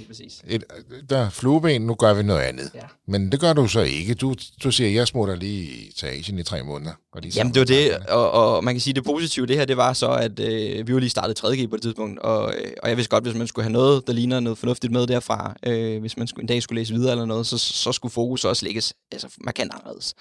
Lige 0.00 0.08
præcis. 0.08 0.42
Et, 0.48 0.64
der 1.10 1.30
flueben, 1.30 1.82
nu 1.82 1.94
gør 1.94 2.14
vi 2.14 2.22
noget 2.22 2.40
andet. 2.40 2.70
Ja. 2.74 2.80
Men 3.06 3.32
det 3.32 3.40
gør 3.40 3.52
du 3.52 3.66
så 3.66 3.80
ikke. 3.80 4.14
Du, 4.14 4.34
du 4.64 4.70
siger, 4.70 4.90
jeg 4.90 5.06
smutter 5.06 5.34
lige 5.34 5.92
til 5.96 6.06
Asien 6.06 6.38
i 6.38 6.42
tre 6.42 6.62
måneder. 6.62 6.92
Og 7.12 7.20
lige 7.22 7.32
Jamen 7.36 7.54
det 7.54 7.60
var 7.60 7.66
det, 7.66 7.96
og, 8.08 8.30
og 8.30 8.64
man 8.64 8.74
kan 8.74 8.80
sige, 8.80 8.94
det 8.94 9.04
positive 9.04 9.46
det 9.46 9.56
her, 9.56 9.64
det 9.64 9.76
var 9.76 9.92
så, 9.92 10.08
at 10.10 10.40
øh, 10.40 10.86
vi 10.86 10.94
var 10.94 11.00
lige 11.00 11.10
startet 11.10 11.44
3G 11.44 11.66
på 11.66 11.76
det 11.76 11.82
tidspunkt, 11.82 12.18
og, 12.18 12.54
øh, 12.54 12.72
og 12.82 12.88
jeg 12.88 12.96
vidste 12.96 13.10
godt, 13.10 13.24
hvis 13.24 13.34
man 13.34 13.46
skulle 13.46 13.64
have 13.64 13.72
noget, 13.72 14.06
der 14.06 14.12
ligner 14.12 14.40
noget 14.40 14.58
fornuftigt 14.58 14.92
med 14.92 15.06
derfra, 15.06 15.56
øh, 15.66 16.00
hvis 16.00 16.16
man 16.16 16.26
skulle, 16.26 16.42
en 16.42 16.48
dag 16.48 16.62
skulle 16.62 16.80
læse 16.80 16.94
videre 16.94 17.12
eller 17.12 17.24
noget, 17.24 17.46
så, 17.46 17.58
så 17.58 17.92
skulle 17.92 18.12
fokus 18.12 18.44
også 18.44 18.64
lægges 18.64 18.94
altså, 19.12 19.28
markant 19.40 19.72
anderledes. 19.74 20.14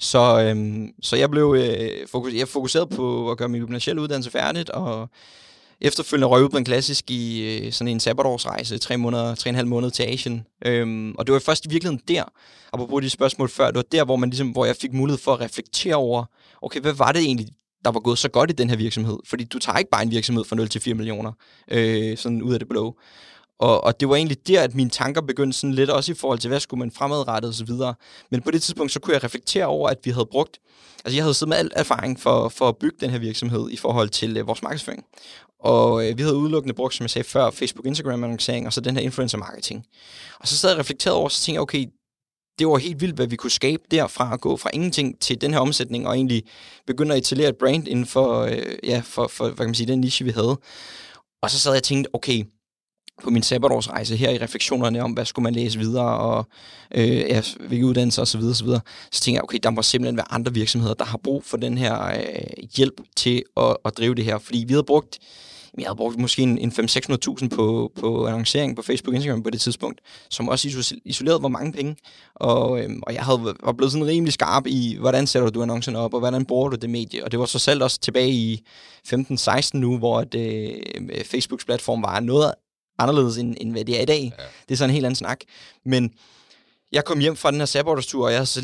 Så, 0.00 0.40
øh, 0.40 0.88
så 1.02 1.16
jeg 1.16 1.30
blev 1.30 1.56
øh, 1.58 2.08
fokus, 2.08 2.34
jeg 2.34 2.48
fokuseret 2.48 2.88
på 2.88 3.30
at 3.30 3.38
gøre 3.38 3.48
min 3.48 3.60
gymnasielle 3.60 4.02
uddannelse 4.02 4.30
færdigt, 4.30 4.70
og 4.70 5.08
efterfølgende 5.80 6.26
røg 6.26 6.44
ud 6.44 6.48
på 6.48 6.56
en 6.56 6.64
klassisk 6.64 7.10
i 7.10 7.40
øh, 7.42 7.72
sådan 7.72 7.88
en 7.88 8.00
sabbatårsrejse, 8.00 8.78
tre 8.78 8.96
måneder, 8.96 9.34
tre 9.34 9.48
og 9.48 9.50
en 9.50 9.54
halv 9.54 9.68
måned 9.68 9.90
til 9.90 10.02
Asien. 10.02 10.46
Øhm, 10.66 11.14
og 11.18 11.26
det 11.26 11.32
var 11.32 11.38
først 11.38 11.64
i 11.64 11.68
virkeligheden 11.68 12.02
der, 12.08 12.24
apropos 12.72 13.02
de 13.02 13.10
spørgsmål 13.10 13.48
før, 13.48 13.66
det 13.66 13.76
var 13.76 13.82
der, 13.82 14.04
hvor, 14.04 14.16
man 14.16 14.30
ligesom, 14.30 14.48
hvor 14.48 14.64
jeg 14.64 14.76
fik 14.76 14.92
mulighed 14.92 15.18
for 15.18 15.32
at 15.32 15.40
reflektere 15.40 15.94
over, 15.94 16.24
okay, 16.62 16.80
hvad 16.80 16.92
var 16.92 17.12
det 17.12 17.22
egentlig, 17.22 17.48
der 17.84 17.90
var 17.90 18.00
gået 18.00 18.18
så 18.18 18.28
godt 18.28 18.50
i 18.50 18.54
den 18.54 18.70
her 18.70 18.76
virksomhed? 18.76 19.18
Fordi 19.24 19.44
du 19.44 19.58
tager 19.58 19.78
ikke 19.78 19.90
bare 19.90 20.02
en 20.02 20.10
virksomhed 20.10 20.44
fra 20.44 20.56
0 20.56 20.68
til 20.68 20.80
4 20.80 20.94
millioner, 20.94 21.32
øh, 21.70 22.16
sådan 22.16 22.42
ud 22.42 22.52
af 22.52 22.58
det 22.58 22.68
blå. 22.68 22.96
Og, 23.58 23.84
og 23.84 24.00
det 24.00 24.08
var 24.08 24.16
egentlig 24.16 24.48
der, 24.48 24.62
at 24.62 24.74
mine 24.74 24.90
tanker 24.90 25.20
begyndte 25.20 25.58
sådan 25.58 25.74
lidt 25.74 25.90
også 25.90 26.12
i 26.12 26.14
forhold 26.14 26.38
til, 26.38 26.48
hvad 26.48 26.60
skulle 26.60 26.78
man 26.78 26.90
fremadrettet 26.90 27.48
osv. 27.48 27.70
Men 28.30 28.42
på 28.42 28.50
det 28.50 28.62
tidspunkt, 28.62 28.92
så 28.92 29.00
kunne 29.00 29.14
jeg 29.14 29.24
reflektere 29.24 29.66
over, 29.66 29.88
at 29.88 29.98
vi 30.04 30.10
havde 30.10 30.26
brugt, 30.26 30.58
altså 31.04 31.16
jeg 31.16 31.24
havde 31.24 31.34
siddet 31.34 31.48
med 31.48 31.56
al 31.56 31.70
erfaring 31.76 32.20
for, 32.20 32.48
for 32.48 32.68
at 32.68 32.76
bygge 32.76 32.96
den 33.00 33.10
her 33.10 33.18
virksomhed 33.18 33.70
i 33.70 33.76
forhold 33.76 34.08
til 34.08 34.36
øh, 34.36 34.46
vores 34.46 34.62
markedsføring. 34.62 35.04
Og 35.66 36.08
øh, 36.08 36.18
vi 36.18 36.22
havde 36.22 36.36
udelukkende 36.36 36.74
brugt, 36.74 36.94
som 36.94 37.04
jeg 37.04 37.10
sagde 37.10 37.28
før, 37.28 37.50
Facebook, 37.50 37.86
Instagram 37.86 38.24
annoncering, 38.24 38.66
og 38.66 38.72
så 38.72 38.80
den 38.80 38.96
her 38.96 39.02
influencer 39.02 39.38
marketing. 39.38 39.86
Og 40.40 40.48
så 40.48 40.56
sad 40.56 40.70
jeg 40.70 40.78
reflekteret 40.78 40.84
reflekterede 40.84 41.18
over, 41.18 41.28
så 41.28 41.42
tænkte 41.42 41.56
jeg, 41.56 41.62
okay, 41.62 41.86
det 42.58 42.66
var 42.66 42.76
helt 42.78 43.00
vildt, 43.00 43.14
hvad 43.14 43.26
vi 43.26 43.36
kunne 43.36 43.50
skabe 43.50 43.82
derfra, 43.90 44.34
at 44.34 44.40
gå 44.40 44.56
fra 44.56 44.70
ingenting 44.72 45.20
til 45.20 45.40
den 45.40 45.52
her 45.52 45.60
omsætning, 45.60 46.08
og 46.08 46.14
egentlig 46.14 46.42
begynde 46.86 47.14
at 47.14 47.18
etablere 47.18 47.48
et 47.48 47.56
brand 47.56 47.88
inden 47.88 48.06
for, 48.06 48.40
øh, 48.40 48.62
ja, 48.84 49.02
for, 49.04 49.26
for 49.26 49.44
hvad 49.44 49.56
kan 49.56 49.66
man 49.66 49.74
sige, 49.74 49.86
den 49.86 50.00
niche, 50.00 50.24
vi 50.24 50.30
havde. 50.30 50.56
Og 51.42 51.50
så 51.50 51.58
sad 51.58 51.72
jeg 51.72 51.78
og 51.78 51.82
tænkte, 51.82 52.14
okay, 52.14 52.44
på 53.22 53.30
min 53.30 53.42
sabbatårsrejse 53.42 54.16
her 54.16 54.30
i 54.30 54.38
refleksionerne 54.38 55.02
om, 55.02 55.12
hvad 55.12 55.24
skulle 55.24 55.42
man 55.42 55.54
læse 55.54 55.78
videre, 55.78 56.18
og 56.18 56.46
øh, 56.94 57.08
ja, 57.08 57.42
hvilke 57.68 57.86
uddannelser 57.86 58.22
osv. 58.22 58.40
Så, 58.40 58.54
så, 58.54 58.80
så 59.12 59.20
tænker 59.20 59.36
jeg, 59.36 59.44
okay, 59.44 59.58
der 59.62 59.70
må 59.70 59.82
simpelthen 59.82 60.16
være 60.16 60.32
andre 60.32 60.54
virksomheder, 60.54 60.94
der 60.94 61.04
har 61.04 61.18
brug 61.18 61.44
for 61.44 61.56
den 61.56 61.78
her 61.78 62.06
øh, 62.06 62.68
hjælp 62.76 63.00
til 63.16 63.42
at, 63.56 63.76
at 63.84 63.98
drive 63.98 64.14
det 64.14 64.24
her. 64.24 64.38
Fordi 64.38 64.64
vi 64.68 64.72
havde 64.72 64.84
brugt, 64.84 65.18
jeg 65.78 65.86
havde 65.86 65.96
brugt 65.96 66.18
måske 66.18 66.42
en, 66.42 66.58
en 66.58 66.70
500-600.000 66.70 67.48
på, 67.48 67.92
på 68.00 68.26
annoncering 68.26 68.76
på 68.76 68.82
Facebook 68.82 69.12
og 69.12 69.14
Instagram 69.14 69.42
på 69.42 69.50
det 69.50 69.60
tidspunkt, 69.60 70.00
som 70.30 70.48
også 70.48 70.94
isoleret 71.04 71.42
var 71.42 71.48
mange 71.48 71.72
penge. 71.72 71.96
Og, 72.34 72.80
øh, 72.80 72.90
og 73.02 73.14
jeg 73.14 73.22
havde, 73.22 73.54
var 73.62 73.72
blevet 73.72 73.92
sådan 73.92 74.06
rimelig 74.06 74.32
skarp 74.32 74.66
i, 74.66 74.96
hvordan 75.00 75.26
sætter 75.26 75.50
du 75.50 75.62
annoncerne 75.62 75.98
op, 75.98 76.14
og 76.14 76.20
hvordan 76.20 76.44
bruger 76.44 76.68
du 76.68 76.76
det 76.76 76.90
medie. 76.90 77.24
Og 77.24 77.30
det 77.30 77.38
var 77.38 77.46
så 77.46 77.58
selv 77.58 77.82
også 77.82 78.00
tilbage 78.00 78.30
i 78.30 78.62
15-16 79.08 79.70
nu, 79.74 79.98
hvor 79.98 80.18
at, 80.20 80.34
øh, 80.34 80.72
Facebooks 81.24 81.64
platform 81.64 82.02
var 82.02 82.20
noget 82.20 82.52
anderledes, 82.98 83.38
end, 83.38 83.56
end 83.60 83.72
hvad 83.72 83.84
det 83.84 83.98
er 83.98 84.02
i 84.02 84.04
dag. 84.04 84.32
Ja. 84.38 84.44
Det 84.68 84.74
er 84.74 84.76
sådan 84.76 84.90
en 84.90 84.94
helt 84.94 85.06
anden 85.06 85.16
snak. 85.16 85.40
Men 85.84 86.12
jeg 86.92 87.04
kom 87.04 87.18
hjem 87.18 87.36
fra 87.36 87.50
den 87.50 87.58
her 87.58 87.66
sabbatstur, 87.66 88.24
og 88.24 88.30
jeg 88.30 88.38
havde 88.38 88.46
så 88.46 88.60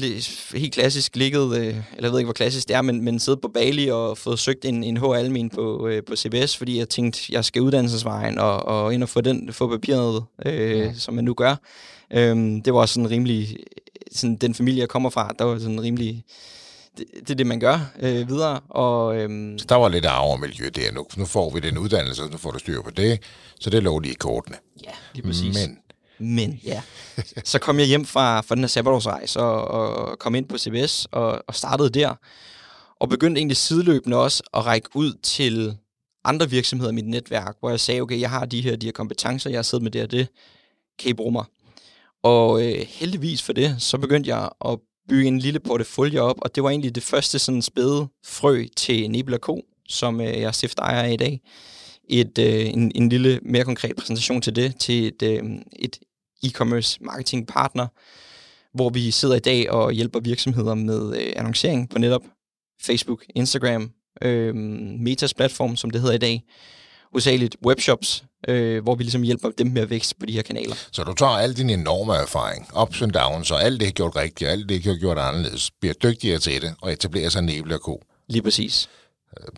helt 0.54 0.74
klassisk 0.74 1.16
ligget, 1.16 1.56
øh, 1.56 1.66
eller 1.66 1.82
jeg 2.02 2.12
ved 2.12 2.18
ikke, 2.18 2.26
hvor 2.26 2.32
klassisk 2.32 2.68
det 2.68 2.76
er, 2.76 2.82
men, 2.82 3.04
men 3.04 3.20
siddet 3.20 3.40
på 3.40 3.48
Bali 3.48 3.88
og 3.88 4.18
fået 4.18 4.38
søgt 4.38 4.64
en, 4.64 4.84
en 4.84 4.96
H-almen 4.96 5.50
på, 5.50 5.88
øh, 5.88 6.02
på 6.04 6.16
CBS, 6.16 6.56
fordi 6.56 6.78
jeg 6.78 6.88
tænkte, 6.88 7.20
jeg 7.30 7.44
skal 7.44 7.62
uddannelsesvejen 7.62 8.38
og, 8.38 8.66
og 8.66 8.94
ind 8.94 9.02
og 9.02 9.08
få, 9.08 9.20
den, 9.20 9.52
få 9.52 9.68
papiret, 9.68 10.24
øh, 10.46 10.78
ja. 10.78 10.92
som 10.94 11.14
man 11.14 11.24
nu 11.24 11.34
gør. 11.34 11.56
Øhm, 12.12 12.62
det 12.62 12.74
var 12.74 12.86
sådan 12.86 13.10
rimelig, 13.10 13.56
sådan 14.12 14.36
den 14.36 14.54
familie, 14.54 14.80
jeg 14.80 14.88
kommer 14.88 15.10
fra, 15.10 15.34
der 15.38 15.44
var 15.44 15.58
sådan 15.58 15.82
rimelig, 15.82 16.24
det, 16.98 17.06
det 17.20 17.30
er 17.30 17.34
det, 17.34 17.46
man 17.46 17.60
gør 17.60 17.90
øh, 18.00 18.28
videre. 18.28 18.60
Og, 18.68 19.16
øhm, 19.16 19.58
så 19.58 19.66
der 19.68 19.74
var 19.74 19.88
lidt 19.88 20.06
arv 20.06 20.38
miljø 20.38 20.68
der. 20.74 20.92
Nu, 20.92 21.06
nu 21.16 21.24
får 21.24 21.50
vi 21.50 21.60
den 21.60 21.78
uddannelse, 21.78 22.22
nu 22.30 22.36
får 22.36 22.50
du 22.50 22.58
styr 22.58 22.82
på 22.82 22.90
det, 22.90 23.22
så 23.60 23.70
det 23.70 23.82
lå 23.82 23.98
lige 23.98 24.12
i 24.12 24.16
kortene. 24.16 24.56
Ja, 24.84 24.90
lige 25.14 25.26
præcis. 25.26 25.54
Men 25.54 25.78
men 26.22 26.60
ja, 26.64 26.82
så 27.44 27.58
kom 27.58 27.78
jeg 27.78 27.86
hjem 27.86 28.04
fra, 28.04 28.40
fra 28.40 28.54
den 28.54 28.62
her 28.62 28.68
sabbatårsrejse 28.68 29.40
og, 29.40 29.64
og 29.64 30.18
kom 30.18 30.34
ind 30.34 30.48
på 30.48 30.58
CBS 30.58 31.06
og, 31.12 31.42
og 31.48 31.54
startede 31.54 31.90
der. 31.90 32.14
Og 33.00 33.08
begyndte 33.08 33.38
egentlig 33.38 33.56
sideløbende 33.56 34.16
også 34.16 34.42
at 34.54 34.66
række 34.66 34.88
ud 34.94 35.12
til 35.22 35.76
andre 36.24 36.50
virksomheder 36.50 36.92
i 36.92 36.94
mit 36.94 37.08
netværk, 37.08 37.56
hvor 37.60 37.70
jeg 37.70 37.80
sagde, 37.80 38.00
okay, 38.00 38.20
jeg 38.20 38.30
har 38.30 38.44
de 38.44 38.60
her, 38.60 38.76
de 38.76 38.86
her 38.86 38.92
kompetencer, 38.92 39.50
jeg 39.50 39.58
har 39.58 39.62
siddet 39.62 39.82
med 39.82 39.90
det 39.90 40.02
og 40.02 40.10
det, 40.10 40.28
kan 40.98 41.10
I 41.10 41.12
bruge 41.12 41.32
mig? 41.32 41.44
Og 42.22 42.66
øh, 42.66 42.86
heldigvis 42.88 43.42
for 43.42 43.52
det, 43.52 43.76
så 43.78 43.98
begyndte 43.98 44.30
jeg 44.30 44.48
at 44.64 44.78
bygge 45.08 45.28
en 45.28 45.38
lille 45.38 45.60
portefølje 45.60 46.20
op, 46.20 46.36
og 46.42 46.54
det 46.54 46.62
var 46.62 46.70
egentlig 46.70 46.94
det 46.94 47.02
første 47.02 47.38
sådan 47.38 47.62
spæde 47.62 48.08
frø 48.24 48.64
til 48.76 49.10
Nebel 49.10 49.38
Co., 49.38 49.64
som 49.88 50.20
øh, 50.20 50.40
jeg 50.40 50.54
stifter 50.54 50.82
ejer 50.82 51.06
i 51.06 51.16
dag. 51.16 51.40
Et, 52.08 52.38
øh, 52.38 52.66
en, 52.66 52.92
en 52.94 53.08
lille 53.08 53.40
mere 53.42 53.64
konkret 53.64 53.96
præsentation 53.96 54.42
til 54.42 54.56
det, 54.56 54.76
til 54.76 55.06
et, 55.06 55.22
øh, 55.22 55.42
et 55.78 55.98
e-commerce 56.46 56.98
marketing 57.00 57.46
partner, 57.46 57.86
hvor 58.74 58.90
vi 58.90 59.10
sidder 59.10 59.34
i 59.34 59.38
dag 59.38 59.70
og 59.70 59.92
hjælper 59.92 60.20
virksomheder 60.20 60.74
med 60.74 61.16
øh, 61.16 61.32
annoncering 61.36 61.90
på 61.90 61.98
netop 61.98 62.22
Facebook, 62.82 63.24
Instagram, 63.34 63.90
øh, 64.22 64.54
Metas 65.00 65.34
platform, 65.34 65.76
som 65.76 65.90
det 65.90 66.00
hedder 66.00 66.14
i 66.14 66.18
dag, 66.18 66.44
usageligt 67.14 67.56
webshops, 67.66 68.24
øh, 68.48 68.82
hvor 68.82 68.94
vi 68.94 69.02
ligesom 69.02 69.22
hjælper 69.22 69.50
dem 69.58 69.66
med 69.66 69.82
at 69.82 69.90
vækste 69.90 70.14
på 70.14 70.26
de 70.26 70.32
her 70.32 70.42
kanaler. 70.42 70.74
Så 70.92 71.04
du 71.04 71.14
tager 71.14 71.32
al 71.32 71.56
din 71.56 71.70
enorme 71.70 72.14
erfaring, 72.14 72.66
ups 72.82 73.02
and 73.02 73.12
downs, 73.12 73.50
og 73.50 73.64
alt 73.64 73.80
det 73.80 73.88
er 73.88 73.92
gjort 73.92 74.16
rigtigt, 74.16 74.48
og 74.48 74.52
alt 74.52 74.68
det 74.68 74.86
er 74.86 74.98
gjort 74.98 75.18
anderledes, 75.18 75.70
bliver 75.80 75.94
dygtigere 75.94 76.38
til 76.38 76.62
det, 76.62 76.74
og 76.82 76.92
etablerer 76.92 77.28
sig 77.28 77.40
en 77.40 77.78
ko. 77.78 78.02
Lige 78.28 78.42
præcis. 78.42 78.88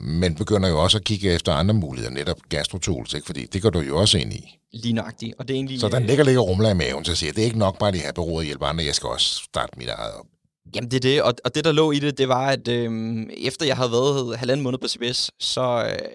Men 0.00 0.34
begynder 0.34 0.68
jo 0.68 0.82
også 0.82 0.98
at 0.98 1.04
kigge 1.04 1.32
efter 1.32 1.52
andre 1.52 1.74
muligheder, 1.74 2.14
netop 2.14 2.36
gastrotools, 2.48 3.14
ikke? 3.14 3.26
fordi 3.26 3.46
det 3.46 3.62
går 3.62 3.70
du 3.70 3.80
jo 3.80 3.98
også 3.98 4.18
ind 4.18 4.32
i. 4.32 4.58
Lige 4.72 4.92
nøjagtigt. 4.92 5.34
Og 5.38 5.48
det 5.48 5.54
er 5.54 5.58
egentlig, 5.58 5.80
så 5.80 5.88
den 5.88 6.06
ligger 6.06 6.24
ligger 6.24 6.40
rumler 6.40 6.70
i 6.70 6.74
maven, 6.74 7.04
så 7.04 7.14
siger 7.14 7.32
det 7.32 7.40
er 7.40 7.44
ikke 7.44 7.58
nok 7.58 7.78
bare 7.78 7.92
det 7.92 8.00
her 8.00 8.12
bureau 8.12 8.38
at 8.38 8.46
hjælpe 8.46 8.66
andre, 8.66 8.84
jeg 8.84 8.94
skal 8.94 9.08
også 9.08 9.34
starte 9.34 9.78
mit 9.78 9.88
eget 9.88 10.14
op. 10.14 10.26
Jamen 10.74 10.90
det 10.90 10.96
er 10.96 11.00
det, 11.00 11.22
og, 11.22 11.34
og 11.44 11.54
det 11.54 11.64
der 11.64 11.72
lå 11.72 11.92
i 11.92 11.98
det, 11.98 12.18
det 12.18 12.28
var, 12.28 12.46
at 12.46 12.68
øh, 12.68 13.22
efter 13.36 13.66
jeg 13.66 13.76
havde 13.76 13.90
været 13.90 14.36
halvanden 14.36 14.64
måned 14.64 14.78
på 14.78 14.88
CBS, 14.88 15.30
så, 15.40 15.84
øh, 15.90 16.08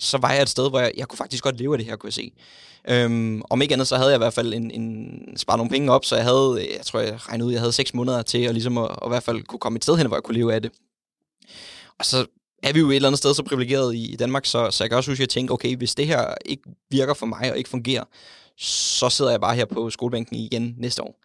så 0.00 0.18
var 0.18 0.32
jeg 0.32 0.42
et 0.42 0.48
sted, 0.48 0.70
hvor 0.70 0.80
jeg, 0.80 0.92
jeg 0.96 1.08
kunne 1.08 1.16
faktisk 1.16 1.44
godt 1.44 1.58
leve 1.58 1.74
af 1.74 1.78
det 1.78 1.86
her, 1.86 1.96
kunne 1.96 2.08
jeg 2.08 2.14
se. 2.14 2.32
Øhm, 2.88 3.42
om 3.50 3.62
ikke 3.62 3.72
andet, 3.72 3.88
så 3.88 3.96
havde 3.96 4.10
jeg 4.10 4.16
i 4.16 4.18
hvert 4.18 4.34
fald 4.34 4.54
en, 4.54 4.70
en, 4.70 5.36
sparet 5.36 5.58
nogle 5.58 5.70
penge 5.70 5.92
op, 5.92 6.04
så 6.04 6.16
jeg 6.16 6.24
havde, 6.24 6.66
jeg 6.76 6.86
tror, 6.86 7.00
jeg 7.00 7.28
regnede 7.28 7.46
ud, 7.46 7.52
jeg 7.52 7.60
havde 7.60 7.72
seks 7.72 7.94
måneder 7.94 8.22
til 8.22 8.38
at, 8.38 8.54
ligesom 8.54 8.78
at, 8.78 8.90
at, 8.90 9.06
i 9.06 9.08
hvert 9.08 9.22
fald 9.22 9.42
kunne 9.42 9.58
komme 9.58 9.76
et 9.76 9.82
sted 9.82 9.96
hen, 9.96 10.06
hvor 10.06 10.16
jeg 10.16 10.22
kunne 10.22 10.38
leve 10.38 10.54
af 10.54 10.62
det. 10.62 10.70
Og 11.98 12.04
så 12.04 12.26
er 12.62 12.72
vi 12.72 12.80
jo 12.80 12.90
et 12.90 12.96
eller 12.96 13.08
andet 13.08 13.18
sted 13.18 13.34
så 13.34 13.42
privilegeret 13.42 13.94
i 13.96 14.16
Danmark, 14.18 14.46
så, 14.46 14.70
så 14.70 14.84
jeg 14.84 14.90
kan 14.90 14.96
også 14.96 15.10
huske, 15.10 15.22
at 15.22 15.26
jeg 15.26 15.28
tænkte, 15.28 15.52
okay, 15.52 15.76
hvis 15.76 15.94
det 15.94 16.06
her 16.06 16.34
ikke 16.44 16.62
virker 16.90 17.14
for 17.14 17.26
mig 17.26 17.50
og 17.50 17.58
ikke 17.58 17.70
fungerer, 17.70 18.04
så 18.58 19.08
sidder 19.08 19.30
jeg 19.30 19.40
bare 19.40 19.54
her 19.54 19.64
på 19.64 19.90
skolebænken 19.90 20.36
igen 20.36 20.74
næste 20.78 21.02
år. 21.02 21.20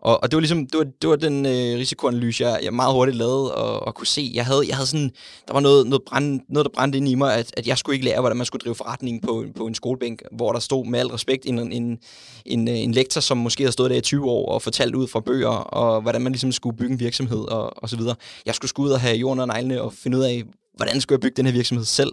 Og, 0.00 0.22
og 0.22 0.30
det 0.30 0.36
var 0.36 0.40
ligesom, 0.40 0.66
det 0.66 0.78
var, 0.78 0.86
det 1.02 1.10
var 1.10 1.16
den 1.16 1.46
øh, 1.46 1.78
risikoanalyse, 1.78 2.44
jeg, 2.44 2.60
jeg 2.62 2.74
meget 2.74 2.94
hurtigt 2.94 3.16
lavede 3.16 3.54
og, 3.54 3.86
og 3.86 3.94
kunne 3.94 4.06
se. 4.06 4.30
Jeg 4.34 4.46
havde, 4.46 4.62
jeg 4.68 4.76
havde 4.76 4.86
sådan, 4.86 5.10
der 5.46 5.52
var 5.52 5.60
noget, 5.60 5.86
noget, 5.86 6.02
brand, 6.06 6.40
noget, 6.48 6.64
der 6.64 6.70
brændte 6.74 6.98
ind 6.98 7.08
i 7.08 7.14
mig, 7.14 7.34
at, 7.34 7.54
at 7.56 7.66
jeg 7.66 7.78
skulle 7.78 7.94
ikke 7.94 8.04
lære, 8.04 8.20
hvordan 8.20 8.36
man 8.36 8.46
skulle 8.46 8.60
drive 8.64 8.74
forretning 8.74 9.22
på, 9.22 9.44
på 9.56 9.66
en 9.66 9.74
skolebænk, 9.74 10.22
hvor 10.32 10.52
der 10.52 10.60
stod 10.60 10.86
med 10.86 11.00
al 11.00 11.06
respekt 11.06 11.46
en, 11.46 11.72
en, 11.72 11.98
en, 12.44 12.68
øh, 12.68 12.78
en 12.78 12.92
lektor, 12.92 13.20
som 13.20 13.36
måske 13.36 13.62
havde 13.62 13.72
stået 13.72 13.90
der 13.90 13.96
i 13.96 14.00
20 14.00 14.30
år 14.30 14.52
og 14.52 14.62
fortalt 14.62 14.94
ud 14.94 15.08
fra 15.08 15.20
bøger, 15.20 15.48
og 15.48 16.00
hvordan 16.00 16.22
man 16.22 16.32
ligesom 16.32 16.52
skulle 16.52 16.76
bygge 16.76 16.92
en 16.92 17.00
virksomhed 17.00 17.40
og, 17.48 17.82
og 17.82 17.88
så 17.88 17.96
videre. 17.96 18.14
Jeg 18.46 18.54
skulle 18.54 18.68
skulle 18.68 18.88
ud 18.88 18.92
og 18.92 19.00
have 19.00 19.16
jorden 19.16 19.40
og 19.40 19.46
neglene 19.46 19.82
og 19.82 19.92
finde 19.92 20.18
ud 20.18 20.22
af, 20.22 20.42
hvordan 20.78 21.00
skulle 21.00 21.16
jeg 21.16 21.20
bygge 21.20 21.36
den 21.36 21.46
her 21.46 21.52
virksomhed 21.52 21.84
selv. 21.84 22.12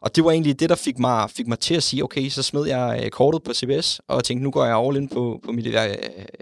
Og 0.00 0.16
det 0.16 0.24
var 0.24 0.30
egentlig 0.30 0.60
det, 0.60 0.68
der 0.68 0.74
fik 0.74 0.98
mig, 0.98 1.30
fik 1.30 1.46
mig 1.46 1.58
til 1.58 1.74
at 1.74 1.82
sige, 1.82 2.04
okay, 2.04 2.28
så 2.28 2.42
smed 2.42 2.66
jeg 2.66 3.00
øh, 3.04 3.10
kortet 3.10 3.42
på 3.42 3.54
CBS, 3.54 4.00
og 4.08 4.24
tænkte, 4.24 4.44
nu 4.44 4.50
går 4.50 4.64
jeg 4.64 4.76
all 4.76 4.96
in 4.96 5.08
på, 5.08 5.40
på 5.44 5.52
mit 5.52 5.66
øh, 5.66 5.74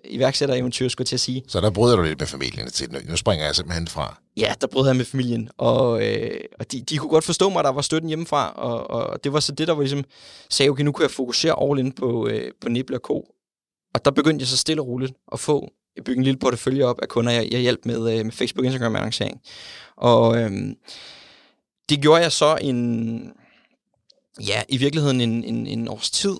iværksættereventyr, 0.04 0.88
skulle 0.88 1.02
jeg 1.02 1.08
til 1.08 1.16
at 1.16 1.20
sige. 1.20 1.42
Så 1.48 1.60
der 1.60 1.70
bryder 1.70 1.96
du 1.96 2.02
lidt 2.02 2.20
med 2.20 2.26
familien 2.26 2.70
til, 2.70 2.88
nu 3.08 3.16
springer 3.16 3.44
jeg 3.46 3.54
simpelthen 3.54 3.88
fra. 3.88 4.20
Ja, 4.36 4.54
der 4.60 4.66
brød 4.66 4.86
jeg 4.86 4.96
med 4.96 5.04
familien, 5.04 5.50
og, 5.58 6.06
øh, 6.06 6.40
og 6.58 6.72
de, 6.72 6.80
de 6.80 6.98
kunne 6.98 7.10
godt 7.10 7.24
forstå 7.24 7.48
mig, 7.48 7.64
der 7.64 7.70
var 7.70 7.82
støtten 7.82 8.08
hjemmefra, 8.08 8.52
og, 8.52 8.90
og 8.90 9.24
det 9.24 9.32
var 9.32 9.40
så 9.40 9.52
det, 9.52 9.68
der 9.68 9.74
var 9.74 9.82
ligesom, 9.82 10.04
sagde, 10.50 10.70
okay, 10.70 10.84
nu 10.84 10.92
kunne 10.92 11.02
jeg 11.02 11.10
fokusere 11.10 11.54
all 11.62 11.78
in 11.78 11.92
på, 11.92 12.28
øh, 12.28 12.50
på 12.60 12.68
Nibble 12.68 12.98
Co. 12.98 13.26
Og 13.94 14.04
der 14.04 14.10
begyndte 14.10 14.42
jeg 14.42 14.48
så 14.48 14.56
stille 14.56 14.82
og 14.82 14.88
roligt 14.88 15.12
at 15.32 15.40
få 15.40 15.68
bygge 16.04 16.18
en 16.18 16.24
lille 16.24 16.38
portefølje 16.38 16.84
op 16.84 17.00
af 17.02 17.08
kunder, 17.08 17.32
jeg, 17.32 17.48
jeg 17.50 17.60
hjalp 17.60 17.80
med, 17.84 18.18
øh, 18.18 18.24
med 18.24 18.32
Facebook, 18.32 18.64
Instagram 18.64 18.96
annoncering. 18.96 19.40
Og 19.96 20.38
øh, 20.38 20.50
det 21.88 22.00
gjorde 22.02 22.22
jeg 22.22 22.32
så 22.32 22.58
en, 22.60 23.32
ja, 24.40 24.62
i 24.68 24.76
virkeligheden 24.76 25.20
en, 25.20 25.44
en, 25.44 25.66
en 25.66 25.88
års 25.88 26.10
tid, 26.10 26.36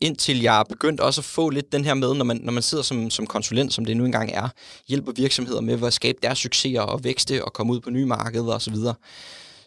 indtil 0.00 0.40
jeg 0.40 0.64
begyndte 0.68 1.00
også 1.00 1.20
at 1.20 1.24
få 1.24 1.50
lidt 1.50 1.72
den 1.72 1.84
her 1.84 1.94
med, 1.94 2.14
når 2.14 2.24
man, 2.24 2.40
når 2.42 2.52
man 2.52 2.62
sidder 2.62 2.84
som, 2.84 3.10
som 3.10 3.26
konsulent, 3.26 3.74
som 3.74 3.84
det 3.84 3.96
nu 3.96 4.04
engang 4.04 4.30
er, 4.32 4.48
hjælper 4.88 5.12
virksomheder 5.12 5.60
med 5.60 5.82
at 5.82 5.92
skabe 5.92 6.18
deres 6.22 6.38
succeser 6.38 6.80
og 6.80 7.04
vækste 7.04 7.44
og 7.44 7.52
komme 7.52 7.72
ud 7.72 7.80
på 7.80 7.90
nye 7.90 8.06
markeder 8.06 8.54
osv., 8.54 8.74
så, 8.74 8.94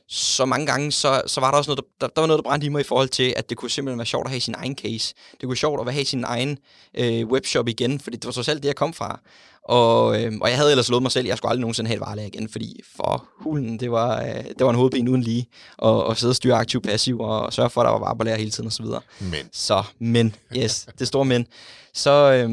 så 0.08 0.46
mange 0.46 0.66
gange, 0.66 0.92
så, 0.92 1.22
så 1.28 1.42
var 1.42 1.52
der 1.52 1.58
også 1.58 1.72
noget, 1.72 1.86
der, 2.02 2.08
der 2.08 2.22
var 2.22 2.28
noget, 2.28 2.38
der 2.38 2.50
brændte 2.50 2.66
i 2.68 2.70
mig 2.70 2.80
i 2.80 2.84
forhold 2.84 3.10
til, 3.10 3.34
at 3.38 3.50
det 3.50 3.58
kunne 3.58 3.72
simpelthen 3.72 4.00
være 4.00 4.06
sjovt 4.06 4.26
at 4.26 4.32
have 4.32 4.42
sin 4.42 4.56
egen 4.58 4.76
case. 4.76 5.14
Det 5.32 5.40
kunne 5.42 5.50
være 5.50 5.58
sjovt 5.58 5.88
at 5.88 5.94
have 5.94 6.06
sin 6.06 6.24
egen 6.24 6.58
øh, 6.98 7.28
webshop 7.28 7.68
igen, 7.68 8.00
fordi 8.00 8.18
det 8.18 8.26
var 8.26 8.32
så 8.32 8.44
selv 8.44 8.60
det, 8.60 8.66
jeg 8.66 8.76
kom 8.76 8.94
fra. 8.94 9.20
Og, 9.64 10.24
øh, 10.24 10.32
og 10.42 10.50
jeg 10.50 10.58
havde 10.58 10.72
ellers 10.72 10.90
lovet 10.90 11.02
mig 11.02 11.12
selv, 11.12 11.26
at 11.26 11.30
jeg 11.30 11.38
skulle 11.38 11.50
aldrig 11.50 11.62
nogensinde 11.62 11.88
have 11.88 11.96
et 11.96 12.02
varelager 12.02 12.28
igen, 12.28 12.50
fordi 12.50 12.82
for 12.96 13.26
hulen, 13.40 13.80
det 13.80 13.92
var, 13.92 14.22
øh, 14.22 14.44
det 14.44 14.60
var 14.60 14.70
en 14.70 14.76
hovedben 14.76 15.08
uden 15.08 15.22
lige, 15.22 15.48
og, 15.78 16.06
og 16.06 16.18
sidde 16.18 16.32
og 16.32 16.36
styre 16.36 16.56
aktiv 16.56 16.82
passiv, 16.82 17.20
og 17.20 17.54
sørge 17.54 17.70
for, 17.70 17.82
at 17.82 17.86
der 17.86 17.92
var 17.92 18.00
varer 18.00 18.16
på 18.16 18.24
lager 18.24 18.38
hele 18.38 18.52
tiden 18.52 18.68
osv. 18.68 18.86
Men. 19.20 19.50
Så, 19.52 19.84
men, 20.00 20.36
yes, 20.58 20.88
det 21.00 21.08
store 21.08 21.26
men. 21.26 21.48
Så, 21.94 22.32
øh, 22.32 22.50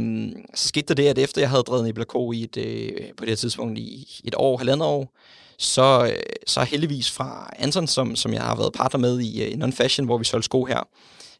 så 0.54 0.68
skete 0.68 0.94
der 0.94 0.94
det, 0.94 1.06
at 1.08 1.18
efter 1.18 1.40
jeg 1.40 1.50
havde 1.50 1.62
drevet 1.62 1.84
Nibla 1.84 2.04
i 2.34 2.42
et, 2.42 2.56
øh, 2.56 2.92
på 3.16 3.20
det 3.24 3.28
her 3.28 3.36
tidspunkt 3.36 3.78
i 3.78 4.20
et 4.24 4.34
år, 4.36 4.58
halvandet 4.58 4.86
år, 4.86 5.14
så, 5.58 6.06
øh, 6.06 6.22
så 6.46 6.64
heldigvis 6.64 7.10
fra 7.10 7.50
Anton, 7.58 7.86
som, 7.86 8.16
som 8.16 8.32
jeg 8.32 8.42
har 8.42 8.56
været 8.56 8.72
partner 8.72 9.00
med 9.00 9.20
i 9.20 9.42
øh, 9.42 9.52
Non-Fashion, 9.52 10.04
hvor 10.04 10.18
vi 10.18 10.24
solgte 10.24 10.44
sko 10.44 10.64
her, 10.64 10.88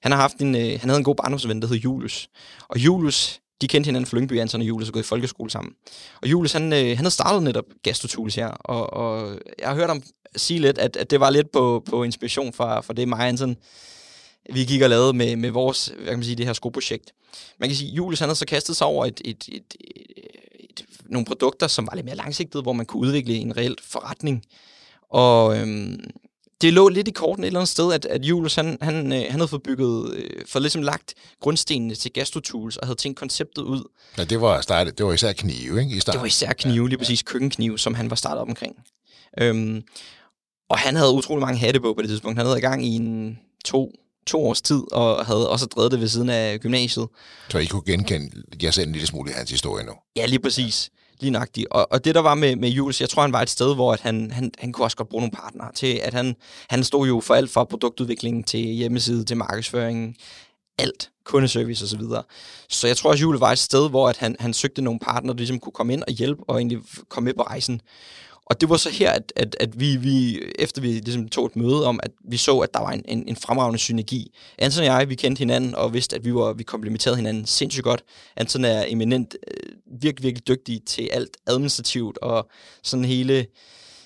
han 0.03 0.13
har 0.13 0.19
haft 0.19 0.37
en, 0.37 0.57
øh, 0.57 0.81
han 0.81 0.91
havde 0.91 0.99
en 0.99 1.05
god 1.05 1.15
barndomsven, 1.15 1.63
der 1.63 1.69
hed 1.69 1.77
Julius. 1.77 2.29
Og 2.69 2.79
Julius, 2.79 3.41
de 3.61 3.69
kendte 3.69 3.89
hinanden 3.89 4.07
fra 4.07 4.17
Lyngby, 4.17 4.41
Anton 4.41 4.61
og 4.61 4.67
Julius, 4.67 4.89
og 4.89 4.93
gået 4.93 5.03
i 5.03 5.07
folkeskole 5.07 5.51
sammen. 5.51 5.75
Og 6.23 6.31
Julius, 6.31 6.53
han, 6.53 6.73
øh, 6.73 6.87
han 6.87 6.97
havde 6.97 7.11
startet 7.11 7.43
netop 7.43 7.65
Gastotools 7.83 8.35
her, 8.35 8.49
og, 8.49 8.93
og 8.93 9.39
jeg 9.59 9.69
har 9.69 9.75
hørt 9.75 9.89
ham 9.89 10.03
sige 10.37 10.61
lidt, 10.61 10.79
at, 10.79 10.97
at 10.97 11.11
det 11.11 11.21
var 11.21 11.31
lidt 11.31 11.53
på, 11.53 11.83
på 11.87 12.03
inspiration 12.03 12.53
fra, 12.53 12.81
fra 12.81 12.93
det, 12.93 13.09
mig 13.09 13.19
og 13.19 13.29
Anton, 13.29 13.57
vi 14.53 14.65
gik 14.65 14.83
og 14.83 14.91
lavede 14.91 15.13
med, 15.13 15.37
med 15.37 15.51
vores, 15.51 15.87
hvad 15.87 16.07
kan 16.07 16.19
man 16.19 16.25
sige, 16.25 16.37
det 16.37 16.47
her 16.47 16.53
skoprojekt. 16.53 17.13
Man 17.59 17.69
kan 17.69 17.77
sige, 17.77 17.91
Julius, 17.91 18.19
han 18.19 18.29
havde 18.29 18.39
så 18.39 18.47
kastet 18.47 18.77
sig 18.77 18.87
over 18.87 19.07
et, 19.07 19.21
et, 19.25 19.49
et, 19.49 19.75
et, 19.81 20.07
et, 20.61 20.85
nogle 21.07 21.25
produkter, 21.25 21.67
som 21.67 21.87
var 21.87 21.95
lidt 21.95 22.05
mere 22.05 22.17
langsigtede, 22.17 22.63
hvor 22.63 22.73
man 22.73 22.87
kunne 22.87 23.01
udvikle 23.01 23.35
en 23.35 23.57
reelt 23.57 23.81
forretning. 23.81 24.45
Og 25.11 25.59
øhm, 25.59 26.01
det 26.61 26.73
lå 26.73 26.89
lidt 26.89 27.09
i 27.09 27.11
korten 27.11 27.45
et 27.45 27.47
eller 27.47 27.61
andet 27.61 27.69
sted, 27.69 27.93
at, 27.93 28.05
at 28.05 28.25
Julius, 28.25 28.55
han, 28.55 28.79
han, 28.81 29.13
øh, 29.13 29.19
han 29.19 29.31
havde 29.31 29.49
fået 29.49 29.63
bygget, 29.63 30.15
øh, 30.15 30.31
for 30.47 30.59
ligesom 30.59 30.83
lagt 30.83 31.15
grundstenene 31.41 31.95
til 31.95 32.13
gastrotools, 32.13 32.77
og 32.77 32.87
havde 32.87 32.99
tænkt 32.99 33.19
konceptet 33.19 33.63
ud. 33.63 33.85
Ja, 34.19 34.25
det 34.25 34.41
var, 34.41 34.61
startet, 34.61 34.99
det 34.99 35.07
var 35.07 35.13
især 35.13 35.33
knive, 35.33 35.81
ikke? 35.81 35.97
I 35.97 36.01
starten. 36.01 36.17
Det 36.17 36.21
var 36.21 36.27
især 36.27 36.53
knive, 36.53 36.85
ja, 36.85 36.89
lige 36.89 36.99
præcis 36.99 37.23
ja. 37.23 37.25
køkkenknive, 37.25 37.79
som 37.79 37.95
han 37.95 38.11
var 38.11 38.17
startet 38.17 38.41
op 38.41 38.49
omkring. 38.49 38.77
Øhm, 39.41 39.83
og 40.69 40.79
han 40.79 40.97
havde 40.97 41.13
utrolig 41.13 41.41
mange 41.41 41.59
hatte 41.59 41.81
på 41.81 41.95
på 41.95 42.03
det 42.03 42.11
tidspunkt. 42.11 42.39
Han 42.39 42.47
havde 42.47 42.59
i 42.59 42.63
gang 42.63 42.87
i 42.87 42.97
en 42.97 43.39
to, 43.65 43.93
to 44.27 44.47
års 44.47 44.63
tid, 44.63 44.83
og 44.93 45.27
havde 45.27 45.51
også 45.51 45.67
drevet 45.67 45.93
det 45.93 46.01
ved 46.01 46.09
siden 46.09 46.31
af 46.31 46.61
gymnasiet. 46.61 47.09
Så 47.49 47.59
I 47.59 47.65
kunne 47.65 47.83
genkende 47.87 48.43
jeg 48.63 48.75
selv 48.75 48.87
en 48.87 48.93
lille 48.93 49.07
smule 49.07 49.31
i 49.31 49.35
hans 49.35 49.51
historie 49.51 49.85
nu? 49.85 49.93
Ja, 50.17 50.27
lige 50.27 50.39
præcis. 50.39 50.91
Lige 51.21 51.31
nøjagtigt. 51.31 51.67
Og, 51.71 51.93
og 51.93 52.05
det, 52.05 52.15
der 52.15 52.21
var 52.21 52.35
med, 52.35 52.57
med 52.57 52.69
Jules, 52.69 53.01
jeg 53.01 53.09
tror, 53.09 53.23
han 53.23 53.33
var 53.33 53.43
et 53.43 53.51
sted, 53.51 53.75
hvor 53.75 53.93
at 53.93 54.01
han, 54.01 54.31
han, 54.31 54.51
han 54.59 54.73
kunne 54.73 54.85
også 54.87 54.97
godt 54.97 55.09
bruge 55.09 55.21
nogle 55.21 55.37
partnere 55.37 55.73
til, 55.75 56.01
at 56.03 56.15
han, 56.15 56.37
han 56.69 56.85
stod 56.85 57.07
jo 57.07 57.21
for 57.21 57.35
alt 57.35 57.51
fra 57.51 57.65
produktudviklingen 57.65 58.45
til 58.45 58.61
hjemmeside, 58.61 59.25
til 59.25 59.37
markedsføringen, 59.37 60.17
alt, 60.79 61.11
kundeservice 61.25 61.85
osv. 61.85 61.91
Så, 61.91 61.97
videre. 61.99 62.23
så 62.69 62.87
jeg 62.87 62.97
tror 62.97 63.11
også, 63.11 63.23
Jules 63.23 63.41
var 63.41 63.53
et 63.53 63.59
sted, 63.59 63.91
hvor 63.91 64.09
at 64.09 64.17
han, 64.17 64.37
han 64.41 64.55
søgte 64.55 64.83
nogle 64.83 65.01
partnere, 65.01 65.33
der 65.33 65.39
ligesom 65.39 65.59
kunne 65.59 65.73
komme 65.73 65.93
ind 65.93 66.03
og 66.03 66.13
hjælpe, 66.13 66.43
og 66.49 66.57
egentlig 66.57 66.79
komme 67.09 67.25
med 67.25 67.35
på 67.35 67.43
rejsen. 67.43 67.81
Og 68.51 68.61
det 68.61 68.69
var 68.69 68.77
så 68.77 68.91
her, 68.91 69.11
at, 69.11 69.33
at, 69.37 69.57
at 69.61 69.81
vi, 69.81 69.97
vi, 69.97 70.41
efter 70.59 70.83
vi 70.83 70.89
ligesom 70.89 71.29
tog 71.29 71.47
et 71.47 71.57
møde 71.57 71.87
om, 71.87 72.01
at 72.03 72.11
vi 72.25 72.37
så, 72.37 72.59
at 72.59 72.75
der 72.75 72.81
var 72.81 72.91
en, 72.91 73.03
en, 73.09 73.29
en 73.29 73.37
fremragende 73.37 73.79
synergi. 73.79 74.35
Anton 74.59 74.81
og 74.81 74.87
jeg, 74.87 75.09
vi 75.09 75.15
kendte 75.15 75.39
hinanden 75.39 75.75
og 75.75 75.95
vidste, 75.95 76.17
at 76.17 76.25
vi 76.25 76.35
var 76.35 76.53
vi 76.53 76.63
komplementerede 76.63 77.17
hinanden 77.17 77.47
sindssygt 77.47 77.85
godt. 77.85 78.05
Anton 78.37 78.65
er 78.65 78.85
eminent, 78.89 79.37
øh, 79.47 79.68
virkelig, 80.01 80.25
virkelig 80.25 80.49
dygtig 80.49 80.81
til 80.87 81.09
alt 81.13 81.37
administrativt 81.47 82.19
og 82.19 82.49
sådan 82.83 83.05
hele 83.05 83.47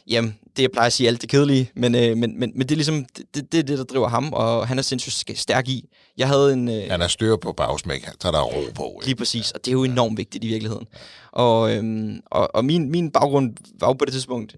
Jamen, 0.07 0.39
det 0.57 0.63
jeg 0.63 0.71
plejer 0.71 0.87
at 0.87 0.93
sige 0.93 1.09
alt 1.09 1.21
det 1.21 1.29
kedelige, 1.29 1.71
men, 1.77 1.95
øh, 1.95 2.17
men, 2.17 2.39
men, 2.39 2.53
men 2.55 2.61
det 2.61 2.71
er 2.71 2.77
ligesom 2.77 3.05
det, 3.35 3.53
det, 3.53 3.59
er 3.59 3.63
det, 3.63 3.79
der 3.79 3.85
driver 3.85 4.09
ham, 4.09 4.33
og 4.33 4.69
han 4.69 4.79
er 4.79 4.83
sindssygt 4.83 5.39
stærk 5.39 5.69
i. 5.69 5.89
Jeg 6.17 6.29
havde 6.29 6.53
en... 6.53 6.69
Øh, 6.69 6.91
han 6.91 7.03
er 7.03 7.09
styr 7.09 7.37
på 7.37 7.53
bagsmæk, 7.53 8.09
så 8.21 8.31
der 8.31 8.39
er 8.39 8.43
ro 8.43 8.73
på. 8.75 8.93
Ikke? 8.95 9.07
Lige 9.07 9.17
præcis, 9.17 9.51
og 9.51 9.65
det 9.65 9.71
er 9.71 9.73
jo 9.73 9.85
enormt 9.85 10.19
vigtigt 10.19 10.45
i 10.45 10.47
virkeligheden. 10.47 10.87
Og, 11.33 11.77
øhm, 11.77 12.21
og, 12.27 12.55
og 12.55 12.65
min, 12.65 12.91
min 12.91 13.11
baggrund 13.11 13.57
var 13.81 13.87
jo 13.87 13.93
på 13.93 14.05
det 14.05 14.13
tidspunkt 14.13 14.57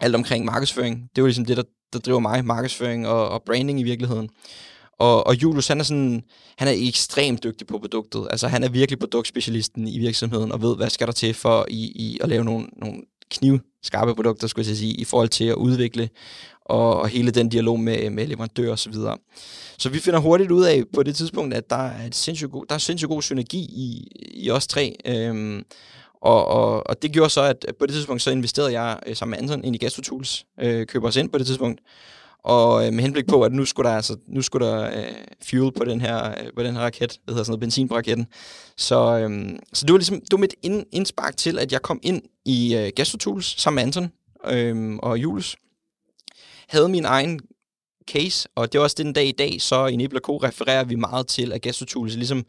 alt 0.00 0.14
omkring 0.14 0.44
markedsføring. 0.44 1.10
Det 1.16 1.22
var 1.22 1.28
ligesom 1.28 1.44
det, 1.44 1.56
der, 1.56 1.62
der 1.92 1.98
driver 1.98 2.20
mig, 2.20 2.44
markedsføring 2.44 3.08
og, 3.08 3.28
og 3.28 3.42
branding 3.46 3.80
i 3.80 3.82
virkeligheden. 3.82 4.28
Og, 4.98 5.26
og 5.26 5.42
Julius, 5.42 5.68
han 5.68 5.80
er 5.80 5.84
sådan, 5.84 6.22
han 6.56 6.68
er 6.68 6.72
ekstremt 6.76 7.44
dygtig 7.44 7.66
på 7.66 7.78
produktet. 7.78 8.28
Altså, 8.30 8.48
han 8.48 8.64
er 8.64 8.68
virkelig 8.68 8.98
produktspecialisten 8.98 9.88
i 9.88 9.98
virksomheden, 9.98 10.52
og 10.52 10.62
ved, 10.62 10.76
hvad 10.76 10.90
skal 10.90 11.06
der 11.06 11.12
til 11.12 11.34
for 11.34 11.66
i, 11.68 11.84
i 11.84 12.18
at 12.20 12.28
lave 12.28 12.44
nogle, 12.44 12.66
nogle 12.76 13.02
knivskarpe 13.30 14.14
produkter, 14.14 14.46
skulle 14.46 14.68
jeg 14.68 14.76
sige, 14.76 14.94
i 14.94 15.04
forhold 15.04 15.28
til 15.28 15.44
at 15.44 15.54
udvikle 15.54 16.08
og, 16.64 17.00
og 17.00 17.08
hele 17.08 17.30
den 17.30 17.48
dialog 17.48 17.80
med, 17.80 18.10
med 18.10 18.26
leverandører 18.26 18.72
osv. 18.72 18.92
Så, 18.92 19.16
så 19.78 19.88
vi 19.88 19.98
finder 19.98 20.20
hurtigt 20.20 20.50
ud 20.50 20.64
af 20.64 20.82
på 20.94 21.02
det 21.02 21.16
tidspunkt, 21.16 21.54
at 21.54 21.70
der 21.70 21.76
er, 21.76 22.06
et 22.06 22.14
sindssygt 22.14 22.50
god, 22.50 22.66
der 22.68 22.74
er 22.74 22.78
sindssygt 22.78 23.08
god 23.08 23.22
synergi 23.22 23.58
i, 23.58 24.08
i 24.34 24.50
os 24.50 24.66
tre. 24.66 24.96
Øhm, 25.06 25.62
og, 26.20 26.46
og, 26.46 26.86
og 26.86 27.02
det 27.02 27.12
gjorde 27.12 27.30
så, 27.30 27.42
at 27.42 27.66
på 27.78 27.86
det 27.86 27.94
tidspunkt 27.94 28.22
så 28.22 28.30
investerede 28.30 28.80
jeg 28.80 28.98
øh, 29.06 29.16
sammen 29.16 29.30
med 29.30 29.38
Anton 29.38 29.64
ind 29.64 29.74
i 29.74 29.78
GastroTools, 29.78 30.44
øh, 30.60 30.86
køber 30.86 31.08
os 31.08 31.16
ind 31.16 31.28
på 31.28 31.38
det 31.38 31.46
tidspunkt, 31.46 31.80
og 32.44 32.86
øh, 32.86 32.92
med 32.92 33.02
henblik 33.02 33.26
på, 33.26 33.42
at 33.42 33.52
nu 33.52 33.64
skulle 33.64 33.88
der, 33.88 33.96
altså, 33.96 34.16
nu 34.28 34.42
skulle 34.42 34.66
der 34.66 34.98
øh, 34.98 35.14
fuel 35.44 35.72
på 35.72 35.84
den 35.84 36.00
her, 36.00 36.30
øh, 36.30 36.52
på 36.56 36.62
den 36.62 36.74
her 36.74 36.82
raket, 36.82 37.10
det 37.10 37.20
hedder 37.28 37.42
sådan 37.42 37.50
noget 37.50 37.60
benzin 37.60 37.88
på 37.88 37.94
raketten. 37.94 38.26
Så, 38.76 39.18
øh, 39.18 39.58
så 39.72 39.86
det 39.86 39.92
var 39.92 39.98
ligesom, 39.98 40.20
det 40.20 40.32
var 40.32 40.38
mit 40.38 40.54
ind, 40.62 40.86
indspark 40.92 41.36
til, 41.36 41.58
at 41.58 41.72
jeg 41.72 41.82
kom 41.82 42.00
ind 42.02 42.22
i 42.44 42.76
øh, 42.76 42.92
GastroTools 42.96 43.60
sammen 43.60 43.76
med 43.76 43.82
Anton 43.82 44.10
øh, 44.46 44.96
og 44.96 45.18
Jules. 45.18 45.56
Havde 46.68 46.88
min 46.88 47.04
egen 47.04 47.40
case, 48.10 48.48
og 48.54 48.72
det 48.72 48.78
er 48.78 48.82
også 48.82 48.96
den 48.98 49.12
dag 49.12 49.26
i 49.26 49.32
dag, 49.32 49.62
så 49.62 49.86
i 49.86 49.96
Nibla 49.96 50.20
Co. 50.20 50.36
refererer 50.36 50.84
vi 50.84 50.94
meget 50.94 51.26
til, 51.26 51.52
at 51.52 51.62
GastroTools 51.62 52.16
ligesom, 52.16 52.44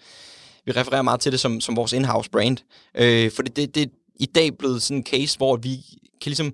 vi 0.65 0.71
refererer 0.71 1.01
meget 1.01 1.19
til 1.19 1.31
det 1.31 1.39
som, 1.39 1.61
som 1.61 1.75
vores 1.75 1.93
in-house 1.93 2.29
brand. 2.29 2.57
Øh, 2.95 3.31
for 3.31 3.43
det, 3.43 3.55
det, 3.55 3.75
det 3.75 3.83
er 3.83 3.87
i 4.19 4.25
dag 4.25 4.57
blevet 4.57 4.81
sådan 4.81 4.97
en 4.97 5.05
case, 5.05 5.37
hvor 5.37 5.55
vi 5.55 5.75
kan 6.21 6.29
ligesom 6.29 6.53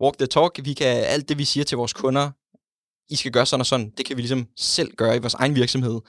walk 0.00 0.18
the 0.18 0.26
talk, 0.26 0.60
vi 0.64 0.72
kan 0.72 0.86
alt 0.86 1.28
det, 1.28 1.38
vi 1.38 1.44
siger 1.44 1.64
til 1.64 1.76
vores 1.76 1.92
kunder, 1.92 2.30
i 3.10 3.16
skal 3.16 3.32
gøre 3.32 3.46
sådan 3.46 3.60
og 3.60 3.66
sådan. 3.66 3.92
Det 3.98 4.06
kan 4.06 4.16
vi 4.16 4.22
ligesom 4.22 4.46
selv 4.56 4.90
gøre 4.96 5.16
i 5.16 5.18
vores 5.18 5.34
egen 5.34 5.54
virksomhed. 5.54 6.00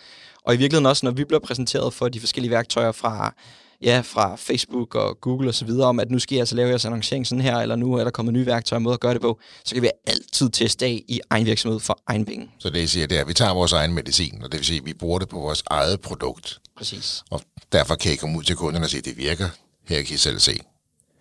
Og 0.45 0.53
i 0.53 0.57
virkeligheden 0.57 0.85
også, 0.85 1.05
når 1.05 1.11
vi 1.11 1.23
bliver 1.23 1.39
præsenteret 1.39 1.93
for 1.93 2.09
de 2.09 2.19
forskellige 2.19 2.51
værktøjer 2.51 2.91
fra, 2.91 3.35
ja, 3.81 4.01
fra 4.05 4.35
Facebook 4.35 4.95
og 4.95 5.17
Google 5.21 5.49
og 5.49 5.53
så 5.53 5.65
videre, 5.65 5.87
om 5.87 5.99
at 5.99 6.11
nu 6.11 6.19
skal 6.19 6.35
jeg 6.35 6.41
altså 6.41 6.55
lave 6.55 6.69
jeres 6.69 6.85
annoncering 6.85 7.27
sådan 7.27 7.41
her, 7.41 7.57
eller 7.57 7.75
nu 7.75 7.93
er 7.93 8.03
der 8.03 8.11
kommet 8.11 8.33
nye 8.33 8.45
værktøjer 8.45 8.77
og 8.77 8.81
måder 8.81 8.93
at 8.93 8.99
gøre 8.99 9.13
det 9.13 9.21
på, 9.21 9.39
så 9.65 9.75
kan 9.75 9.81
vi 9.81 9.89
altid 10.07 10.49
teste 10.49 10.85
af 10.85 11.03
i 11.07 11.19
egen 11.29 11.45
virksomhed 11.45 11.79
for 11.79 11.99
egen 12.07 12.25
penge. 12.25 12.49
Så 12.59 12.69
det, 12.69 12.79
jeg 12.79 12.89
siger, 12.89 13.07
det 13.07 13.17
er, 13.17 13.21
at 13.21 13.27
vi 13.27 13.33
tager 13.33 13.53
vores 13.53 13.73
egen 13.73 13.93
medicin, 13.93 14.43
og 14.43 14.51
det 14.51 14.57
vil 14.57 14.65
sige, 14.65 14.79
at 14.79 14.85
vi 14.85 14.93
bruger 14.93 15.19
det 15.19 15.29
på 15.29 15.39
vores 15.39 15.63
eget 15.67 16.01
produkt. 16.01 16.59
Præcis. 16.77 17.23
Og 17.29 17.41
derfor 17.71 17.95
kan 17.95 18.13
I 18.13 18.15
komme 18.15 18.37
ud 18.37 18.43
til 18.43 18.55
kunderne 18.55 18.85
og 18.85 18.89
sige, 18.89 18.99
at 18.99 19.05
det 19.05 19.17
virker. 19.17 19.49
Her 19.87 20.01
kan 20.03 20.15
I 20.15 20.17
selv 20.17 20.39
se. 20.39 20.59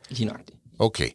Lige 0.08 0.26
nøjagtigt. 0.26 0.58
Okay. 0.78 1.08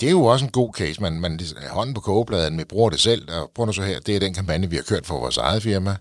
Det 0.00 0.06
er 0.06 0.10
jo 0.10 0.24
også 0.24 0.44
en 0.44 0.50
god 0.50 0.72
case. 0.74 1.02
Man, 1.02 1.20
man 1.20 1.40
hånden 1.70 1.94
på 1.94 2.00
kogebladen, 2.00 2.58
vi 2.58 2.64
bruger 2.64 2.90
det 2.90 3.00
selv, 3.00 3.30
og 3.32 3.50
prøv 3.54 3.66
nu 3.66 3.72
så 3.72 3.82
her, 3.82 4.00
det 4.00 4.16
er 4.16 4.20
den 4.20 4.34
kampagne, 4.34 4.70
vi 4.70 4.76
har 4.76 4.82
kørt 4.82 5.06
for 5.06 5.18
vores 5.18 5.36
eget 5.36 5.62
firma. 5.62 5.96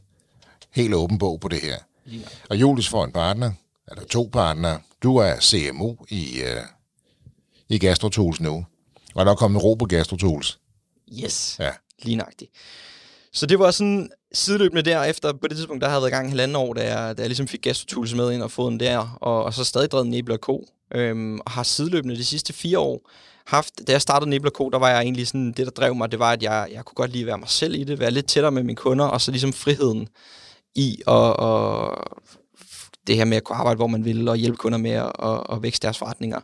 Helt 0.71 0.93
åben 0.93 1.17
bog 1.17 1.39
på 1.39 1.47
det 1.47 1.61
her. 1.61 1.77
Og 2.49 2.57
Julius 2.57 2.89
får 2.89 3.05
en 3.05 3.11
partner, 3.11 3.51
eller 3.91 4.03
to 4.05 4.29
partnere. 4.33 4.79
Du 5.03 5.17
er 5.17 5.39
CMO 5.39 5.95
i, 6.09 6.41
uh, 6.41 6.63
i 7.69 7.77
GastroTools 7.77 8.41
nu. 8.41 8.65
Og 9.15 9.25
der 9.25 9.31
er 9.31 9.35
kommet 9.35 9.63
ro 9.63 9.73
på 9.73 9.85
GastroTools. 9.85 10.59
Yes, 11.23 11.55
ja. 11.59 11.71
lige 12.03 12.15
nøjagtigt. 12.15 12.51
Så 13.33 13.45
det 13.45 13.59
var 13.59 13.71
sådan 13.71 14.09
sideløbende 14.33 14.81
der, 14.81 15.03
efter 15.03 15.33
på 15.33 15.47
det 15.47 15.57
tidspunkt, 15.57 15.81
der 15.81 15.89
havde 15.89 16.01
været 16.01 16.11
i 16.11 16.15
gang 16.15 16.29
halvanden 16.29 16.55
år, 16.55 16.73
da 16.73 16.95
jeg, 16.95 17.17
da 17.17 17.21
jeg 17.21 17.29
ligesom 17.29 17.47
fik 17.47 17.61
GastroTools 17.61 18.13
med 18.13 18.31
ind 18.31 18.41
og 18.41 18.51
fået 18.51 18.71
den 18.71 18.79
der, 18.79 19.17
og, 19.21 19.43
og 19.43 19.53
så 19.53 19.63
stadig 19.63 19.91
drevet 19.91 20.07
Nebel 20.07 20.37
Co. 20.37 20.65
Øhm, 20.95 21.39
og 21.39 21.51
har 21.51 21.63
sideløbende 21.63 22.15
de 22.15 22.25
sidste 22.25 22.53
fire 22.53 22.79
år 22.79 23.09
haft, 23.49 23.87
da 23.87 23.91
jeg 23.91 24.01
startede 24.01 24.29
Nibler 24.29 24.51
Co., 24.51 24.69
der 24.69 24.79
var 24.79 24.89
jeg 24.89 25.01
egentlig 25.01 25.27
sådan, 25.27 25.47
det 25.47 25.65
der 25.65 25.71
drev 25.71 25.95
mig, 25.95 26.11
det 26.11 26.19
var, 26.19 26.31
at 26.31 26.43
jeg, 26.43 26.67
jeg 26.71 26.85
kunne 26.85 26.95
godt 26.95 27.11
lige 27.11 27.25
være 27.25 27.37
mig 27.37 27.49
selv 27.49 27.75
i 27.75 27.83
det, 27.83 27.99
være 27.99 28.11
lidt 28.11 28.27
tættere 28.27 28.51
med 28.51 28.63
mine 28.63 28.75
kunder, 28.75 29.05
og 29.05 29.21
så 29.21 29.31
ligesom 29.31 29.53
friheden 29.53 30.07
i 30.75 31.01
og, 31.05 31.39
og 31.39 31.97
det 33.07 33.15
her 33.15 33.25
med 33.25 33.37
at 33.37 33.43
kunne 33.43 33.55
arbejde, 33.55 33.77
hvor 33.77 33.87
man 33.87 34.05
vil, 34.05 34.27
og 34.27 34.35
hjælpe 34.37 34.57
kunder 34.57 34.77
med 34.77 34.91
at, 34.91 35.11
at, 35.23 35.43
at 35.51 35.63
vækste 35.63 35.85
deres 35.85 35.97
forretninger. 35.97 36.39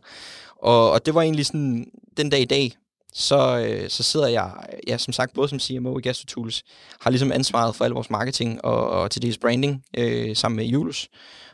Og, 0.62 0.92
og 0.92 1.06
det 1.06 1.16
var 1.16 1.22
egentlig 1.22 1.46
sådan, 1.46 1.86
den 2.18 2.30
dag 2.30 2.42
i 2.42 2.46
dag, 2.46 2.76
så, 3.14 3.66
øh, 3.68 3.90
så 3.90 4.04
sidder 4.04 4.28
jeg, 4.28 4.52
ja, 4.88 4.98
som 4.98 5.14
sagt, 5.14 5.34
både 5.34 5.50
som 5.50 5.60
CMO 5.60 5.98
i 6.00 6.02
GastroTools, 6.02 6.64
har 7.02 7.10
ligesom 7.10 7.32
ansvaret 7.32 7.76
for 7.76 7.86
al 7.86 7.92
vores 7.92 8.10
marketing 8.10 8.66
og, 8.66 8.90
og 8.90 9.12
til 9.12 9.22
dels 9.22 9.38
branding 9.38 9.84
øh, 9.98 10.36
sammen 10.36 10.56
med 10.56 10.66
Julius, 10.66 11.10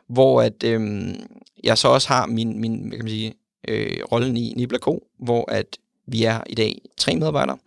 hvor 0.10 0.41
at 0.41 0.64
øh, 0.64 1.14
jeg 1.64 1.78
så 1.78 1.88
også 1.88 2.08
har 2.08 2.26
min, 2.26 2.60
min 2.62 2.91
kan 2.91 2.99
man 2.99 3.10
sige, 3.10 3.34
øh, 3.68 3.97
rollen 4.12 4.38
i 4.38 4.53
Nibla 4.57 4.78
Co., 4.78 5.03
hvor 5.20 5.51
at 5.51 5.78
vi 6.07 6.24
er 6.24 6.41
i 6.49 6.55
dag 6.55 6.82
tre 6.97 7.16
medarbejdere, 7.16 7.57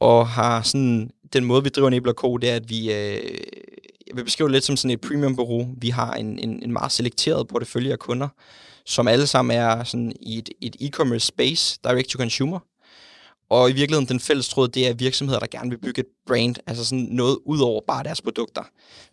og 0.00 0.28
har 0.28 0.62
sådan, 0.62 1.10
den 1.32 1.44
måde, 1.44 1.62
vi 1.64 1.68
driver 1.68 1.90
Nibla 1.90 2.12
Co., 2.12 2.36
det 2.36 2.50
er, 2.50 2.56
at 2.56 2.70
vi, 2.70 2.92
øh, 2.92 3.38
jeg 4.06 4.16
vil 4.16 4.24
beskrive 4.24 4.48
det 4.48 4.52
lidt 4.52 4.64
som 4.64 4.76
sådan 4.76 4.90
et 4.90 5.00
premium 5.00 5.36
bureau. 5.36 5.68
Vi 5.80 5.88
har 5.88 6.14
en, 6.14 6.38
en, 6.38 6.62
en 6.62 6.72
meget 6.72 6.92
selekteret 6.92 7.48
portefølje 7.48 7.92
af 7.92 7.98
kunder, 7.98 8.28
som 8.84 9.08
alle 9.08 9.26
sammen 9.26 9.56
er 9.56 9.84
sådan 9.84 10.12
i 10.20 10.38
et, 10.38 10.48
et 10.60 10.76
e-commerce 10.80 11.18
space, 11.18 11.78
direct 11.84 12.08
to 12.08 12.18
consumer, 12.18 12.58
og 13.50 13.70
i 13.70 13.72
virkeligheden, 13.72 14.08
den 14.08 14.20
fælles 14.20 14.48
tråd, 14.48 14.68
det 14.68 14.88
er 14.88 14.94
virksomheder, 14.94 15.38
der 15.38 15.46
gerne 15.50 15.70
vil 15.70 15.78
bygge 15.78 16.00
et 16.00 16.06
brand, 16.26 16.54
altså 16.66 16.84
sådan 16.84 17.08
noget 17.10 17.38
ud 17.46 17.60
over 17.60 17.80
bare 17.86 18.04
deres 18.04 18.22
produkter. 18.22 18.62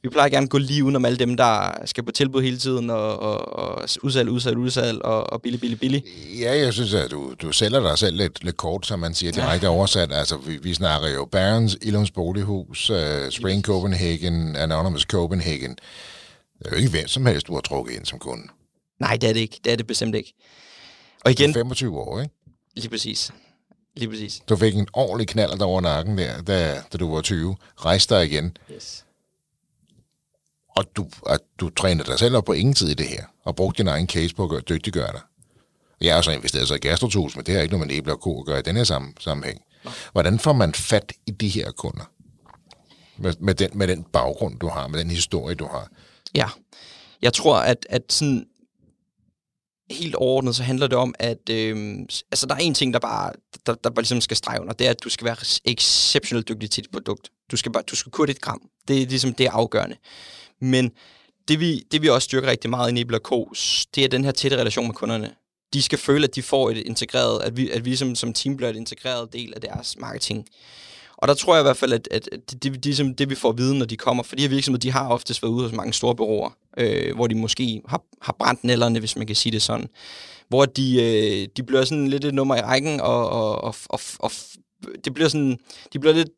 Vi 0.04 0.10
plejer 0.10 0.30
gerne 0.30 0.44
at 0.44 0.50
gå 0.50 0.58
lige 0.58 0.84
udenom 0.84 1.06
alle 1.06 1.18
dem, 1.18 1.38
der 1.38 1.72
skal 1.86 2.04
på 2.04 2.12
tilbud 2.12 2.42
hele 2.42 2.58
tiden, 2.58 2.90
og, 2.90 3.20
og, 3.20 3.54
og 3.54 3.88
udsalg, 4.04 4.30
udsalg, 4.30 4.58
udsalg, 4.58 5.02
og, 5.02 5.34
og 5.34 5.42
billig, 5.42 5.60
billig, 5.60 5.80
billig. 5.80 6.04
Ja, 6.40 6.58
jeg 6.58 6.74
synes, 6.74 6.94
at 6.94 7.12
du, 7.12 7.34
du 7.42 7.52
sælger 7.52 7.80
dig 7.80 7.98
selv 7.98 8.18
lidt, 8.18 8.44
lidt 8.44 8.58
kort, 8.58 8.86
som 8.86 9.00
man 9.00 9.14
siger 9.14 9.32
direkte 9.32 9.68
ja. 9.68 9.74
oversat. 9.74 10.12
Altså, 10.14 10.38
vi, 10.38 10.58
vi 10.58 10.74
snakker 10.74 11.10
jo 11.10 11.26
Barons, 11.26 11.78
Ilums 11.82 12.12
Bolighus, 12.12 12.90
uh, 12.90 12.98
Spring 13.30 13.64
Copenhagen, 13.64 14.56
Anonymous 14.56 15.02
Copenhagen. 15.02 15.76
Det 16.60 16.66
er 16.66 16.70
jo 16.72 16.78
ikke 16.78 16.90
hvem 16.90 17.08
som 17.08 17.26
helst, 17.26 17.48
du 17.48 17.54
har 17.54 17.62
trukket 17.62 17.96
ind 17.96 18.06
som 18.06 18.20
kunde. 18.20 18.44
Nej, 19.00 19.18
det 19.22 19.30
er 19.30 19.34
det 19.34 19.40
ikke. 19.40 19.60
Det 19.64 19.72
er 19.72 19.76
det 19.76 19.88
bestemt 19.88 20.16
ikke. 20.16 20.34
Og 21.26 21.32
igen... 21.32 21.54
25 21.54 22.00
år, 22.00 22.22
ikke? 22.22 22.34
Lige 22.76 22.90
præcis. 22.90 23.32
Lige 23.96 24.10
præcis. 24.10 24.44
Du 24.50 24.56
fik 24.56 24.76
en 24.76 24.88
ordentlig 24.94 25.28
knald 25.28 25.62
over 25.62 25.82
nakken 25.82 26.18
der, 26.18 26.42
da, 26.42 26.82
da 26.94 26.98
du 26.98 27.16
var 27.16 27.22
20. 27.22 27.56
Rejste 27.78 28.16
dig 28.16 28.26
igen. 28.26 28.58
Yes. 28.72 29.06
Og 30.70 30.86
du, 30.96 31.08
at 31.28 31.40
du 31.60 31.70
trænede 31.70 32.12
dig 32.12 32.20
selv 32.20 32.36
op 32.36 32.46
på 32.46 32.54
ingen 32.54 32.74
tid 32.74 32.90
i 32.90 32.94
det 32.94 33.08
her, 33.08 33.24
og 33.44 33.56
brugte 33.56 33.78
din 33.78 33.88
egen 33.88 34.08
case 34.08 34.36
på 34.36 34.44
at 34.44 34.50
gøre, 34.50 34.62
dygtiggøre 34.62 35.12
dig. 35.12 35.22
Jeg 36.02 36.16
har 36.16 36.22
så 36.22 36.32
investeret 36.32 36.68
sig 36.68 36.76
i 36.76 36.80
gastrotools, 36.80 37.36
men 37.36 37.46
det 37.46 37.56
har 37.56 37.62
ikke 37.62 37.74
noget 37.74 37.88
med 37.88 37.96
æble 37.96 38.14
og 38.14 38.22
ko 38.22 38.40
at 38.40 38.46
gøre 38.46 38.60
i 38.60 38.62
den 38.62 38.76
her 38.76 38.84
sammen, 38.84 39.14
sammenhæng. 39.20 39.62
Hvordan 40.12 40.40
får 40.40 40.54
man 40.54 40.74
fat 40.74 41.14
i 41.26 41.32
de 41.32 41.50
her 41.50 41.72
kunder? 41.72 42.12
Med, 43.18 43.34
med, 43.40 43.56
den, 43.56 43.70
med 43.74 43.88
den 43.88 44.04
baggrund, 44.04 44.60
du 44.60 44.68
har, 44.68 44.88
med 44.88 45.00
den 45.00 45.10
historie, 45.10 45.56
du 45.56 45.66
har. 45.66 45.88
Ja, 46.36 46.48
jeg 47.22 47.34
tror, 47.34 47.58
at, 47.58 47.86
at 47.90 48.02
sådan, 48.10 48.46
helt 49.92 50.16
overordnet, 50.16 50.56
så 50.56 50.64
handler 50.64 50.88
det 50.88 50.98
om, 50.98 51.16
at 51.20 51.50
øh, 51.50 52.00
altså, 52.32 52.46
der 52.46 52.56
er 52.56 52.60
en 52.60 52.74
ting, 52.74 52.94
der 52.94 53.00
bare, 53.00 53.32
der, 53.66 53.74
der 53.74 53.90
bare 53.90 54.02
ligesom 54.02 54.22
skal 54.22 54.38
strege 54.38 54.62
under, 54.62 54.74
det 54.74 54.88
er, 54.88 54.92
at 54.92 55.04
du 55.04 55.10
skal 55.10 55.26
være 55.26 55.36
exceptionelt 55.66 56.48
dygtig 56.48 56.70
til 56.72 56.84
dit 56.84 56.92
produkt. 56.92 57.30
Du 57.52 57.58
skal, 57.58 57.72
bare, 57.72 57.84
du 57.84 57.96
skal 57.96 58.12
kunne 58.12 58.32
et 58.32 58.42
gram. 58.42 58.62
Det 58.88 59.02
er 59.02 59.06
ligesom 59.06 59.34
det 59.34 59.46
er 59.46 59.52
afgørende. 59.52 59.96
Men 60.62 60.92
det 61.48 61.60
vi, 61.60 61.80
det 61.92 62.02
vi 62.02 62.10
også 62.10 62.26
styrker 62.26 62.48
rigtig 62.48 62.70
meget 62.70 62.90
i 62.90 62.94
Nibel 62.94 63.18
Co., 63.18 63.50
det 63.96 64.04
er 64.04 64.08
den 64.08 64.24
her 64.24 64.32
tætte 64.32 64.58
relation 64.58 64.88
med 64.88 64.96
kunderne. 64.96 65.32
De 65.74 65.82
skal 65.82 65.98
føle, 65.98 66.24
at 66.24 66.36
de 66.36 66.44
får 66.44 66.70
et 66.70 66.78
integreret, 66.78 67.42
at 67.44 67.58
vi, 67.58 67.70
at 67.70 67.86
vi 67.86 67.96
som, 67.96 68.16
som 68.16 68.34
team 68.34 68.58
bliver 68.58 68.70
et 68.70 68.76
integreret 68.76 69.34
del 69.34 69.54
af 69.56 69.62
deres 69.62 69.98
marketing. 70.00 70.48
Og 71.18 71.28
der 71.28 71.34
tror 71.34 71.56
jeg 71.56 71.62
i 71.62 71.68
hvert 71.68 71.78
fald, 71.78 71.94
at, 71.94 72.08
at, 72.12 72.30
det, 72.32 72.64
det, 72.64 72.84
det, 72.84 73.18
det, 73.18 73.30
vi 73.30 73.36
får 73.36 73.50
at 73.50 73.58
vide, 73.58 73.78
når 73.78 73.86
de 73.86 73.98
kommer, 73.98 74.24
for 74.24 74.36
de 74.36 74.42
her 74.42 74.50
virksomheder, 74.50 74.82
de 74.82 74.92
har 74.92 75.10
oftest 75.10 75.44
været 75.44 75.52
ude 75.52 75.64
hos 75.64 75.76
mange 75.76 75.94
store 75.94 76.16
bureauer, 76.16 76.50
øh, 76.78 77.16
hvor 77.16 77.28
de 77.28 77.36
måske 77.36 77.82
har, 77.88 78.02
har 78.22 78.36
brændt 78.40 78.64
nælderne, 78.64 79.00
hvis 79.00 79.16
man 79.16 79.28
kan 79.28 79.36
sige 79.36 79.52
det 79.52 79.62
sådan. 79.62 79.88
Hvor 80.50 80.66
de, 80.66 81.04
øh, 81.04 81.48
de 81.58 81.64
bliver 81.64 81.84
sådan 81.84 82.08
lidt 82.08 82.26
et 82.26 82.34
nummer 82.34 82.56
i 82.56 82.62
rækken, 82.62 83.02
og, 83.02 83.30
og, 83.30 83.64
og, 83.64 83.76
og, 83.90 84.00
og 84.20 84.32
det 85.06 85.14
bliver 85.14 85.30
sådan, 85.30 85.58
de 85.94 86.00
bliver 86.00 86.14
lidt 86.14 86.30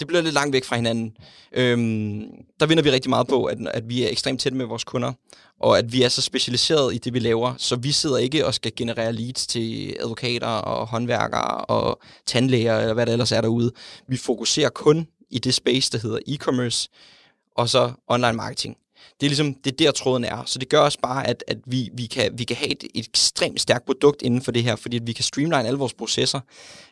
det 0.00 0.06
bliver 0.06 0.22
lidt 0.22 0.34
langt 0.34 0.52
væk 0.52 0.64
fra 0.64 0.76
hinanden. 0.76 1.16
Øhm, 1.52 2.24
der 2.60 2.66
vinder 2.66 2.82
vi 2.82 2.90
rigtig 2.90 3.10
meget 3.10 3.26
på, 3.26 3.44
at, 3.44 3.58
at 3.66 3.88
vi 3.88 4.04
er 4.04 4.08
ekstremt 4.08 4.40
tætte 4.40 4.58
med 4.58 4.66
vores 4.66 4.84
kunder 4.84 5.12
og 5.60 5.78
at 5.78 5.92
vi 5.92 6.02
er 6.02 6.08
så 6.08 6.22
specialiseret 6.22 6.94
i 6.94 6.98
det, 6.98 7.14
vi 7.14 7.18
laver, 7.18 7.54
så 7.58 7.76
vi 7.76 7.92
sidder 7.92 8.16
ikke 8.16 8.46
og 8.46 8.54
skal 8.54 8.72
generere 8.76 9.12
leads 9.12 9.46
til 9.46 9.96
advokater 10.00 10.46
og 10.46 10.86
håndværkere 10.86 11.64
og 11.64 12.00
tandlæger, 12.26 12.78
eller 12.78 12.94
hvad 12.94 13.06
der 13.06 13.12
ellers 13.12 13.32
er 13.32 13.40
derude. 13.40 13.72
Vi 14.08 14.16
fokuserer 14.16 14.70
kun 14.70 15.06
i 15.30 15.38
det 15.38 15.54
space, 15.54 15.92
der 15.92 15.98
hedder 15.98 16.18
e-commerce, 16.28 16.88
og 17.56 17.68
så 17.68 17.92
online 18.06 18.32
marketing. 18.32 18.76
Det 19.20 19.26
er 19.26 19.30
ligesom, 19.30 19.54
det 19.54 19.72
er 19.72 19.76
der 19.76 19.92
tråden 19.92 20.24
er. 20.24 20.42
Så 20.46 20.58
det 20.58 20.68
gør 20.68 20.78
også 20.78 20.98
bare, 21.02 21.26
at, 21.26 21.44
at 21.46 21.58
vi, 21.66 21.90
vi, 21.94 22.06
kan, 22.06 22.38
vi 22.38 22.44
kan 22.44 22.56
have 22.56 22.70
et, 22.70 22.84
et 22.94 23.08
ekstremt 23.08 23.60
stærkt 23.60 23.86
produkt 23.86 24.22
inden 24.22 24.42
for 24.42 24.52
det 24.52 24.62
her, 24.62 24.76
fordi 24.76 24.96
at 24.96 25.06
vi 25.06 25.12
kan 25.12 25.24
streamline 25.24 25.66
alle 25.66 25.78
vores 25.78 25.94
processer. 25.94 26.40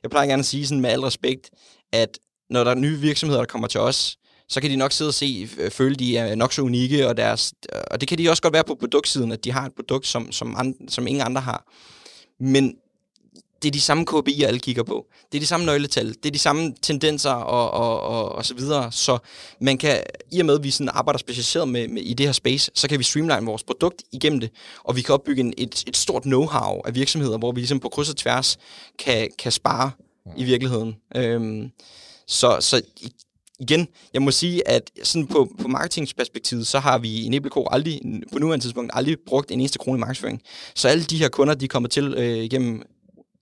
Jeg 0.02 0.10
plejer 0.10 0.26
gerne 0.26 0.40
at 0.40 0.46
sige 0.46 0.66
sådan 0.66 0.80
med 0.80 0.90
al 0.90 1.00
respekt, 1.00 1.50
at 1.92 2.18
når 2.50 2.64
der 2.64 2.70
er 2.70 2.74
nye 2.74 2.98
virksomheder, 2.98 3.40
der 3.40 3.46
kommer 3.46 3.68
til 3.68 3.80
os, 3.80 4.18
så 4.52 4.60
kan 4.60 4.70
de 4.70 4.76
nok 4.76 4.92
sidde 4.92 5.08
og 5.08 5.14
se, 5.14 5.48
øh, 5.58 5.70
føle, 5.70 5.94
de 5.94 6.16
er 6.16 6.34
nok 6.34 6.52
så 6.52 6.62
unikke, 6.62 7.08
og, 7.08 7.16
deres, 7.16 7.54
og 7.90 8.00
det 8.00 8.08
kan 8.08 8.18
de 8.18 8.30
også 8.30 8.42
godt 8.42 8.54
være 8.54 8.64
på 8.64 8.74
produktsiden, 8.74 9.32
at 9.32 9.44
de 9.44 9.52
har 9.52 9.66
et 9.66 9.72
produkt, 9.74 10.06
som, 10.06 10.32
som, 10.32 10.56
and, 10.58 10.74
som 10.88 11.06
ingen 11.06 11.22
andre 11.26 11.40
har. 11.40 11.64
Men 12.40 12.74
det 13.62 13.68
er 13.68 13.72
de 13.72 13.80
samme 13.80 14.06
KPI'er, 14.10 14.44
alle 14.44 14.60
kigger 14.60 14.82
på. 14.82 15.06
Det 15.32 15.38
er 15.38 15.40
de 15.40 15.46
samme 15.46 15.66
nøgletal. 15.66 16.08
Det 16.08 16.26
er 16.26 16.30
de 16.30 16.38
samme 16.38 16.74
tendenser 16.82 17.30
og, 17.30 17.70
og, 17.70 18.00
og, 18.00 18.32
og 18.32 18.44
så 18.46 18.54
videre. 18.54 18.92
Så 18.92 19.18
man 19.60 19.78
kan, 19.78 20.02
i 20.32 20.40
og 20.40 20.46
med 20.46 20.54
at 20.54 20.62
vi 20.62 20.70
sådan 20.70 20.88
arbejder 20.88 21.18
specialiseret 21.18 21.68
med, 21.68 21.88
med, 21.88 22.02
i 22.02 22.14
det 22.14 22.26
her 22.26 22.32
space, 22.32 22.70
så 22.74 22.88
kan 22.88 22.98
vi 22.98 23.04
streamline 23.04 23.46
vores 23.46 23.62
produkt 23.62 24.02
igennem 24.12 24.40
det, 24.40 24.50
og 24.84 24.96
vi 24.96 25.02
kan 25.02 25.14
opbygge 25.14 25.40
en, 25.40 25.54
et, 25.58 25.84
et 25.86 25.96
stort 25.96 26.22
know-how 26.26 26.80
af 26.84 26.94
virksomheder, 26.94 27.38
hvor 27.38 27.52
vi 27.52 27.60
ligesom 27.60 27.80
på 27.80 27.88
kryds 27.88 28.10
og 28.10 28.16
tværs 28.16 28.58
kan, 28.98 29.28
kan 29.38 29.52
spare 29.52 29.90
i 30.36 30.44
virkeligheden. 30.44 30.96
Øhm, 31.16 31.70
så, 32.26 32.56
så 32.60 32.82
igen, 33.62 33.88
jeg 34.14 34.22
må 34.22 34.30
sige, 34.30 34.68
at 34.68 34.90
sådan 35.02 35.26
på, 35.26 35.52
på 35.60 35.68
marketingsperspektivet, 35.68 36.66
så 36.66 36.78
har 36.78 36.98
vi 36.98 37.24
i 37.24 37.28
Nebelko 37.28 37.68
aldrig, 37.70 38.00
på 38.32 38.38
nuværende 38.38 38.64
tidspunkt, 38.64 38.90
aldrig 38.94 39.16
brugt 39.26 39.50
en 39.50 39.60
eneste 39.60 39.78
krone 39.78 39.98
i 39.98 40.00
markedsføring. 40.00 40.42
Så 40.74 40.88
alle 40.88 41.04
de 41.04 41.16
her 41.16 41.28
kunder, 41.28 41.54
de 41.54 41.68
kommer 41.68 41.88
til 41.88 42.14
øh, 42.16 42.38
igennem 42.38 42.82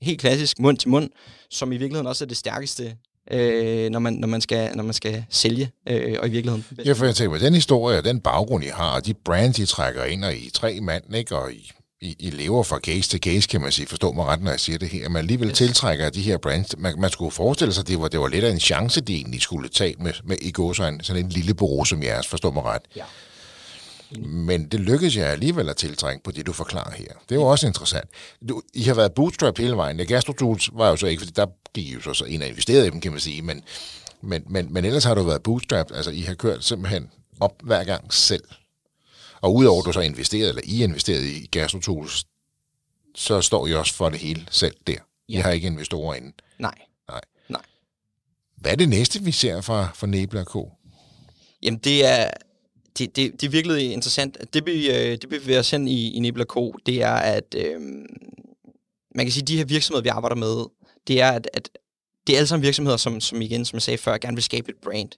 helt 0.03 0.21
klassisk 0.21 0.59
mund 0.59 0.77
til 0.77 0.89
mund, 0.89 1.11
som 1.51 1.73
i 1.73 1.77
virkeligheden 1.77 2.07
også 2.07 2.25
er 2.25 2.29
det 2.29 2.37
stærkeste 2.37 2.97
øh, 3.31 3.91
når, 3.91 3.99
man, 3.99 4.13
når, 4.13 4.29
man 4.29 4.41
skal, 4.41 4.77
når 4.77 4.85
man 4.85 4.95
skal 4.95 5.25
sælge, 5.31 5.71
øh, 5.89 6.17
og 6.21 6.29
i 6.29 6.31
virkeligheden... 6.31 6.65
Ja, 6.85 6.93
for 6.93 7.05
jeg 7.05 7.15
tænker, 7.15 7.39
den 7.39 7.55
historie, 7.55 8.03
den 8.03 8.21
baggrund, 8.21 8.65
I 8.65 8.69
har, 8.69 8.95
og 8.95 9.07
de 9.07 9.15
brands, 9.15 9.59
I 9.59 9.67
trækker 9.67 10.05
ind, 10.05 10.25
og 10.25 10.35
I 10.35 10.51
tre 10.55 10.81
mand, 10.81 11.15
ikke, 11.15 11.37
og 11.37 11.53
I, 11.53 11.71
i, 12.03 12.17
I 12.19 12.31
lever 12.31 12.63
fra 12.63 12.79
case 12.79 13.09
til 13.09 13.21
case, 13.21 13.49
kan 13.49 13.61
man 13.61 13.73
sige, 13.73 13.87
forstå 13.87 14.13
mig 14.13 14.25
ret, 14.27 14.43
når 14.43 14.51
jeg 14.51 14.61
siger 14.61 14.79
det 14.79 14.89
her, 14.89 15.09
men 15.09 15.17
alligevel 15.17 15.49
yes. 15.49 15.59
tiltrækker 15.59 16.11
de 16.11 16.23
her 16.23 16.39
brands. 16.39 16.79
Man, 16.79 16.95
man 17.01 17.11
skulle 17.11 17.31
forestille 17.31 17.75
sig, 17.75 17.83
at 17.83 17.89
det 17.89 18.01
var, 18.01 18.09
det 18.09 18.21
var 18.21 18.29
lidt 18.29 18.45
af 18.45 18.51
en 18.51 18.61
chance, 18.61 19.01
de 19.01 19.15
egentlig 19.15 19.41
skulle 19.43 19.69
tage 19.69 19.95
med, 19.99 20.13
med 20.25 20.37
i 20.41 20.51
går 20.51 20.73
sådan, 20.73 21.01
sådan 21.03 21.25
en 21.25 21.31
lille 21.31 21.55
bureau 21.55 21.85
som 21.85 22.03
jeres, 22.03 22.27
forstå 22.27 22.51
mig 22.51 22.65
ret. 22.65 22.83
Ja. 22.97 23.05
Men 24.19 24.69
det 24.69 24.81
lykkedes 24.81 25.17
jeg 25.17 25.27
alligevel 25.27 25.69
at 25.69 25.77
tiltrænge 25.77 26.21
på 26.25 26.31
det, 26.31 26.47
du 26.47 26.53
forklarer 26.53 26.91
her. 26.91 27.07
Det 27.29 27.35
er 27.35 27.41
jo 27.41 27.47
også 27.47 27.67
interessant. 27.67 28.11
Du, 28.49 28.63
I 28.75 28.83
har 28.83 28.95
været 28.95 29.13
bootstrap 29.13 29.59
hele 29.59 29.77
vejen. 29.77 29.99
Ja, 29.99 30.05
Gastrotools 30.05 30.71
var 30.73 30.89
jo 30.89 30.97
så 30.97 31.07
ikke, 31.07 31.21
fordi 31.21 31.33
der 31.37 31.47
gik 31.75 31.95
jo 31.95 32.01
så, 32.01 32.15
så 32.15 32.25
ind 32.25 32.43
og 32.43 32.49
investerede 32.49 32.87
i 32.87 32.91
dem, 32.91 33.01
kan 33.01 33.13
man 33.13 33.21
sige. 33.21 33.43
Men, 33.43 33.63
men, 34.23 34.45
men, 34.49 34.73
men 34.73 34.85
ellers 34.85 35.05
har 35.05 35.15
du 35.15 35.23
været 35.23 35.43
bootstrap. 35.43 35.87
Altså, 35.95 36.11
I 36.11 36.21
har 36.21 36.35
kørt 36.35 36.65
simpelthen 36.65 37.11
op 37.41 37.53
hver 37.63 37.85
gang 37.85 38.15
selv. 38.15 38.45
Og 39.41 39.55
udover 39.55 39.81
at 39.81 39.87
du 39.87 39.93
så 39.93 40.01
investeret, 40.01 40.49
eller 40.49 40.63
I 40.65 40.85
investeret 40.85 41.25
i 41.25 41.47
Gastrotools, 41.47 42.25
så 43.15 43.41
står 43.41 43.67
I 43.67 43.75
også 43.75 43.95
for 43.95 44.09
det 44.09 44.19
hele 44.19 44.47
selv 44.51 44.77
der. 44.87 44.93
Ja. 45.29 45.39
I 45.39 45.41
har 45.41 45.51
ikke 45.51 45.67
investorer 45.67 46.15
inde. 46.15 46.33
Nej. 46.59 46.75
Nej. 47.09 47.21
Nej. 47.49 47.63
Hvad 48.57 48.73
er 48.73 48.77
det 48.77 48.89
næste, 48.89 49.23
vi 49.23 49.33
ser 49.33 49.61
fra, 49.61 49.89
fra 49.95 50.07
Nebel 50.07 50.45
K? 50.45 50.57
Jamen, 51.63 51.79
det 51.79 52.05
er, 52.07 52.31
det, 52.99 53.17
det, 53.17 53.41
det 53.41 53.47
er 53.47 53.51
virkelig 53.51 53.93
interessant. 53.93 54.55
Det, 54.55 54.67
vi, 54.67 54.91
øh, 54.91 54.95
det 54.95 55.31
vi 55.31 55.39
bevæger 55.39 55.61
os 55.61 55.71
hen 55.71 55.89
i, 55.89 56.11
i 56.11 56.19
Nibla 56.19 56.45
Co., 56.45 56.75
det 56.87 57.03
er, 57.03 57.15
at 57.15 57.55
øh, 57.57 57.81
man 59.15 59.27
kan 59.27 59.33
sige, 59.33 59.43
at 59.43 59.49
de 59.49 59.57
her 59.57 59.65
virksomheder, 59.65 60.03
vi 60.03 60.09
arbejder 60.09 60.37
med, 60.37 60.65
det 61.07 61.21
er, 61.21 61.31
at, 61.31 61.51
at 61.53 61.69
det 62.27 62.33
er 62.33 62.37
alle 62.37 62.47
sammen 62.47 62.63
virksomheder, 62.63 62.97
som, 62.97 63.21
som 63.21 63.43
igen, 63.43 63.65
som 63.65 63.77
jeg 63.77 63.83
sagde 63.83 63.99
før, 63.99 64.19
gerne 64.19 64.37
vil 64.37 64.43
skabe 64.43 64.71
et 64.71 64.77
brand. 64.83 65.11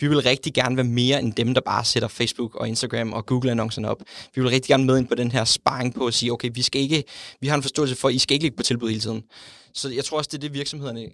Vi 0.00 0.08
vil 0.08 0.20
rigtig 0.20 0.54
gerne 0.54 0.76
være 0.76 0.86
mere 0.86 1.22
end 1.22 1.32
dem, 1.32 1.54
der 1.54 1.60
bare 1.60 1.84
sætter 1.84 2.08
Facebook 2.08 2.54
og 2.54 2.68
Instagram 2.68 3.12
og 3.12 3.26
Google-annoncerne 3.26 3.88
op. 3.88 4.02
Vi 4.34 4.40
vil 4.40 4.50
rigtig 4.50 4.68
gerne 4.68 4.84
med 4.84 4.98
ind 4.98 5.08
på 5.08 5.14
den 5.14 5.32
her 5.32 5.44
sparring 5.44 5.94
på 5.94 6.06
at 6.06 6.14
sige, 6.14 6.32
okay, 6.32 6.50
vi 6.54 6.62
skal 6.62 6.80
ikke, 6.80 7.04
vi 7.40 7.48
har 7.48 7.54
en 7.54 7.62
forståelse 7.62 7.94
for, 7.94 8.08
at 8.08 8.14
I 8.14 8.18
skal 8.18 8.34
ikke 8.34 8.44
ligge 8.44 8.56
på 8.56 8.62
tilbud 8.62 8.88
hele 8.88 9.00
tiden. 9.00 9.22
Så 9.74 9.88
jeg 9.88 10.04
tror 10.04 10.18
også, 10.18 10.28
det 10.32 10.36
er 10.36 10.40
det, 10.40 10.54
virksomhederne 10.54 11.08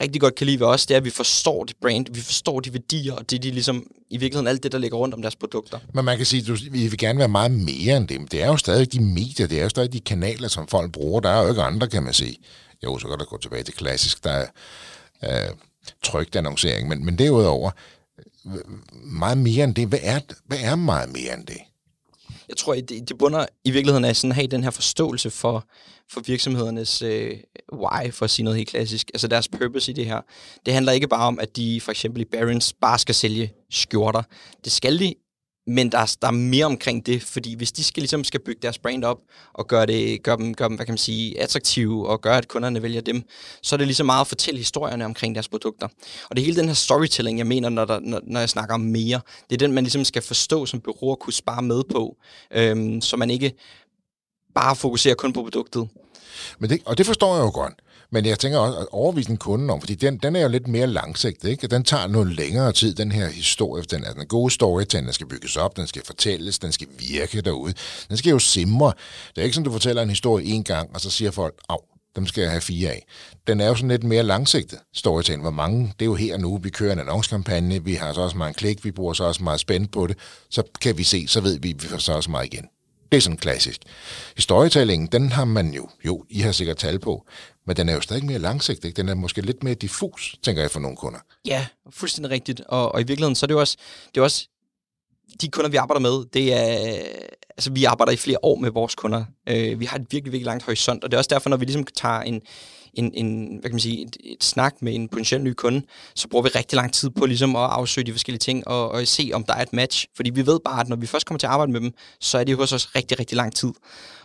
rigtig 0.00 0.20
godt 0.20 0.34
kan 0.34 0.46
lide 0.46 0.60
ved 0.60 0.66
os, 0.66 0.86
det 0.86 0.94
er, 0.94 0.98
at 0.98 1.04
vi 1.04 1.10
forstår 1.10 1.64
det 1.64 1.76
brand, 1.80 2.06
vi 2.10 2.20
forstår 2.20 2.60
de 2.60 2.72
værdier, 2.72 3.12
og 3.12 3.30
det 3.30 3.36
er 3.36 3.40
de 3.40 3.50
ligesom, 3.50 3.86
i 4.10 4.16
virkeligheden 4.16 4.46
alt 4.46 4.62
det, 4.62 4.72
der 4.72 4.78
ligger 4.78 4.98
rundt 4.98 5.14
om 5.14 5.22
deres 5.22 5.36
produkter. 5.36 5.78
Men 5.94 6.04
man 6.04 6.16
kan 6.16 6.26
sige, 6.26 6.52
at 6.52 6.72
vi 6.72 6.88
vil 6.88 6.98
gerne 6.98 7.18
være 7.18 7.28
meget 7.28 7.52
mere 7.52 7.96
end 7.96 8.08
dem. 8.08 8.28
Det 8.28 8.42
er 8.42 8.46
jo 8.46 8.56
stadig 8.56 8.92
de 8.92 9.00
medier, 9.00 9.46
det 9.46 9.58
er 9.58 9.62
jo 9.62 9.68
stadig 9.68 9.92
de 9.92 10.00
kanaler, 10.00 10.48
som 10.48 10.68
folk 10.68 10.92
bruger. 10.92 11.20
Der 11.20 11.28
er 11.28 11.42
jo 11.42 11.48
ikke 11.48 11.62
andre, 11.62 11.88
kan 11.88 12.02
man 12.02 12.12
sige. 12.12 12.36
Jo, 12.84 12.98
så 12.98 13.08
kan 13.08 13.18
der 13.18 13.24
gå 13.24 13.38
tilbage 13.38 13.62
til 13.62 13.74
klassisk, 13.74 14.24
der 14.24 14.30
er 14.30 15.48
øh, 15.48 15.54
trygt 16.02 16.36
annoncering, 16.36 16.88
men, 16.88 17.04
men 17.04 17.18
derudover, 17.18 17.70
meget 18.92 19.38
mere 19.38 19.64
end 19.64 19.74
det. 19.74 19.88
Hvad 19.88 19.98
er, 20.02 20.20
hvad 20.46 20.58
er 20.62 20.76
meget 20.76 21.12
mere 21.12 21.34
end 21.34 21.46
det? 21.46 21.58
Jeg 22.48 22.56
tror, 22.56 22.74
det, 22.74 23.08
det 23.08 23.18
bunder 23.18 23.46
i 23.64 23.70
virkeligheden 23.70 24.04
af 24.04 24.16
sådan 24.16 24.30
at 24.30 24.36
have 24.36 24.46
den 24.46 24.62
her 24.62 24.70
forståelse 24.70 25.30
for, 25.30 25.68
for 26.10 26.20
virksomhedernes 26.20 27.02
øh, 27.02 27.36
why, 27.72 28.12
for 28.12 28.24
at 28.24 28.30
sige 28.30 28.44
noget 28.44 28.56
helt 28.56 28.68
klassisk. 28.68 29.10
Altså 29.14 29.28
deres 29.28 29.48
purpose 29.48 29.90
i 29.90 29.94
det 29.94 30.06
her. 30.06 30.20
Det 30.66 30.74
handler 30.74 30.92
ikke 30.92 31.08
bare 31.08 31.26
om, 31.26 31.38
at 31.38 31.56
de 31.56 31.80
for 31.80 31.90
eksempel 31.90 32.22
i 32.22 32.24
Barons 32.24 32.72
bare 32.72 32.98
skal 32.98 33.14
sælge 33.14 33.52
skjorter. 33.70 34.22
Det 34.64 34.72
skal 34.72 34.98
de, 34.98 35.14
men 35.66 35.92
der 35.92 35.98
er, 35.98 36.16
der 36.22 36.28
er 36.28 36.32
mere 36.32 36.64
omkring 36.66 37.06
det, 37.06 37.22
fordi 37.22 37.54
hvis 37.54 37.72
de 37.72 37.84
skal, 37.84 38.00
ligesom 38.00 38.24
skal 38.24 38.40
bygge 38.40 38.62
deres 38.62 38.78
brand 38.78 39.04
op 39.04 39.18
og 39.52 39.66
gøre, 39.66 39.86
det, 39.86 40.22
gøre, 40.22 40.36
dem, 40.36 40.54
gøre 40.54 40.68
dem, 40.68 40.76
hvad 40.76 40.86
kan 40.86 40.92
man 40.92 40.98
sige, 40.98 41.40
attraktive 41.40 42.08
og 42.08 42.20
gøre, 42.20 42.38
at 42.38 42.48
kunderne 42.48 42.82
vælger 42.82 43.00
dem, 43.00 43.22
så 43.62 43.76
er 43.76 43.76
det 43.76 43.86
ligesom 43.86 44.06
meget 44.06 44.20
at 44.20 44.26
fortælle 44.26 44.58
historierne 44.58 45.04
omkring 45.04 45.34
deres 45.34 45.48
produkter. 45.48 45.88
Og 46.30 46.36
det 46.36 46.42
er 46.42 46.44
hele 46.44 46.56
den 46.56 46.66
her 46.66 46.74
storytelling, 46.74 47.38
jeg 47.38 47.46
mener, 47.46 47.68
når, 47.68 47.84
der, 47.84 48.00
når, 48.00 48.20
når 48.22 48.40
jeg 48.40 48.48
snakker 48.48 48.74
om 48.74 48.80
mere. 48.80 49.20
Det 49.50 49.56
er 49.56 49.58
den, 49.58 49.72
man 49.72 49.84
ligesom 49.84 50.04
skal 50.04 50.22
forstå 50.22 50.66
som 50.66 50.80
bureau 50.80 51.10
og 51.10 51.18
kunne 51.18 51.32
spare 51.32 51.62
med 51.62 51.82
på, 51.90 52.16
øhm, 52.50 53.00
så 53.00 53.16
man 53.16 53.30
ikke 53.30 53.52
bare 54.54 54.76
fokuserer 54.76 55.14
kun 55.14 55.32
på 55.32 55.42
produktet. 55.42 55.88
Men 56.58 56.70
det, 56.70 56.80
og 56.86 56.98
det 56.98 57.06
forstår 57.06 57.34
jeg 57.34 57.42
jo 57.42 57.50
godt. 57.50 57.74
Men 58.14 58.26
jeg 58.26 58.38
tænker 58.38 58.58
også 58.58 58.78
at 58.78 58.86
overvise 58.90 59.30
en 59.30 59.36
kunde 59.36 59.72
om, 59.72 59.80
fordi 59.80 59.94
den, 59.94 60.16
den 60.16 60.36
er 60.36 60.40
jo 60.40 60.48
lidt 60.48 60.68
mere 60.68 60.86
langsigtet, 60.86 61.48
ikke? 61.48 61.66
Den 61.66 61.84
tager 61.84 62.06
noget 62.06 62.36
længere 62.36 62.72
tid, 62.72 62.94
den 62.94 63.12
her 63.12 63.28
historie. 63.28 63.82
Den 63.82 64.04
er 64.04 64.12
den 64.12 64.26
gode 64.26 64.50
storytelling, 64.50 65.06
den 65.06 65.14
skal 65.14 65.26
bygges 65.26 65.56
op, 65.56 65.76
den 65.76 65.86
skal 65.86 66.02
fortælles, 66.06 66.58
den 66.58 66.72
skal 66.72 66.86
virke 66.98 67.40
derude. 67.40 67.74
Den 68.08 68.16
skal 68.16 68.30
jo 68.30 68.38
simre. 68.38 68.92
Det 69.34 69.40
er 69.40 69.42
ikke 69.42 69.54
sådan, 69.54 69.64
du 69.64 69.72
fortæller 69.72 70.02
en 70.02 70.08
historie 70.08 70.46
en 70.46 70.64
gang, 70.64 70.90
og 70.94 71.00
så 71.00 71.10
siger 71.10 71.30
folk, 71.30 71.54
af, 71.68 71.76
dem 72.16 72.26
skal 72.26 72.42
jeg 72.42 72.50
have 72.50 72.60
fire 72.60 72.90
af. 72.90 73.06
Den 73.46 73.60
er 73.60 73.66
jo 73.66 73.74
sådan 73.74 73.88
lidt 73.88 74.04
mere 74.04 74.22
langsigtet 74.22 74.78
storytelling. 74.94 75.42
Hvor 75.42 75.50
mange, 75.50 75.92
det 75.98 76.04
er 76.04 76.06
jo 76.06 76.14
her 76.14 76.36
nu, 76.36 76.58
vi 76.62 76.70
kører 76.70 76.92
en 76.92 76.98
annoncekampagne, 76.98 77.84
vi 77.84 77.94
har 77.94 78.12
så 78.12 78.20
også 78.20 78.36
meget 78.36 78.56
klik, 78.56 78.84
vi 78.84 78.90
bruger 78.90 79.12
så 79.12 79.24
også 79.24 79.42
meget 79.42 79.60
spændt 79.60 79.92
på 79.92 80.06
det, 80.06 80.16
så 80.50 80.62
kan 80.80 80.98
vi 80.98 81.04
se, 81.04 81.28
så 81.28 81.40
ved 81.40 81.58
vi, 81.58 81.74
vi 81.80 81.86
får 81.86 81.98
så 81.98 82.12
også 82.12 82.30
meget 82.30 82.46
igen. 82.46 82.64
Det 83.12 83.18
er 83.18 83.22
sådan 83.22 83.36
klassisk. 83.36 83.80
Historietællingen, 84.36 85.08
den 85.12 85.32
har 85.32 85.44
man 85.44 85.74
jo, 85.74 85.88
jo, 86.06 86.24
I 86.30 86.40
har 86.40 86.52
sikkert 86.52 86.76
tal 86.76 86.98
på, 86.98 87.26
men 87.66 87.76
den 87.76 87.88
er 87.88 87.94
jo 87.94 88.00
stadig 88.00 88.24
mere 88.24 88.38
langsigtet. 88.38 88.84
Ikke? 88.84 88.96
Den 88.96 89.08
er 89.08 89.14
måske 89.14 89.40
lidt 89.40 89.62
mere 89.62 89.74
diffus, 89.74 90.36
tænker 90.42 90.62
jeg, 90.62 90.70
for 90.70 90.80
nogle 90.80 90.96
kunder. 90.96 91.18
Ja, 91.46 91.66
fuldstændig 91.90 92.30
rigtigt. 92.30 92.60
Og, 92.60 92.94
og 92.94 93.00
i 93.00 93.04
virkeligheden, 93.04 93.34
så 93.34 93.46
er 93.46 93.48
det 93.48 93.54
jo 93.54 93.60
også, 93.60 93.76
det 94.14 94.20
er 94.20 94.24
også 94.24 94.48
de 95.40 95.48
kunder, 95.48 95.70
vi 95.70 95.76
arbejder 95.76 96.00
med, 96.00 96.24
det 96.32 96.54
er, 96.54 96.98
altså 97.50 97.70
vi 97.72 97.84
arbejder 97.84 98.12
i 98.12 98.16
flere 98.16 98.38
år 98.42 98.56
med 98.56 98.70
vores 98.70 98.94
kunder. 98.94 99.24
Øh, 99.48 99.80
vi 99.80 99.84
har 99.84 99.96
et 99.96 100.06
virkelig, 100.10 100.32
virkelig 100.32 100.44
langt 100.44 100.64
horisont, 100.64 101.04
og 101.04 101.10
det 101.10 101.16
er 101.16 101.18
også 101.18 101.28
derfor, 101.28 101.50
når 101.50 101.56
vi 101.56 101.64
ligesom 101.64 101.86
tager 101.94 102.20
en, 102.20 102.42
en, 102.94 103.12
en 103.14 103.46
hvad 103.46 103.62
kan 103.62 103.72
man 103.72 103.80
sige, 103.80 104.02
et, 104.06 104.16
et 104.24 104.44
snak 104.44 104.74
med 104.82 104.94
en 104.94 105.08
potentiel 105.08 105.42
ny 105.42 105.52
kunde, 105.52 105.82
så 106.14 106.28
bruger 106.28 106.42
vi 106.42 106.48
rigtig 106.48 106.76
lang 106.76 106.92
tid 106.92 107.10
på 107.10 107.26
ligesom 107.26 107.56
at 107.56 107.62
afsøge 107.70 108.06
de 108.06 108.12
forskellige 108.12 108.38
ting 108.38 108.68
og, 108.68 108.90
og 108.90 109.06
se, 109.06 109.30
om 109.34 109.44
der 109.44 109.54
er 109.54 109.62
et 109.62 109.72
match. 109.72 110.06
Fordi 110.16 110.30
vi 110.30 110.46
ved 110.46 110.60
bare, 110.64 110.80
at 110.80 110.88
når 110.88 110.96
vi 110.96 111.06
først 111.06 111.26
kommer 111.26 111.38
til 111.38 111.46
at 111.46 111.52
arbejde 111.52 111.72
med 111.72 111.80
dem, 111.80 111.92
så 112.20 112.38
er 112.38 112.44
det 112.44 112.56
hos 112.56 112.72
os 112.72 112.94
rigtig, 112.94 113.18
rigtig 113.18 113.36
lang 113.36 113.54
tid. 113.54 113.72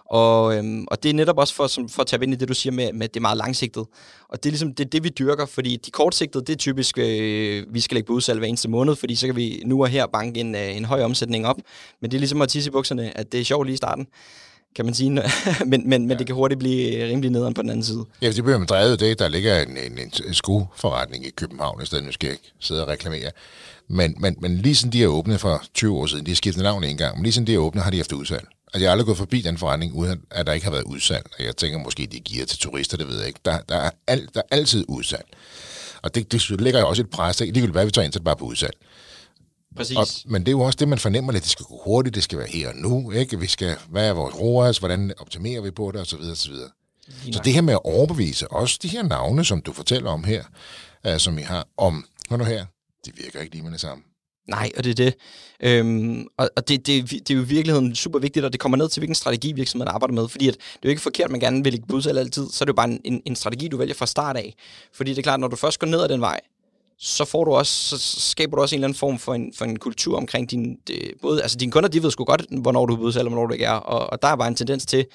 Og, 0.10 0.57
øhm, 0.57 0.86
og 0.88 1.03
det 1.03 1.10
er 1.10 1.14
netop 1.14 1.38
også 1.38 1.55
for, 1.55 1.68
som, 1.68 1.89
for 1.89 2.01
at 2.01 2.07
tage 2.07 2.24
ind 2.24 2.34
i 2.34 2.36
det, 2.36 2.49
du 2.49 2.53
siger 2.53 2.74
med, 2.74 2.93
med, 2.93 3.07
det 3.07 3.16
er 3.16 3.22
meget 3.22 3.38
langsigtet. 3.38 3.86
Og 4.30 4.43
det 4.43 4.49
er 4.49 4.51
ligesom 4.51 4.74
det, 4.74 4.91
det 4.91 5.03
vi 5.03 5.10
dyrker, 5.10 5.45
fordi 5.45 5.76
de 5.86 5.91
kortsigtede, 5.91 6.45
det 6.45 6.53
er 6.53 6.57
typisk, 6.57 6.97
øh, 6.97 7.66
vi 7.74 7.80
skal 7.80 7.95
lægge 7.95 8.07
på 8.07 8.14
udsalg 8.14 8.39
hver 8.39 8.47
eneste 8.47 8.70
måned, 8.70 8.95
fordi 8.95 9.16
så 9.16 9.26
kan 9.26 9.36
vi 9.36 9.64
nu 9.66 9.82
og 9.82 9.88
her 9.88 10.07
banke 10.07 10.39
en, 10.39 10.55
øh, 10.55 10.78
en 10.78 10.86
høj 10.86 11.03
omsætning 11.03 11.47
op. 11.47 11.57
Men 12.01 12.12
det 12.12 12.18
er 12.18 12.20
ligesom 12.20 12.41
at 12.41 12.49
tisse 12.49 12.70
i 12.70 12.72
bukserne, 12.72 13.18
at 13.18 13.32
det 13.32 13.39
er 13.39 13.43
sjovt 13.43 13.68
lige 13.68 13.74
i 13.74 13.78
starten 13.78 14.07
kan 14.76 14.86
man 14.86 14.93
sige. 14.93 15.10
men 15.12 15.24
men, 15.66 15.89
men 15.89 16.12
ja. 16.12 16.16
det 16.16 16.26
kan 16.26 16.36
hurtigt 16.36 16.60
blive 16.60 17.07
rimelig 17.07 17.32
nederen 17.32 17.53
på 17.53 17.62
den 17.62 17.70
anden 17.70 17.84
side. 17.84 18.05
Ja, 18.22 18.32
det 18.32 18.43
bliver 18.43 18.57
man 18.57 18.68
drevet 18.68 18.99
det. 18.99 19.20
Der 19.20 19.28
ligger 19.28 19.62
en, 19.62 19.78
en, 19.78 20.12
en 20.28 20.34
skoforretning 20.34 21.26
i 21.26 21.30
København, 21.30 21.82
i 21.82 21.86
stedet 21.86 22.05
nu 22.05 22.12
skal 22.12 22.28
jeg 22.28 22.34
ikke 22.34 22.51
sidde 22.60 22.82
og 22.82 22.88
reklamere. 22.88 23.32
Men, 23.88 24.16
men, 24.20 24.36
men 24.39 24.57
lige 24.57 24.76
siden 24.76 24.93
de 24.93 25.03
er 25.03 25.07
åbnet 25.07 25.39
for 25.39 25.64
20 25.74 25.97
år 25.97 26.05
siden, 26.05 26.26
de 26.26 26.32
har 26.32 26.36
skiftet 26.36 26.64
navn 26.64 26.84
en 26.84 26.97
gang, 26.97 27.18
men 27.18 27.24
lige 27.24 27.34
siden 27.34 27.47
de 27.47 27.53
er 27.53 27.57
åbnet, 27.57 27.84
har 27.84 27.91
de 27.91 27.97
haft 27.97 28.12
udsalg. 28.12 28.47
Altså, 28.74 28.84
jeg 28.84 28.89
har 28.89 28.91
aldrig 28.91 29.05
gået 29.05 29.17
forbi 29.17 29.41
den 29.41 29.57
forretning, 29.57 29.93
uden 29.93 30.22
at 30.32 30.47
der 30.47 30.53
ikke 30.53 30.63
har 30.63 30.72
været 30.72 30.84
udsalg. 30.84 31.26
Og 31.39 31.45
jeg 31.45 31.57
tænker 31.57 31.80
måske, 31.80 32.07
de 32.11 32.20
giver 32.20 32.45
til 32.45 32.59
turister, 32.59 32.97
det 32.97 33.07
ved 33.07 33.17
jeg 33.17 33.28
ikke. 33.28 33.39
Der, 33.45 33.59
der, 33.70 33.76
er, 33.76 33.89
al, 34.07 34.30
der 34.34 34.41
er 34.51 34.55
altid 34.55 34.86
udsalg. 34.88 35.26
Og 36.01 36.15
det, 36.15 36.32
det 36.32 36.61
lægger 36.61 36.80
jo 36.80 36.88
også 36.88 37.01
et 37.01 37.09
pres 37.09 37.41
af. 37.41 37.45
Ligegyldigt 37.45 37.72
hvad 37.72 37.86
vi 37.86 37.91
tager 37.91 38.05
ind, 38.05 38.13
det 38.13 38.24
bare 38.24 38.36
på 38.36 38.45
udsalg. 38.45 38.78
Præcis. 39.76 39.97
Og, 39.97 40.07
men 40.26 40.41
det 40.41 40.47
er 40.47 40.51
jo 40.51 40.61
også 40.61 40.78
det, 40.78 40.88
man 40.88 40.99
fornemmer 40.99 41.32
lidt. 41.32 41.43
Det 41.43 41.51
skal 41.51 41.65
gå 41.65 41.82
hurtigt, 41.86 42.15
det 42.15 42.24
skal 42.24 42.38
være 42.38 42.47
her 42.47 42.70
og 42.70 42.76
nu. 42.76 43.11
Ikke? 43.11 43.39
Vi 43.39 43.47
skal, 43.47 43.76
hvad 43.89 44.09
er 44.09 44.13
vores 44.13 44.36
ROAS, 44.36 44.78
hvordan 44.78 45.13
optimerer 45.20 45.61
vi 45.61 45.72
på 45.72 45.91
det, 45.91 46.01
osv. 46.01 46.20
osv. 46.32 46.53
Så 47.32 47.41
det 47.43 47.53
her 47.53 47.61
med 47.61 47.74
at 47.74 47.80
overbevise 47.84 48.51
også 48.51 48.80
de 48.82 48.88
her 48.88 49.03
navne, 49.03 49.45
som 49.45 49.61
du 49.61 49.74
fortæller 49.74 50.11
om 50.11 50.24
her, 50.24 50.43
uh, 51.07 51.17
som 51.17 51.38
I 51.38 51.41
har, 51.41 51.67
om, 51.78 52.05
hør 52.30 52.38
nu 52.38 52.43
her, 52.43 52.65
det 53.05 53.13
virker 53.17 53.39
ikke 53.39 53.51
lige 53.53 53.63
med 53.63 53.72
det 53.72 53.82
samme. 53.82 54.03
Nej, 54.50 54.72
og 54.78 54.84
det 54.84 54.89
er 54.89 54.95
det. 54.95 55.16
Øhm, 55.64 56.28
og 56.38 56.50
og 56.56 56.68
det, 56.68 56.88
det, 56.88 57.12
det 57.12 57.30
er 57.32 57.36
jo 57.36 57.41
i 57.41 57.45
virkeligheden 57.45 57.95
super 57.95 58.20
vigtigt, 58.20 58.45
og 58.45 58.52
det 58.52 58.60
kommer 58.60 58.78
ned 58.78 58.89
til, 58.89 59.00
hvilken 59.00 59.16
strategi 59.16 59.52
virksomheden 59.52 59.93
arbejder 59.93 60.14
med. 60.14 60.28
Fordi 60.28 60.47
at 60.47 60.54
det 60.54 60.62
er 60.62 60.80
jo 60.86 60.89
ikke 60.89 61.02
forkert, 61.02 61.26
at 61.26 61.32
man 61.32 61.39
gerne 61.39 61.64
vil 61.64 61.74
lægge 61.74 61.88
budsalg 61.88 62.18
altid, 62.20 62.50
så 62.50 62.64
er 62.64 62.66
det 62.66 62.70
jo 62.70 62.76
bare 62.76 63.00
en, 63.04 63.22
en, 63.26 63.36
strategi, 63.36 63.68
du 63.68 63.78
vælger 63.78 63.95
fra 63.95 64.06
start 64.06 64.38
af. 64.38 64.56
Fordi 64.93 65.10
det 65.10 65.18
er 65.18 65.22
klart, 65.22 65.39
når 65.39 65.47
du 65.47 65.56
først 65.56 65.80
går 65.80 65.88
ned 65.88 66.02
ad 66.02 66.10
den 66.10 66.22
vej, 66.22 66.39
så 67.00 67.26
får 67.26 67.45
du 67.45 67.52
også, 67.52 67.97
så 67.97 68.22
skaber 68.22 68.56
du 68.56 68.62
også 68.62 68.76
en 68.76 68.80
eller 68.80 68.88
anden 68.88 69.00
form 69.00 69.20
for 69.20 69.34
en, 69.34 69.54
for 69.56 69.66
en 69.66 69.80
kultur 69.80 70.18
omkring 70.18 70.52
din, 70.52 70.78
De, 70.88 71.00
både, 71.22 71.41
altså 71.41 71.58
dine 71.58 71.72
kunder, 71.72 71.89
de 71.89 72.04
ved 72.04 72.12
sgu 72.12 72.24
godt, 72.24 72.45
hvornår 72.62 72.86
du 72.86 72.93
er 72.93 72.97
budsalg, 72.97 73.26
og 73.26 73.32
hvornår 73.32 73.47
du 73.47 73.54
ikke 73.54 73.66
er, 73.66 73.72
og, 73.72 74.10
og 74.10 74.22
der 74.22 74.28
er 74.28 74.36
bare 74.36 74.47
en 74.47 74.56
tendens 74.56 74.86
til, 74.86 75.06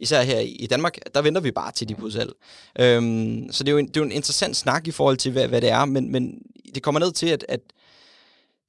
især 0.00 0.22
her 0.22 0.38
i 0.38 0.66
Danmark, 0.70 0.98
der 1.14 1.22
venter 1.22 1.40
vi 1.40 1.50
bare 1.50 1.72
til 1.72 1.88
de 1.88 1.94
budsalg. 1.94 2.32
Øhm, 2.78 3.48
så 3.50 3.64
det 3.64 3.68
er, 3.68 3.72
jo 3.72 3.78
en, 3.78 3.88
det 3.88 3.96
er 3.96 4.00
jo 4.00 4.04
en 4.04 4.12
interessant 4.12 4.56
snak 4.56 4.88
i 4.88 4.90
forhold 4.90 5.16
til, 5.16 5.32
hvad, 5.32 5.48
hvad 5.48 5.60
det 5.60 5.70
er, 5.70 5.84
men, 5.84 6.12
men 6.12 6.38
det 6.74 6.82
kommer 6.82 7.00
ned 7.00 7.12
til, 7.12 7.26
at, 7.26 7.44
at 7.48 7.60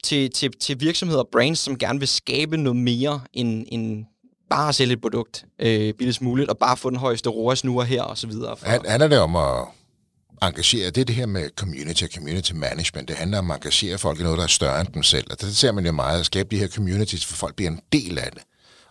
til, 0.03 0.31
til, 0.31 0.51
til 0.59 0.79
virksomheder 0.79 1.21
og 1.21 1.29
brands, 1.31 1.59
som 1.59 1.77
gerne 1.77 1.99
vil 1.99 2.07
skabe 2.07 2.57
noget 2.57 2.77
mere 2.77 3.21
end, 3.33 3.65
end 3.71 4.05
bare 4.49 4.69
at 4.69 4.75
sælge 4.75 4.93
et 4.93 5.01
produkt 5.01 5.45
øh, 5.59 5.93
billigst 5.93 6.21
muligt, 6.21 6.49
og 6.49 6.57
bare 6.57 6.77
få 6.77 6.89
den 6.89 6.97
højeste 6.97 7.29
ROAS 7.29 7.63
nu 7.63 7.79
og 7.79 7.85
her, 7.85 8.01
og 8.01 8.17
så 8.17 8.27
videre. 8.27 8.57
For... 8.57 8.67
Handler 8.89 9.07
det 9.07 9.19
om 9.19 9.35
at 9.35 9.65
engagere, 10.41 10.89
det 10.89 11.01
er 11.01 11.05
det 11.05 11.15
her 11.15 11.25
med 11.25 11.49
community 11.55 12.03
og 12.03 12.09
community 12.15 12.51
management, 12.53 13.07
det 13.07 13.17
handler 13.17 13.37
om 13.37 13.51
at 13.51 13.55
engagere 13.55 13.97
folk 13.97 14.19
i 14.19 14.23
noget, 14.23 14.37
der 14.37 14.43
er 14.43 14.47
større 14.47 14.81
end 14.81 14.87
dem 14.93 15.03
selv, 15.03 15.27
og 15.31 15.41
det 15.41 15.57
ser 15.57 15.71
man 15.71 15.85
jo 15.85 15.91
meget, 15.91 16.19
at 16.19 16.25
skabe 16.25 16.49
de 16.55 16.59
her 16.59 16.67
communities, 16.67 17.25
for 17.25 17.35
folk 17.35 17.55
bliver 17.55 17.71
en 17.71 17.79
del 17.93 18.17
af 18.19 18.31
det. 18.31 18.41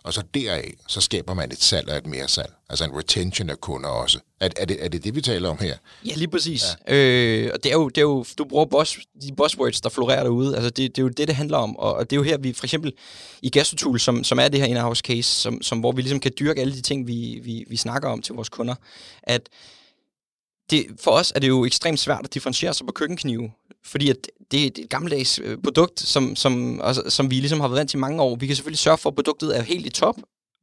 Og 0.07 0.13
så 0.13 0.23
deraf, 0.33 0.73
så 0.87 1.01
skaber 1.01 1.33
man 1.33 1.51
et 1.51 1.63
salg 1.63 1.89
og 1.89 1.97
et 1.97 2.07
mere 2.07 2.27
salg. 2.27 2.53
Altså 2.69 2.85
en 2.85 2.97
retention 2.97 3.49
af 3.49 3.61
kunder 3.61 3.89
også. 3.89 4.19
Er, 4.39 4.49
er, 4.57 4.65
det, 4.65 4.85
er 4.85 4.89
det 4.89 5.03
det, 5.03 5.15
vi 5.15 5.21
taler 5.21 5.49
om 5.49 5.57
her? 5.57 5.75
Ja, 6.05 6.15
lige 6.15 6.27
præcis. 6.27 6.63
Ja. 6.87 6.95
Øh, 6.95 7.51
og 7.53 7.63
det 7.63 7.69
er, 7.69 7.73
jo, 7.73 7.89
det 7.89 7.97
er 7.97 8.01
jo, 8.01 8.25
du 8.37 8.45
bruger 8.45 8.65
boss, 8.65 8.99
de 9.21 9.35
buzzwords, 9.37 9.81
der 9.81 9.89
florerer 9.89 10.23
derude. 10.23 10.55
Altså 10.55 10.69
det, 10.69 10.95
det 10.95 11.01
er 11.01 11.03
jo 11.03 11.07
det, 11.07 11.27
det 11.27 11.35
handler 11.35 11.57
om. 11.57 11.77
Og, 11.77 11.93
og 11.93 12.09
det 12.09 12.15
er 12.15 12.17
jo 12.17 12.23
her, 12.23 12.37
vi 12.37 12.53
for 12.53 12.65
eksempel 12.65 12.93
i 13.41 13.49
Gastotool, 13.49 13.99
som, 13.99 14.23
som 14.23 14.39
er 14.39 14.47
det 14.47 14.59
her 14.59 14.67
in-house 14.67 15.01
case, 15.01 15.29
som, 15.41 15.61
som, 15.61 15.79
hvor 15.79 15.91
vi 15.91 16.01
ligesom 16.01 16.19
kan 16.19 16.31
dyrke 16.39 16.61
alle 16.61 16.73
de 16.73 16.81
ting, 16.81 17.07
vi, 17.07 17.39
vi, 17.43 17.65
vi 17.69 17.77
snakker 17.77 18.09
om 18.09 18.21
til 18.21 18.35
vores 18.35 18.49
kunder, 18.49 18.75
at 19.23 19.49
det, 20.69 20.85
for 20.99 21.11
os 21.11 21.31
er 21.35 21.39
det 21.39 21.47
jo 21.47 21.65
ekstremt 21.65 21.99
svært 21.99 22.21
at 22.23 22.33
differentiere 22.33 22.73
sig 22.73 22.85
på 22.85 22.93
køkkenknive, 22.93 23.51
fordi 23.85 24.09
at 24.09 24.27
det 24.51 24.63
er 24.63 24.67
et 24.67 24.89
gammeldags 24.89 25.39
øh, 25.43 25.57
produkt, 25.63 25.99
som, 25.99 26.35
som, 26.35 26.81
altså, 26.83 27.03
som 27.09 27.31
vi 27.31 27.35
ligesom 27.35 27.59
har 27.59 27.67
været 27.67 27.79
vant 27.79 27.89
til 27.89 27.99
mange 27.99 28.21
år. 28.21 28.35
Vi 28.35 28.47
kan 28.47 28.55
selvfølgelig 28.55 28.79
sørge 28.79 28.97
for, 28.97 29.09
at 29.09 29.15
produktet 29.15 29.57
er 29.57 29.61
helt 29.61 29.85
i 29.85 29.89
top, 29.89 30.15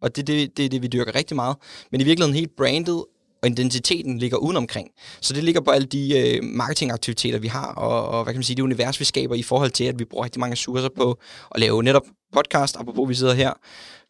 og 0.02 0.16
det 0.16 0.22
er 0.22 0.26
det, 0.26 0.56
det, 0.56 0.72
det, 0.72 0.82
vi 0.82 0.86
dyrker 0.86 1.14
rigtig 1.14 1.36
meget. 1.36 1.56
Men 1.92 2.00
i 2.00 2.04
virkeligheden 2.04 2.34
helt 2.34 2.56
brandet 2.56 3.04
og 3.42 3.50
identiteten 3.50 4.18
ligger 4.18 4.36
udenomkring. 4.36 4.90
Så 5.20 5.34
det 5.34 5.44
ligger 5.44 5.60
på 5.60 5.70
alle 5.70 5.86
de 5.86 6.18
øh, 6.18 6.44
marketingaktiviteter, 6.44 7.38
vi 7.38 7.48
har, 7.48 7.66
og, 7.66 8.08
og 8.08 8.24
hvad 8.24 8.32
kan 8.32 8.38
man 8.38 8.44
sige, 8.44 8.56
det 8.56 8.62
univers, 8.62 9.00
vi 9.00 9.04
skaber 9.04 9.34
i 9.34 9.42
forhold 9.42 9.70
til, 9.70 9.84
at 9.84 9.98
vi 9.98 10.04
bruger 10.04 10.24
rigtig 10.24 10.40
mange 10.40 10.52
ressourcer 10.52 10.88
på 10.96 11.18
at 11.54 11.60
lave 11.60 11.82
netop 11.82 12.02
podcast, 12.32 12.76
apropos 12.76 13.08
vi 13.08 13.14
sidder 13.14 13.34
her, 13.34 13.52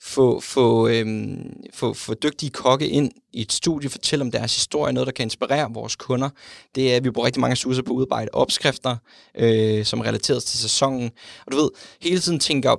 få, 0.04 0.40
få, 0.40 0.88
øhm, 0.88 1.52
få, 1.74 1.94
få 1.94 2.14
dygtige 2.14 2.50
kokke 2.50 2.88
ind 2.88 3.10
i 3.32 3.40
et 3.40 3.52
studie, 3.52 3.90
fortælle 3.90 4.22
om 4.22 4.30
deres 4.30 4.54
historie, 4.54 4.92
noget, 4.92 5.06
der 5.06 5.12
kan 5.12 5.22
inspirere 5.22 5.72
vores 5.72 5.96
kunder. 5.96 6.30
Det 6.74 6.92
er, 6.92 6.96
at 6.96 7.04
vi 7.04 7.10
bruger 7.10 7.26
rigtig 7.26 7.40
mange 7.40 7.52
ressourcer 7.52 7.82
på 7.82 7.92
at 7.92 7.96
udarbejde 7.96 8.28
opskrifter, 8.32 8.96
øh, 9.34 9.84
som 9.84 10.00
relateres 10.00 10.44
til 10.44 10.58
sæsonen. 10.58 11.10
Og 11.46 11.52
du 11.52 11.56
ved, 11.56 11.70
hele 12.00 12.20
tiden 12.20 12.40
tænker, 12.40 12.76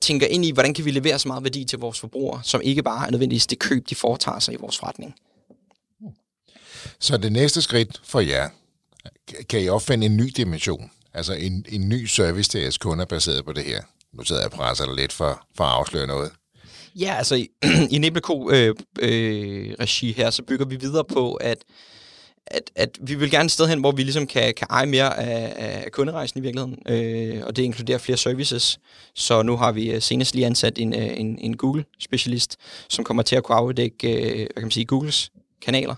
tænker 0.00 0.26
ind 0.26 0.44
i, 0.44 0.50
hvordan 0.50 0.74
kan 0.74 0.84
vi 0.84 0.90
levere 0.90 1.18
så 1.18 1.28
meget 1.28 1.44
værdi 1.44 1.64
til 1.64 1.78
vores 1.78 2.00
forbrugere, 2.00 2.40
som 2.44 2.60
ikke 2.64 2.82
bare 2.82 3.06
er 3.06 3.10
nødvendigvis 3.10 3.46
det 3.46 3.58
køb, 3.58 3.90
de 3.90 3.94
foretager 3.94 4.38
sig 4.38 4.54
i 4.54 4.56
vores 4.56 4.78
forretning. 4.78 5.14
Så 6.98 7.16
det 7.16 7.32
næste 7.32 7.62
skridt 7.62 8.00
for 8.04 8.20
jer, 8.20 8.48
kan 9.48 9.60
I 9.62 9.68
opfinde 9.68 10.06
en 10.06 10.16
ny 10.16 10.32
dimension? 10.36 10.90
Altså 11.14 11.32
en, 11.32 11.64
en 11.68 11.88
ny 11.88 12.06
service 12.06 12.50
til 12.50 12.60
jeres 12.60 12.78
kunder 12.78 13.04
baseret 13.04 13.44
på 13.44 13.52
det 13.52 13.64
her? 13.64 13.82
Nu 14.12 14.24
sidder 14.24 14.42
jeg 14.42 14.52
og 14.52 14.58
presser 14.58 14.86
dig 14.86 14.94
lidt 14.94 15.12
for, 15.12 15.46
for 15.56 15.64
at 15.64 15.70
afsløre 15.70 16.06
noget. 16.06 16.30
Ja, 17.00 17.14
altså 17.14 17.34
i, 17.34 17.48
i 17.94 17.98
Nebelko-regi 17.98 20.06
øh, 20.06 20.10
øh, 20.10 20.16
her, 20.16 20.30
så 20.30 20.42
bygger 20.42 20.66
vi 20.66 20.76
videre 20.76 21.04
på, 21.04 21.34
at, 21.34 21.58
at, 22.46 22.70
at 22.76 22.98
vi 23.00 23.14
vil 23.14 23.30
gerne 23.30 23.44
et 23.44 23.50
sted 23.50 23.68
hen, 23.68 23.80
hvor 23.80 23.92
vi 23.92 24.02
ligesom 24.02 24.26
kan, 24.26 24.54
kan 24.54 24.66
eje 24.70 24.86
mere 24.86 25.18
af, 25.18 25.82
af 25.84 25.92
kunderejsen 25.92 26.38
i 26.38 26.42
virkeligheden, 26.42 26.78
øh, 26.88 27.42
og 27.46 27.56
det 27.56 27.62
inkluderer 27.62 27.98
flere 27.98 28.18
services. 28.18 28.80
Så 29.14 29.42
nu 29.42 29.56
har 29.56 29.72
vi 29.72 29.90
øh, 29.90 30.02
senest 30.02 30.34
lige 30.34 30.46
ansat 30.46 30.78
en, 30.78 30.94
øh, 30.94 31.20
en, 31.20 31.38
en 31.38 31.56
Google-specialist, 31.56 32.56
som 32.88 33.04
kommer 33.04 33.22
til 33.22 33.36
at 33.36 33.42
kunne 33.42 33.56
afdække 33.56 34.12
øh, 34.12 34.36
hvad 34.36 34.46
kan 34.46 34.62
man 34.62 34.70
sige, 34.70 34.86
Googles 34.86 35.30
kanaler. 35.62 35.94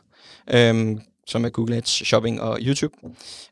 Øh, 0.51 0.97
som 1.27 1.45
er 1.45 1.49
Google 1.49 1.77
Ads, 1.77 1.89
Shopping 1.89 2.41
og 2.41 2.59
YouTube, 2.61 2.95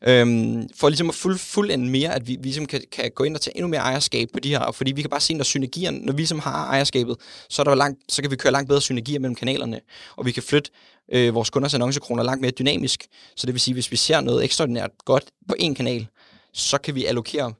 øhm, 0.07 0.69
for 0.75 0.89
ligesom 0.89 1.09
at 1.09 1.15
fuld, 1.15 1.37
fuldende 1.37 1.89
mere, 1.89 2.13
at 2.13 2.27
vi, 2.27 2.35
vi 2.35 2.43
ligesom 2.43 2.65
kan, 2.65 2.81
kan 2.91 3.11
gå 3.15 3.23
ind 3.23 3.35
og 3.35 3.41
tage 3.41 3.57
endnu 3.57 3.67
mere 3.67 3.81
ejerskab 3.81 4.29
på 4.33 4.39
de 4.39 4.49
her, 4.49 4.71
fordi 4.71 4.91
vi 4.91 5.01
kan 5.01 5.09
bare 5.09 5.19
se, 5.19 5.33
når 5.33 5.43
synergierne, 5.43 5.99
når 5.99 6.13
vi 6.13 6.25
som 6.25 6.39
har 6.39 6.65
ejerskabet, 6.65 7.17
så, 7.49 7.61
er 7.61 7.63
der 7.63 7.75
langt, 7.75 8.13
så 8.13 8.21
kan 8.21 8.31
vi 8.31 8.35
køre 8.35 8.51
langt 8.51 8.67
bedre 8.67 8.81
synergier 8.81 9.19
mellem 9.19 9.35
kanalerne, 9.35 9.81
og 10.15 10.25
vi 10.25 10.31
kan 10.31 10.43
flytte 10.43 10.71
øh, 11.11 11.35
vores 11.35 11.49
kunders 11.49 11.73
annoncekroner 11.73 12.23
langt 12.23 12.41
mere 12.41 12.51
dynamisk. 12.51 13.05
Så 13.35 13.47
det 13.47 13.53
vil 13.53 13.61
sige, 13.61 13.73
hvis 13.73 13.91
vi 13.91 13.97
ser 13.97 14.21
noget 14.21 14.43
ekstraordinært 14.43 14.91
godt 15.05 15.25
på 15.49 15.55
en 15.59 15.75
kanal, 15.75 16.07
så 16.53 16.77
kan 16.77 16.95
vi 16.95 17.05
allokere 17.05 17.53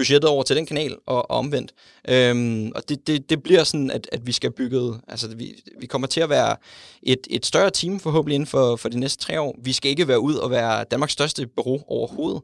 budgettet 0.00 0.30
over 0.30 0.42
til 0.42 0.56
den 0.56 0.66
kanal, 0.66 0.96
og, 1.06 1.30
og 1.30 1.38
omvendt. 1.38 1.74
Øhm, 2.08 2.72
og 2.74 2.88
det, 2.88 3.06
det, 3.06 3.30
det 3.30 3.42
bliver 3.42 3.64
sådan, 3.64 3.90
at, 3.90 4.08
at 4.12 4.26
vi 4.26 4.32
skal 4.32 4.50
bygge, 4.50 4.94
altså 5.08 5.28
vi, 5.28 5.54
vi 5.80 5.86
kommer 5.86 6.08
til 6.08 6.20
at 6.20 6.30
være 6.30 6.56
et, 7.02 7.26
et 7.30 7.46
større 7.46 7.70
team 7.70 8.00
forhåbentlig 8.00 8.34
inden 8.34 8.46
for, 8.46 8.76
for 8.76 8.88
de 8.88 9.00
næste 9.00 9.24
tre 9.24 9.40
år. 9.40 9.56
Vi 9.64 9.72
skal 9.72 9.90
ikke 9.90 10.08
være 10.08 10.20
ud 10.20 10.34
og 10.34 10.50
være 10.50 10.84
Danmarks 10.84 11.12
største 11.12 11.46
bureau 11.46 11.80
overhovedet. 11.88 12.42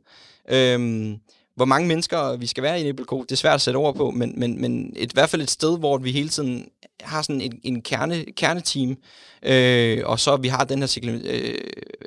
Øhm, 0.48 1.16
hvor 1.56 1.64
mange 1.64 1.88
mennesker 1.88 2.36
vi 2.36 2.46
skal 2.46 2.62
være 2.62 2.80
i 2.80 2.82
Nebelco, 2.82 3.22
det 3.22 3.32
er 3.32 3.36
svært 3.36 3.54
at 3.54 3.60
sætte 3.60 3.78
over 3.78 3.92
på, 3.92 4.10
men, 4.10 4.32
men, 4.36 4.60
men 4.60 4.92
et, 4.96 5.10
i 5.10 5.14
hvert 5.14 5.30
fald 5.30 5.42
et 5.42 5.50
sted, 5.50 5.78
hvor 5.78 5.98
vi 5.98 6.12
hele 6.12 6.28
tiden 6.28 6.68
har 7.00 7.22
sådan 7.22 7.40
en, 7.40 7.60
en 7.62 7.82
kerne, 7.82 8.24
kerneteam, 8.24 8.96
øh, 9.42 10.02
og 10.04 10.20
så 10.20 10.36
vi 10.36 10.48
har 10.48 10.64
den 10.64 10.78
her 10.78 10.98
øh, 11.24 11.54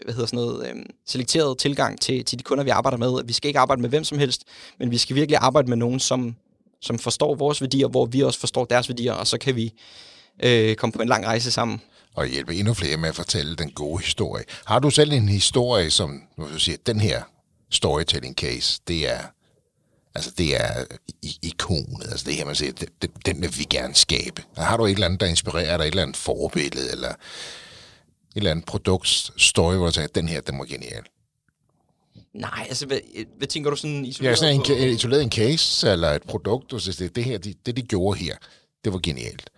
hvad 0.05 0.13
hedder 0.13 0.25
sådan 0.25 0.37
noget, 0.37 0.67
øh, 0.67 0.75
selekteret 1.07 1.57
tilgang 1.57 2.01
til, 2.01 2.25
til 2.25 2.39
de 2.39 2.43
kunder, 2.43 2.63
vi 2.63 2.69
arbejder 2.69 2.97
med. 2.97 3.23
Vi 3.25 3.33
skal 3.33 3.47
ikke 3.47 3.59
arbejde 3.59 3.81
med 3.81 3.89
hvem 3.89 4.03
som 4.03 4.19
helst, 4.19 4.43
men 4.79 4.91
vi 4.91 4.97
skal 4.97 5.15
virkelig 5.15 5.37
arbejde 5.37 5.69
med 5.69 5.77
nogen, 5.77 5.99
som, 5.99 6.35
som 6.81 6.99
forstår 6.99 7.35
vores 7.35 7.61
værdier, 7.61 7.87
hvor 7.87 8.05
vi 8.05 8.21
også 8.21 8.39
forstår 8.39 8.65
deres 8.65 8.89
værdier, 8.89 9.13
og 9.13 9.27
så 9.27 9.37
kan 9.37 9.55
vi 9.55 9.73
øh, 10.43 10.75
komme 10.75 10.91
på 10.91 11.01
en 11.01 11.07
lang 11.07 11.25
rejse 11.25 11.51
sammen. 11.51 11.81
Og 12.15 12.27
hjælpe 12.27 12.55
endnu 12.55 12.73
flere 12.73 12.97
med 12.97 13.09
at 13.09 13.15
fortælle 13.15 13.55
den 13.55 13.71
gode 13.71 14.03
historie. 14.03 14.43
Har 14.65 14.79
du 14.79 14.89
selv 14.89 15.11
en 15.11 15.29
historie, 15.29 15.91
som 15.91 16.21
du 16.37 16.59
siger, 16.59 16.77
den 16.85 16.99
her 16.99 17.21
storytelling 17.71 18.35
case, 18.35 18.81
det 18.87 19.09
er 19.09 19.19
Altså, 20.15 20.31
det 20.37 20.55
er 20.55 20.85
ikonet. 21.41 22.07
Altså, 22.11 22.25
det 22.25 22.35
her, 22.35 22.45
man 22.45 22.55
siger, 22.55 22.71
det, 22.71 22.89
det, 23.01 23.11
den 23.25 23.41
vil 23.41 23.57
vi 23.57 23.63
gerne 23.63 23.95
skabe. 23.95 24.43
Har 24.57 24.77
du 24.77 24.85
et 24.85 24.91
eller 24.91 25.05
andet, 25.05 25.19
der 25.19 25.27
inspirerer 25.27 25.77
dig, 25.77 25.83
et 25.83 25.87
eller 25.87 26.03
andet 26.03 26.17
forbillede, 26.17 26.91
eller 26.91 27.09
et 27.09 27.15
eller 28.35 28.51
andet 28.51 28.65
produktstory, 28.65 29.75
hvor 29.75 29.85
du 29.85 29.91
tænker, 29.91 30.07
den 30.07 30.27
her, 30.27 30.41
den 30.41 30.59
var 30.59 30.65
genial? 30.65 31.03
Nej, 32.33 32.65
altså, 32.69 32.85
hvad, 32.85 32.99
hvad 33.37 33.47
tænker 33.47 33.69
du 33.69 33.75
sådan 33.75 34.05
isoleret 34.05 34.31
Ja, 34.31 34.35
sådan 34.35 34.55
en, 34.55 34.71
en, 34.71 34.95
isoleret 34.95 35.21
en 35.21 35.31
case, 35.31 35.91
eller 35.91 36.09
et 36.09 36.23
produkt, 36.23 36.73
og 36.73 36.81
så 36.81 36.95
det, 36.99 37.15
det 37.15 37.23
her, 37.23 37.37
det, 37.37 37.65
det 37.65 37.77
de 37.77 37.81
gjorde 37.81 38.19
her, 38.19 38.35
det 38.83 38.93
var 38.93 38.99
genialt. 39.03 39.49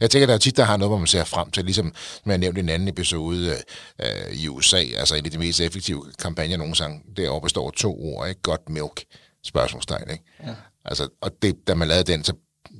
Jeg 0.00 0.10
tænker, 0.10 0.26
der 0.26 0.34
er 0.34 0.38
tit, 0.38 0.56
der 0.56 0.64
har 0.64 0.76
noget, 0.76 0.90
hvor 0.90 0.98
man 0.98 1.06
ser 1.06 1.24
frem 1.24 1.50
til, 1.50 1.64
ligesom 1.64 1.94
som 2.22 2.30
jeg 2.30 2.38
nævnte 2.38 2.60
i 2.60 2.62
en 2.62 2.68
anden 2.68 2.88
episode 2.88 3.56
øh, 4.02 4.32
i 4.32 4.48
USA, 4.48 4.76
altså 4.76 5.14
en 5.14 5.24
af 5.24 5.30
de 5.30 5.38
mest 5.38 5.60
effektive 5.60 6.04
kampagner 6.18 6.56
nogensinde, 6.56 7.00
derovre 7.16 7.40
består 7.40 7.66
af 7.66 7.72
to 7.72 8.00
ord, 8.00 8.28
ikke? 8.28 8.42
Godt 8.42 8.68
milk 8.68 9.04
spørgsmålstegn, 9.44 10.10
ikke? 10.10 10.24
Ja. 10.46 10.54
Altså, 10.84 11.08
og 11.20 11.30
det, 11.42 11.68
da 11.68 11.74
man 11.74 11.88
lavede 11.88 12.12
den, 12.12 12.24
så 12.24 12.32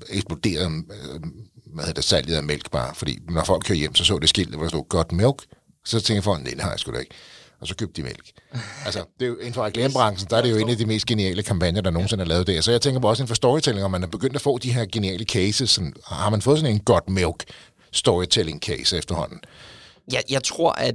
eksploderede 0.09 0.67
øh, 0.67 1.21
hvad 1.67 1.85
hedder 1.85 2.01
det, 2.01 2.05
salget 2.05 2.37
af 2.37 2.43
mælk 2.43 2.71
bare, 2.71 2.95
fordi 2.95 3.19
når 3.31 3.45
folk 3.45 3.65
kører 3.65 3.79
hjem, 3.79 3.95
så 3.95 4.05
så 4.05 4.19
det 4.19 4.29
skilt, 4.29 4.55
hvor 4.55 4.63
der 4.63 4.69
stod 4.69 4.89
godt 4.89 5.13
mælk, 5.13 5.43
så 5.85 6.01
tænker 6.01 6.23
folk, 6.23 6.43
nej, 6.43 6.51
det 6.51 6.61
har 6.61 6.71
jeg 6.71 6.79
sgu 6.79 6.93
da 6.93 6.99
ikke. 6.99 7.15
Og 7.61 7.69
så 7.69 7.77
købte 7.77 8.03
de 8.03 8.03
mælk. 8.03 8.33
altså, 8.87 9.05
det 9.19 9.25
er 9.25 9.29
jo, 9.29 9.37
inden 9.37 9.55
for 9.55 9.65
reklamebranchen, 9.65 10.31
der 10.31 10.37
er 10.37 10.43
det 10.43 10.51
jo 10.51 10.57
en 10.57 10.69
af 10.69 10.77
de 10.77 10.87
mest 10.87 11.07
geniale 11.07 11.43
kampagner, 11.43 11.81
der 11.81 11.91
nogensinde 11.91 12.23
er 12.23 12.29
lavet 12.29 12.47
der. 12.47 12.61
Så 12.61 12.71
jeg 12.71 12.81
tænker 12.81 13.01
på 13.01 13.09
også 13.09 13.23
inden 13.23 13.29
for 13.29 13.35
storytelling, 13.35 13.85
om 13.85 13.91
man 13.91 14.03
er 14.03 14.07
begyndt 14.07 14.37
at 14.37 14.43
få 14.43 14.59
de 14.59 14.73
her 14.73 14.87
geniale 14.93 15.25
cases. 15.25 15.71
Sådan, 15.71 15.93
har 16.07 16.31
man 16.31 16.43
fået 16.43 16.59
sådan 16.59 16.75
en 16.75 16.81
godt 16.81 17.11
mælk 17.11 17.45
storytelling 17.93 18.61
case 18.61 18.99
efterhånden? 18.99 19.41
Jeg, 20.13 20.23
jeg 20.31 20.45
tror, 20.45 20.73
at 20.73 20.95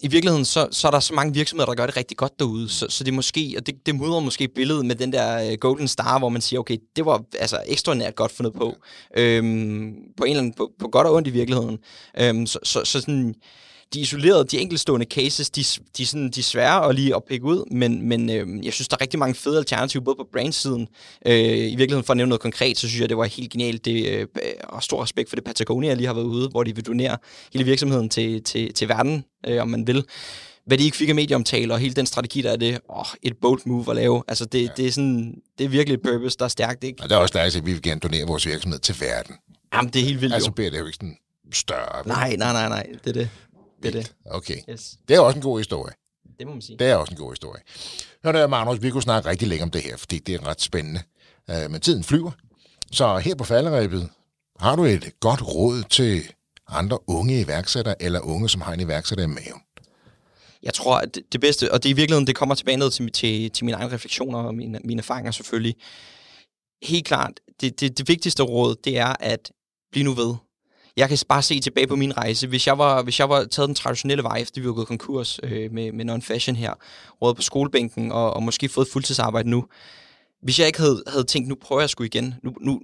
i 0.00 0.08
virkeligheden, 0.08 0.44
så, 0.44 0.68
så 0.70 0.86
er 0.86 0.90
der 0.90 1.00
så 1.00 1.14
mange 1.14 1.34
virksomheder, 1.34 1.66
der 1.66 1.74
gør 1.74 1.86
det 1.86 1.96
rigtig 1.96 2.16
godt 2.16 2.38
derude, 2.38 2.68
så, 2.68 2.86
så 2.88 3.04
det 3.04 3.14
måske, 3.14 3.54
og 3.58 3.66
det, 3.66 3.86
det 3.86 3.94
mudrer 3.94 4.20
måske 4.20 4.48
billedet 4.48 4.86
med 4.86 4.94
den 4.94 5.12
der 5.12 5.52
uh, 5.52 5.58
Golden 5.60 5.88
Star, 5.88 6.18
hvor 6.18 6.28
man 6.28 6.40
siger, 6.40 6.60
okay, 6.60 6.78
det 6.96 7.06
var 7.06 7.24
altså 7.38 7.62
ekstraordinært 7.66 8.14
godt 8.14 8.32
fundet 8.32 8.54
på, 8.54 8.74
øhm, 9.16 9.94
på 10.16 10.24
en 10.24 10.30
eller 10.30 10.40
anden, 10.40 10.54
på, 10.54 10.70
på 10.78 10.88
godt 10.88 11.06
og 11.06 11.14
ondt 11.14 11.28
i 11.28 11.30
virkeligheden. 11.30 11.78
Øhm, 12.20 12.46
så, 12.46 12.58
så, 12.62 12.84
så 12.84 13.00
sådan, 13.00 13.34
de 13.94 14.00
isolerede, 14.00 14.44
de 14.44 14.58
enkeltstående 14.58 15.06
cases, 15.06 15.50
de, 15.50 15.64
de, 15.96 16.06
sådan, 16.06 16.30
de 16.30 16.40
er 16.40 16.44
svære 16.44 16.88
at 16.88 16.94
lige 16.94 17.16
at 17.16 17.24
pikke 17.24 17.44
ud, 17.44 17.70
men, 17.70 18.08
men 18.08 18.30
øh, 18.30 18.64
jeg 18.64 18.72
synes, 18.72 18.88
der 18.88 18.96
er 18.96 19.00
rigtig 19.00 19.18
mange 19.18 19.34
fede 19.34 19.58
alternativer, 19.58 20.04
både 20.04 20.16
på 20.16 20.26
brandsiden. 20.32 20.88
Øh, 21.26 21.34
I 21.34 21.76
virkeligheden, 21.76 22.04
for 22.04 22.12
at 22.12 22.16
nævne 22.16 22.28
noget 22.28 22.40
konkret, 22.40 22.78
så 22.78 22.88
synes 22.88 23.00
jeg, 23.00 23.08
det 23.08 23.16
var 23.16 23.24
helt 23.24 23.52
genialt. 23.52 23.84
Det, 23.84 24.08
øh, 24.08 24.26
og 24.68 24.82
stor 24.82 25.02
respekt 25.02 25.28
for 25.28 25.36
det 25.36 25.44
Patagonia 25.44 25.94
lige 25.94 26.06
har 26.06 26.14
været 26.14 26.26
ude, 26.26 26.48
hvor 26.48 26.62
de 26.62 26.74
vil 26.74 26.86
donere 26.86 27.18
hele 27.52 27.64
virksomheden 27.64 28.08
til, 28.08 28.42
til, 28.42 28.74
til 28.74 28.88
verden, 28.88 29.24
øh, 29.46 29.62
om 29.62 29.68
man 29.68 29.86
vil 29.86 30.04
hvad 30.66 30.78
de 30.78 30.84
ikke 30.84 30.96
fik 30.96 31.08
af 31.08 31.14
medieomtale, 31.14 31.74
og 31.74 31.78
hele 31.78 31.94
den 31.94 32.06
strategi, 32.06 32.42
der 32.42 32.52
er 32.52 32.56
det, 32.56 32.80
åh, 32.88 33.04
et 33.22 33.36
bold 33.42 33.60
move 33.66 33.84
at 33.90 33.96
lave. 33.96 34.22
Altså, 34.28 34.44
det, 34.44 34.62
ja. 34.62 34.68
det, 34.76 34.86
er, 34.86 34.90
sådan, 34.90 35.34
det 35.58 35.64
er 35.64 35.68
virkelig 35.68 35.94
et 35.94 36.02
purpose, 36.02 36.38
der 36.38 36.44
er 36.44 36.48
stærkt, 36.48 36.84
ikke? 36.84 37.02
Og 37.02 37.08
det 37.08 37.14
er 37.14 37.18
også 37.18 37.32
stærkt, 37.32 37.56
at 37.56 37.66
vi 37.66 37.72
vil 37.72 37.82
gerne 37.82 38.00
donere 38.00 38.26
vores 38.26 38.46
virksomhed 38.46 38.78
til 38.78 38.96
verden. 39.00 39.34
Jamen, 39.74 39.92
det 39.92 40.00
er 40.00 40.04
helt 40.04 40.20
vildt, 40.20 40.34
Altså 40.34 40.50
bliver 40.50 40.70
det 40.70 40.78
jo 40.78 40.86
ikke 40.86 40.96
sådan 40.96 41.16
større. 41.52 42.08
Nej, 42.08 42.36
nej, 42.36 42.52
nej, 42.52 42.68
nej, 42.68 42.86
det 43.04 43.10
er 43.10 43.12
det. 43.12 43.28
Det 43.84 43.94
er 43.94 44.02
det. 44.02 44.14
Okay. 44.24 44.56
Yes. 44.70 44.96
Det 45.08 45.16
er 45.16 45.20
også 45.20 45.38
en 45.38 45.42
god 45.42 45.58
historie. 45.58 45.94
Det 46.38 46.46
må 46.46 46.52
man 46.52 46.62
sige. 46.62 46.78
Det 46.78 46.86
er 46.86 46.96
også 46.96 47.10
en 47.10 47.18
god 47.18 47.32
historie. 47.32 47.62
Hør 48.24 48.32
der, 48.32 48.46
Magnus, 48.46 48.82
vi 48.82 48.90
kunne 48.90 49.02
snakke 49.02 49.28
rigtig 49.28 49.48
længe 49.48 49.62
om 49.62 49.70
det 49.70 49.82
her, 49.82 49.96
fordi 49.96 50.18
det 50.18 50.34
er 50.34 50.46
ret 50.46 50.60
spændende. 50.60 51.00
Uh, 51.48 51.70
men 51.70 51.80
tiden 51.80 52.04
flyver. 52.04 52.30
Så 52.92 53.18
her 53.18 53.34
på 53.34 53.44
falderæbet, 53.44 54.08
har 54.60 54.76
du 54.76 54.84
et 54.84 55.20
godt 55.20 55.42
råd 55.42 55.82
til 55.90 56.22
andre 56.68 56.98
unge 57.06 57.40
iværksættere, 57.40 58.02
eller 58.02 58.20
unge, 58.20 58.48
som 58.48 58.60
har 58.60 58.72
en 58.72 58.80
iværksætter 58.80 59.24
i 59.24 59.26
maven? 59.26 59.62
Jeg 60.62 60.74
tror, 60.74 60.98
at 60.98 61.18
det 61.32 61.40
bedste, 61.40 61.72
og 61.72 61.82
det 61.82 61.88
er 61.88 61.94
i 61.94 61.96
virkeligheden, 61.96 62.26
det 62.26 62.36
kommer 62.36 62.54
tilbage 62.54 62.76
ned 62.76 62.90
til, 62.90 63.12
til, 63.12 63.50
til 63.50 63.64
mine 63.64 63.76
egne 63.76 63.94
refleksioner 63.94 64.38
og 64.38 64.54
mine, 64.54 64.80
mine 64.84 64.98
erfaringer 64.98 65.30
selvfølgelig. 65.30 65.74
Helt 66.82 67.06
klart, 67.06 67.40
det, 67.60 67.80
det, 67.80 67.98
det 67.98 68.08
vigtigste 68.08 68.42
råd, 68.42 68.76
det 68.84 68.98
er 68.98 69.14
at 69.20 69.52
blive 69.92 70.04
nu 70.04 70.12
ved. 70.12 70.34
Jeg 70.96 71.08
kan 71.08 71.18
bare 71.28 71.42
se 71.42 71.60
tilbage 71.60 71.86
på 71.86 71.96
min 71.96 72.16
rejse. 72.16 72.46
Hvis 72.46 72.66
jeg 72.66 72.78
var, 72.78 73.02
hvis 73.02 73.20
jeg 73.20 73.28
var 73.28 73.44
taget 73.44 73.68
den 73.68 73.74
traditionelle 73.74 74.22
vej, 74.22 74.38
efter 74.38 74.60
vi 74.60 74.66
var 74.66 74.72
gået 74.72 74.86
konkurs 74.86 75.40
øh, 75.42 75.72
med, 75.72 75.92
med 75.92 76.04
non-fashion 76.04 76.54
her, 76.54 76.72
råd 77.22 77.34
på 77.34 77.42
skolebænken 77.42 78.12
og, 78.12 78.34
og 78.34 78.42
måske 78.42 78.68
fået 78.68 78.88
fuldtidsarbejde 78.92 79.50
nu, 79.50 79.64
hvis 80.42 80.58
jeg 80.58 80.66
ikke 80.66 80.80
havde, 80.80 81.02
havde 81.06 81.24
tænkt, 81.24 81.48
nu 81.48 81.54
prøver 81.54 81.82
jeg 81.82 81.90
sgu 81.90 82.04
igen, 82.04 82.34
nu, 82.42 82.54
nu, 82.60 82.80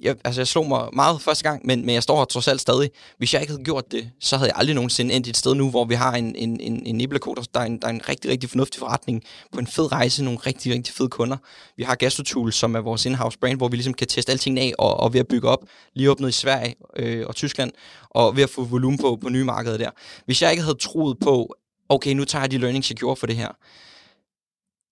jeg, 0.00 0.16
altså 0.24 0.40
jeg 0.40 0.48
slog 0.48 0.68
mig 0.68 0.88
meget 0.92 1.22
første 1.22 1.44
gang, 1.44 1.66
men, 1.66 1.86
men 1.86 1.94
jeg 1.94 2.02
står 2.02 2.18
her 2.18 2.24
trods 2.24 2.48
alt 2.48 2.60
stadig. 2.60 2.90
Hvis 3.18 3.34
jeg 3.34 3.40
ikke 3.40 3.52
havde 3.52 3.64
gjort 3.64 3.92
det, 3.92 4.10
så 4.20 4.36
havde 4.36 4.50
jeg 4.50 4.58
aldrig 4.58 4.74
nogensinde 4.74 5.14
endt 5.14 5.28
et 5.28 5.36
sted 5.36 5.54
nu, 5.54 5.70
hvor 5.70 5.84
vi 5.84 5.94
har 5.94 6.12
en, 6.12 6.36
en, 6.36 6.60
en, 6.60 6.86
en 6.86 6.94
Nibleco, 6.94 7.34
der, 7.34 7.60
er 7.60 7.64
en, 7.64 7.80
der 7.80 7.86
er 7.86 7.92
en 7.92 8.08
rigtig, 8.08 8.30
rigtig 8.30 8.50
fornuftig 8.50 8.78
forretning 8.78 9.22
på 9.52 9.60
en 9.60 9.66
fed 9.66 9.92
rejse, 9.92 10.24
nogle 10.24 10.38
rigtig, 10.38 10.74
rigtig 10.74 10.94
fede 10.94 11.08
kunder. 11.08 11.36
Vi 11.76 11.82
har 11.82 11.94
Gastotool, 11.94 12.52
som 12.52 12.74
er 12.74 12.80
vores 12.80 13.06
in-house 13.06 13.38
brand, 13.38 13.58
hvor 13.58 13.68
vi 13.68 13.76
ligesom 13.76 13.94
kan 13.94 14.06
teste 14.06 14.32
alting 14.32 14.58
af 14.58 14.72
og, 14.78 14.96
og 15.00 15.12
ved 15.12 15.20
at 15.20 15.28
bygge 15.28 15.48
op, 15.48 15.64
lige 15.94 16.10
åbnet 16.10 16.28
i 16.28 16.32
Sverige 16.32 16.74
øh, 16.96 17.26
og 17.26 17.34
Tyskland, 17.34 17.72
og 18.10 18.36
ved 18.36 18.42
at 18.42 18.50
få 18.50 18.64
volumen 18.64 18.98
på, 18.98 19.18
på 19.22 19.28
nye 19.28 19.44
markeder 19.44 19.76
der. 19.78 19.90
Hvis 20.24 20.42
jeg 20.42 20.50
ikke 20.50 20.62
havde 20.62 20.78
troet 20.78 21.18
på, 21.18 21.54
okay, 21.88 22.12
nu 22.12 22.24
tager 22.24 22.42
jeg 22.42 22.50
de 22.50 22.58
learnings, 22.58 22.90
jeg 22.90 22.96
gjorde 22.96 23.16
for 23.16 23.26
det 23.26 23.36
her, 23.36 23.48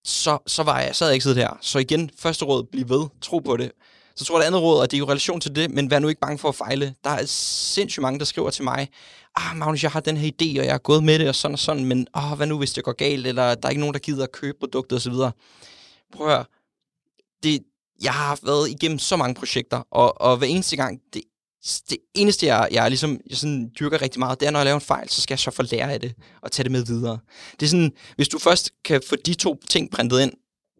så, 0.04 0.38
så, 0.46 0.62
var 0.62 0.80
jeg, 0.80 0.96
så 0.96 1.04
havde 1.04 1.10
jeg 1.10 1.14
ikke 1.14 1.22
siddet 1.22 1.38
her. 1.38 1.58
Så 1.60 1.78
igen, 1.78 2.10
første 2.18 2.44
råd, 2.44 2.64
bliv 2.72 2.88
ved, 2.88 3.06
tro 3.20 3.38
på 3.38 3.56
det. 3.56 3.72
Så 4.16 4.24
tror 4.24 4.36
jeg, 4.36 4.42
det 4.42 4.46
andet 4.46 4.62
råd, 4.62 4.80
og 4.80 4.90
det 4.90 4.96
er 4.96 4.98
jo 4.98 5.08
relation 5.08 5.40
til 5.40 5.54
det, 5.56 5.70
men 5.70 5.90
vær 5.90 5.98
nu 5.98 6.08
ikke 6.08 6.20
bange 6.20 6.38
for 6.38 6.48
at 6.48 6.54
fejle. 6.54 6.94
Der 7.04 7.10
er 7.10 7.26
sindssygt 7.26 8.02
mange, 8.02 8.18
der 8.18 8.24
skriver 8.24 8.50
til 8.50 8.64
mig, 8.64 8.88
ah 9.36 9.56
Magnus, 9.56 9.82
jeg 9.82 9.90
har 9.90 10.00
den 10.00 10.16
her 10.16 10.28
idé, 10.28 10.60
og 10.60 10.66
jeg 10.66 10.74
er 10.74 10.78
gået 10.78 11.04
med 11.04 11.18
det, 11.18 11.28
og 11.28 11.34
sådan 11.34 11.52
og 11.52 11.58
sådan, 11.58 11.84
men 11.84 12.06
ah, 12.14 12.36
hvad 12.36 12.46
nu, 12.46 12.58
hvis 12.58 12.72
det 12.72 12.84
går 12.84 12.92
galt, 12.92 13.26
eller 13.26 13.54
der 13.54 13.68
er 13.68 13.70
ikke 13.70 13.80
nogen, 13.80 13.94
der 13.94 14.00
gider 14.00 14.22
at 14.24 14.32
købe 14.32 14.58
produktet 14.60 14.96
osv. 14.96 15.12
Prøv 16.12 16.26
at 16.26 16.32
høre. 16.32 16.44
Det, 17.42 17.60
jeg 18.02 18.12
har 18.12 18.38
været 18.42 18.70
igennem 18.70 18.98
så 18.98 19.16
mange 19.16 19.34
projekter, 19.34 19.82
og, 19.90 20.20
og 20.20 20.36
hver 20.36 20.46
eneste 20.46 20.76
gang, 20.76 21.00
det, 21.14 21.22
det 21.90 21.98
eneste, 22.14 22.46
jeg, 22.46 22.68
jeg 22.70 22.90
ligesom 22.90 23.20
jeg 23.30 23.36
sådan 23.36 23.70
dyrker 23.80 24.02
rigtig 24.02 24.18
meget, 24.18 24.40
det 24.40 24.46
er, 24.46 24.50
når 24.50 24.58
jeg 24.58 24.64
laver 24.64 24.74
en 24.74 24.80
fejl, 24.80 25.08
så 25.08 25.20
skal 25.20 25.32
jeg 25.32 25.38
så 25.38 25.50
få 25.50 25.62
lære 25.62 25.92
af 25.92 26.00
det, 26.00 26.14
og 26.42 26.52
tage 26.52 26.64
det 26.64 26.72
med 26.72 26.84
videre. 26.84 27.18
Det 27.60 27.66
er 27.66 27.70
sådan, 27.70 27.92
hvis 28.16 28.28
du 28.28 28.38
først 28.38 28.70
kan 28.84 29.02
få 29.08 29.16
de 29.26 29.34
to 29.34 29.60
ting 29.68 29.90
printet 29.90 30.20
ind, 30.20 30.32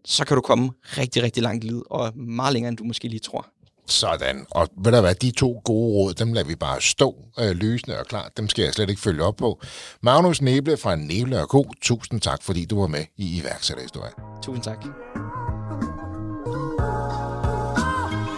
så 0.05 0.25
kan 0.25 0.35
du 0.35 0.41
komme 0.41 0.71
rigtig, 0.85 1.23
rigtig 1.23 1.43
langt 1.43 1.65
i 1.65 1.67
livet, 1.67 1.83
og 1.91 2.13
meget 2.17 2.53
længere, 2.53 2.69
end 2.69 2.77
du 2.77 2.85
måske 2.85 3.09
lige 3.09 3.21
tror. 3.21 3.47
Sådan. 3.87 4.47
Og 4.51 4.69
ved 4.85 4.93
du 4.93 5.01
hvad, 5.01 5.15
de 5.15 5.31
to 5.31 5.61
gode 5.65 5.93
råd, 5.95 6.15
dem 6.15 6.33
lader 6.33 6.47
vi 6.47 6.55
bare 6.55 6.81
stå 6.81 7.17
øh, 7.39 7.51
lysende 7.51 7.99
og 7.99 8.07
klart. 8.07 8.37
Dem 8.37 8.49
skal 8.49 8.63
jeg 8.65 8.75
slet 8.75 8.91
ikke 8.91 9.03
følge 9.03 9.23
op 9.23 9.37
på. 9.37 9.61
Magnus 10.01 10.43
Neble 10.43 10.77
fra 10.77 10.97
Neble 10.97 11.43
Co. 11.43 11.71
Tusind 11.83 12.21
tak, 12.21 12.43
fordi 12.43 12.65
du 12.65 12.81
var 12.81 12.87
med 12.87 13.05
i 13.17 13.41
iværksætterhistorie. 13.41 14.13
Tusind 14.43 14.65
tak. 14.65 14.85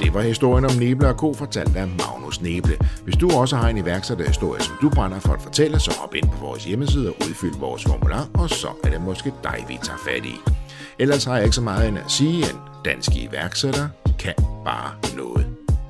Det 0.02 0.14
var 0.14 0.22
historien 0.22 0.64
om 0.64 0.72
Neble 0.72 1.08
og 1.08 1.14
Co. 1.14 1.34
fortalt 1.34 1.76
af 1.76 1.88
Magnus 1.88 2.40
Neble. 2.40 2.78
Hvis 3.04 3.16
du 3.16 3.30
også 3.30 3.56
har 3.56 3.68
en 3.68 3.78
iværksætterhistorie, 3.78 4.62
som 4.62 4.74
du 4.82 4.90
brænder 4.90 5.20
for 5.20 5.32
at 5.32 5.42
fortælle, 5.42 5.80
så 5.80 5.94
hop 6.00 6.14
ind 6.14 6.28
på 6.30 6.46
vores 6.46 6.64
hjemmeside 6.64 7.08
og 7.08 7.16
udfyld 7.28 7.54
vores 7.58 7.84
formular, 7.84 8.28
og 8.34 8.50
så 8.50 8.68
er 8.84 8.90
det 8.90 9.00
måske 9.00 9.32
dig, 9.42 9.64
vi 9.68 9.78
tager 9.82 9.98
fat 9.98 10.24
i. 10.24 10.65
Ellers 10.98 11.24
har 11.24 11.34
jeg 11.34 11.44
ikke 11.44 11.54
så 11.54 11.62
meget 11.62 11.88
end 11.88 11.98
at 11.98 12.10
sige, 12.10 12.50
en 12.50 12.60
dansk 12.84 13.16
iværksætter 13.16 13.88
kan 14.18 14.34
bare 14.64 15.16
noget. 15.16 15.46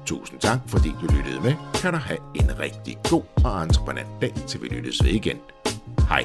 Tusind 0.06 0.40
tak, 0.40 0.58
fordi 0.66 0.88
du 1.00 1.06
lyttede 1.16 1.40
med. 1.40 1.54
Kan 1.74 1.92
du 1.92 1.98
have 1.98 2.18
en 2.34 2.58
rigtig 2.58 2.98
god 3.10 3.22
og 3.44 3.62
entreprenant 3.62 4.08
dag, 4.20 4.34
til 4.46 4.62
vi 4.62 4.66
lyttes 4.66 5.04
ved 5.04 5.10
igen. 5.10 5.36
Hej. 6.08 6.24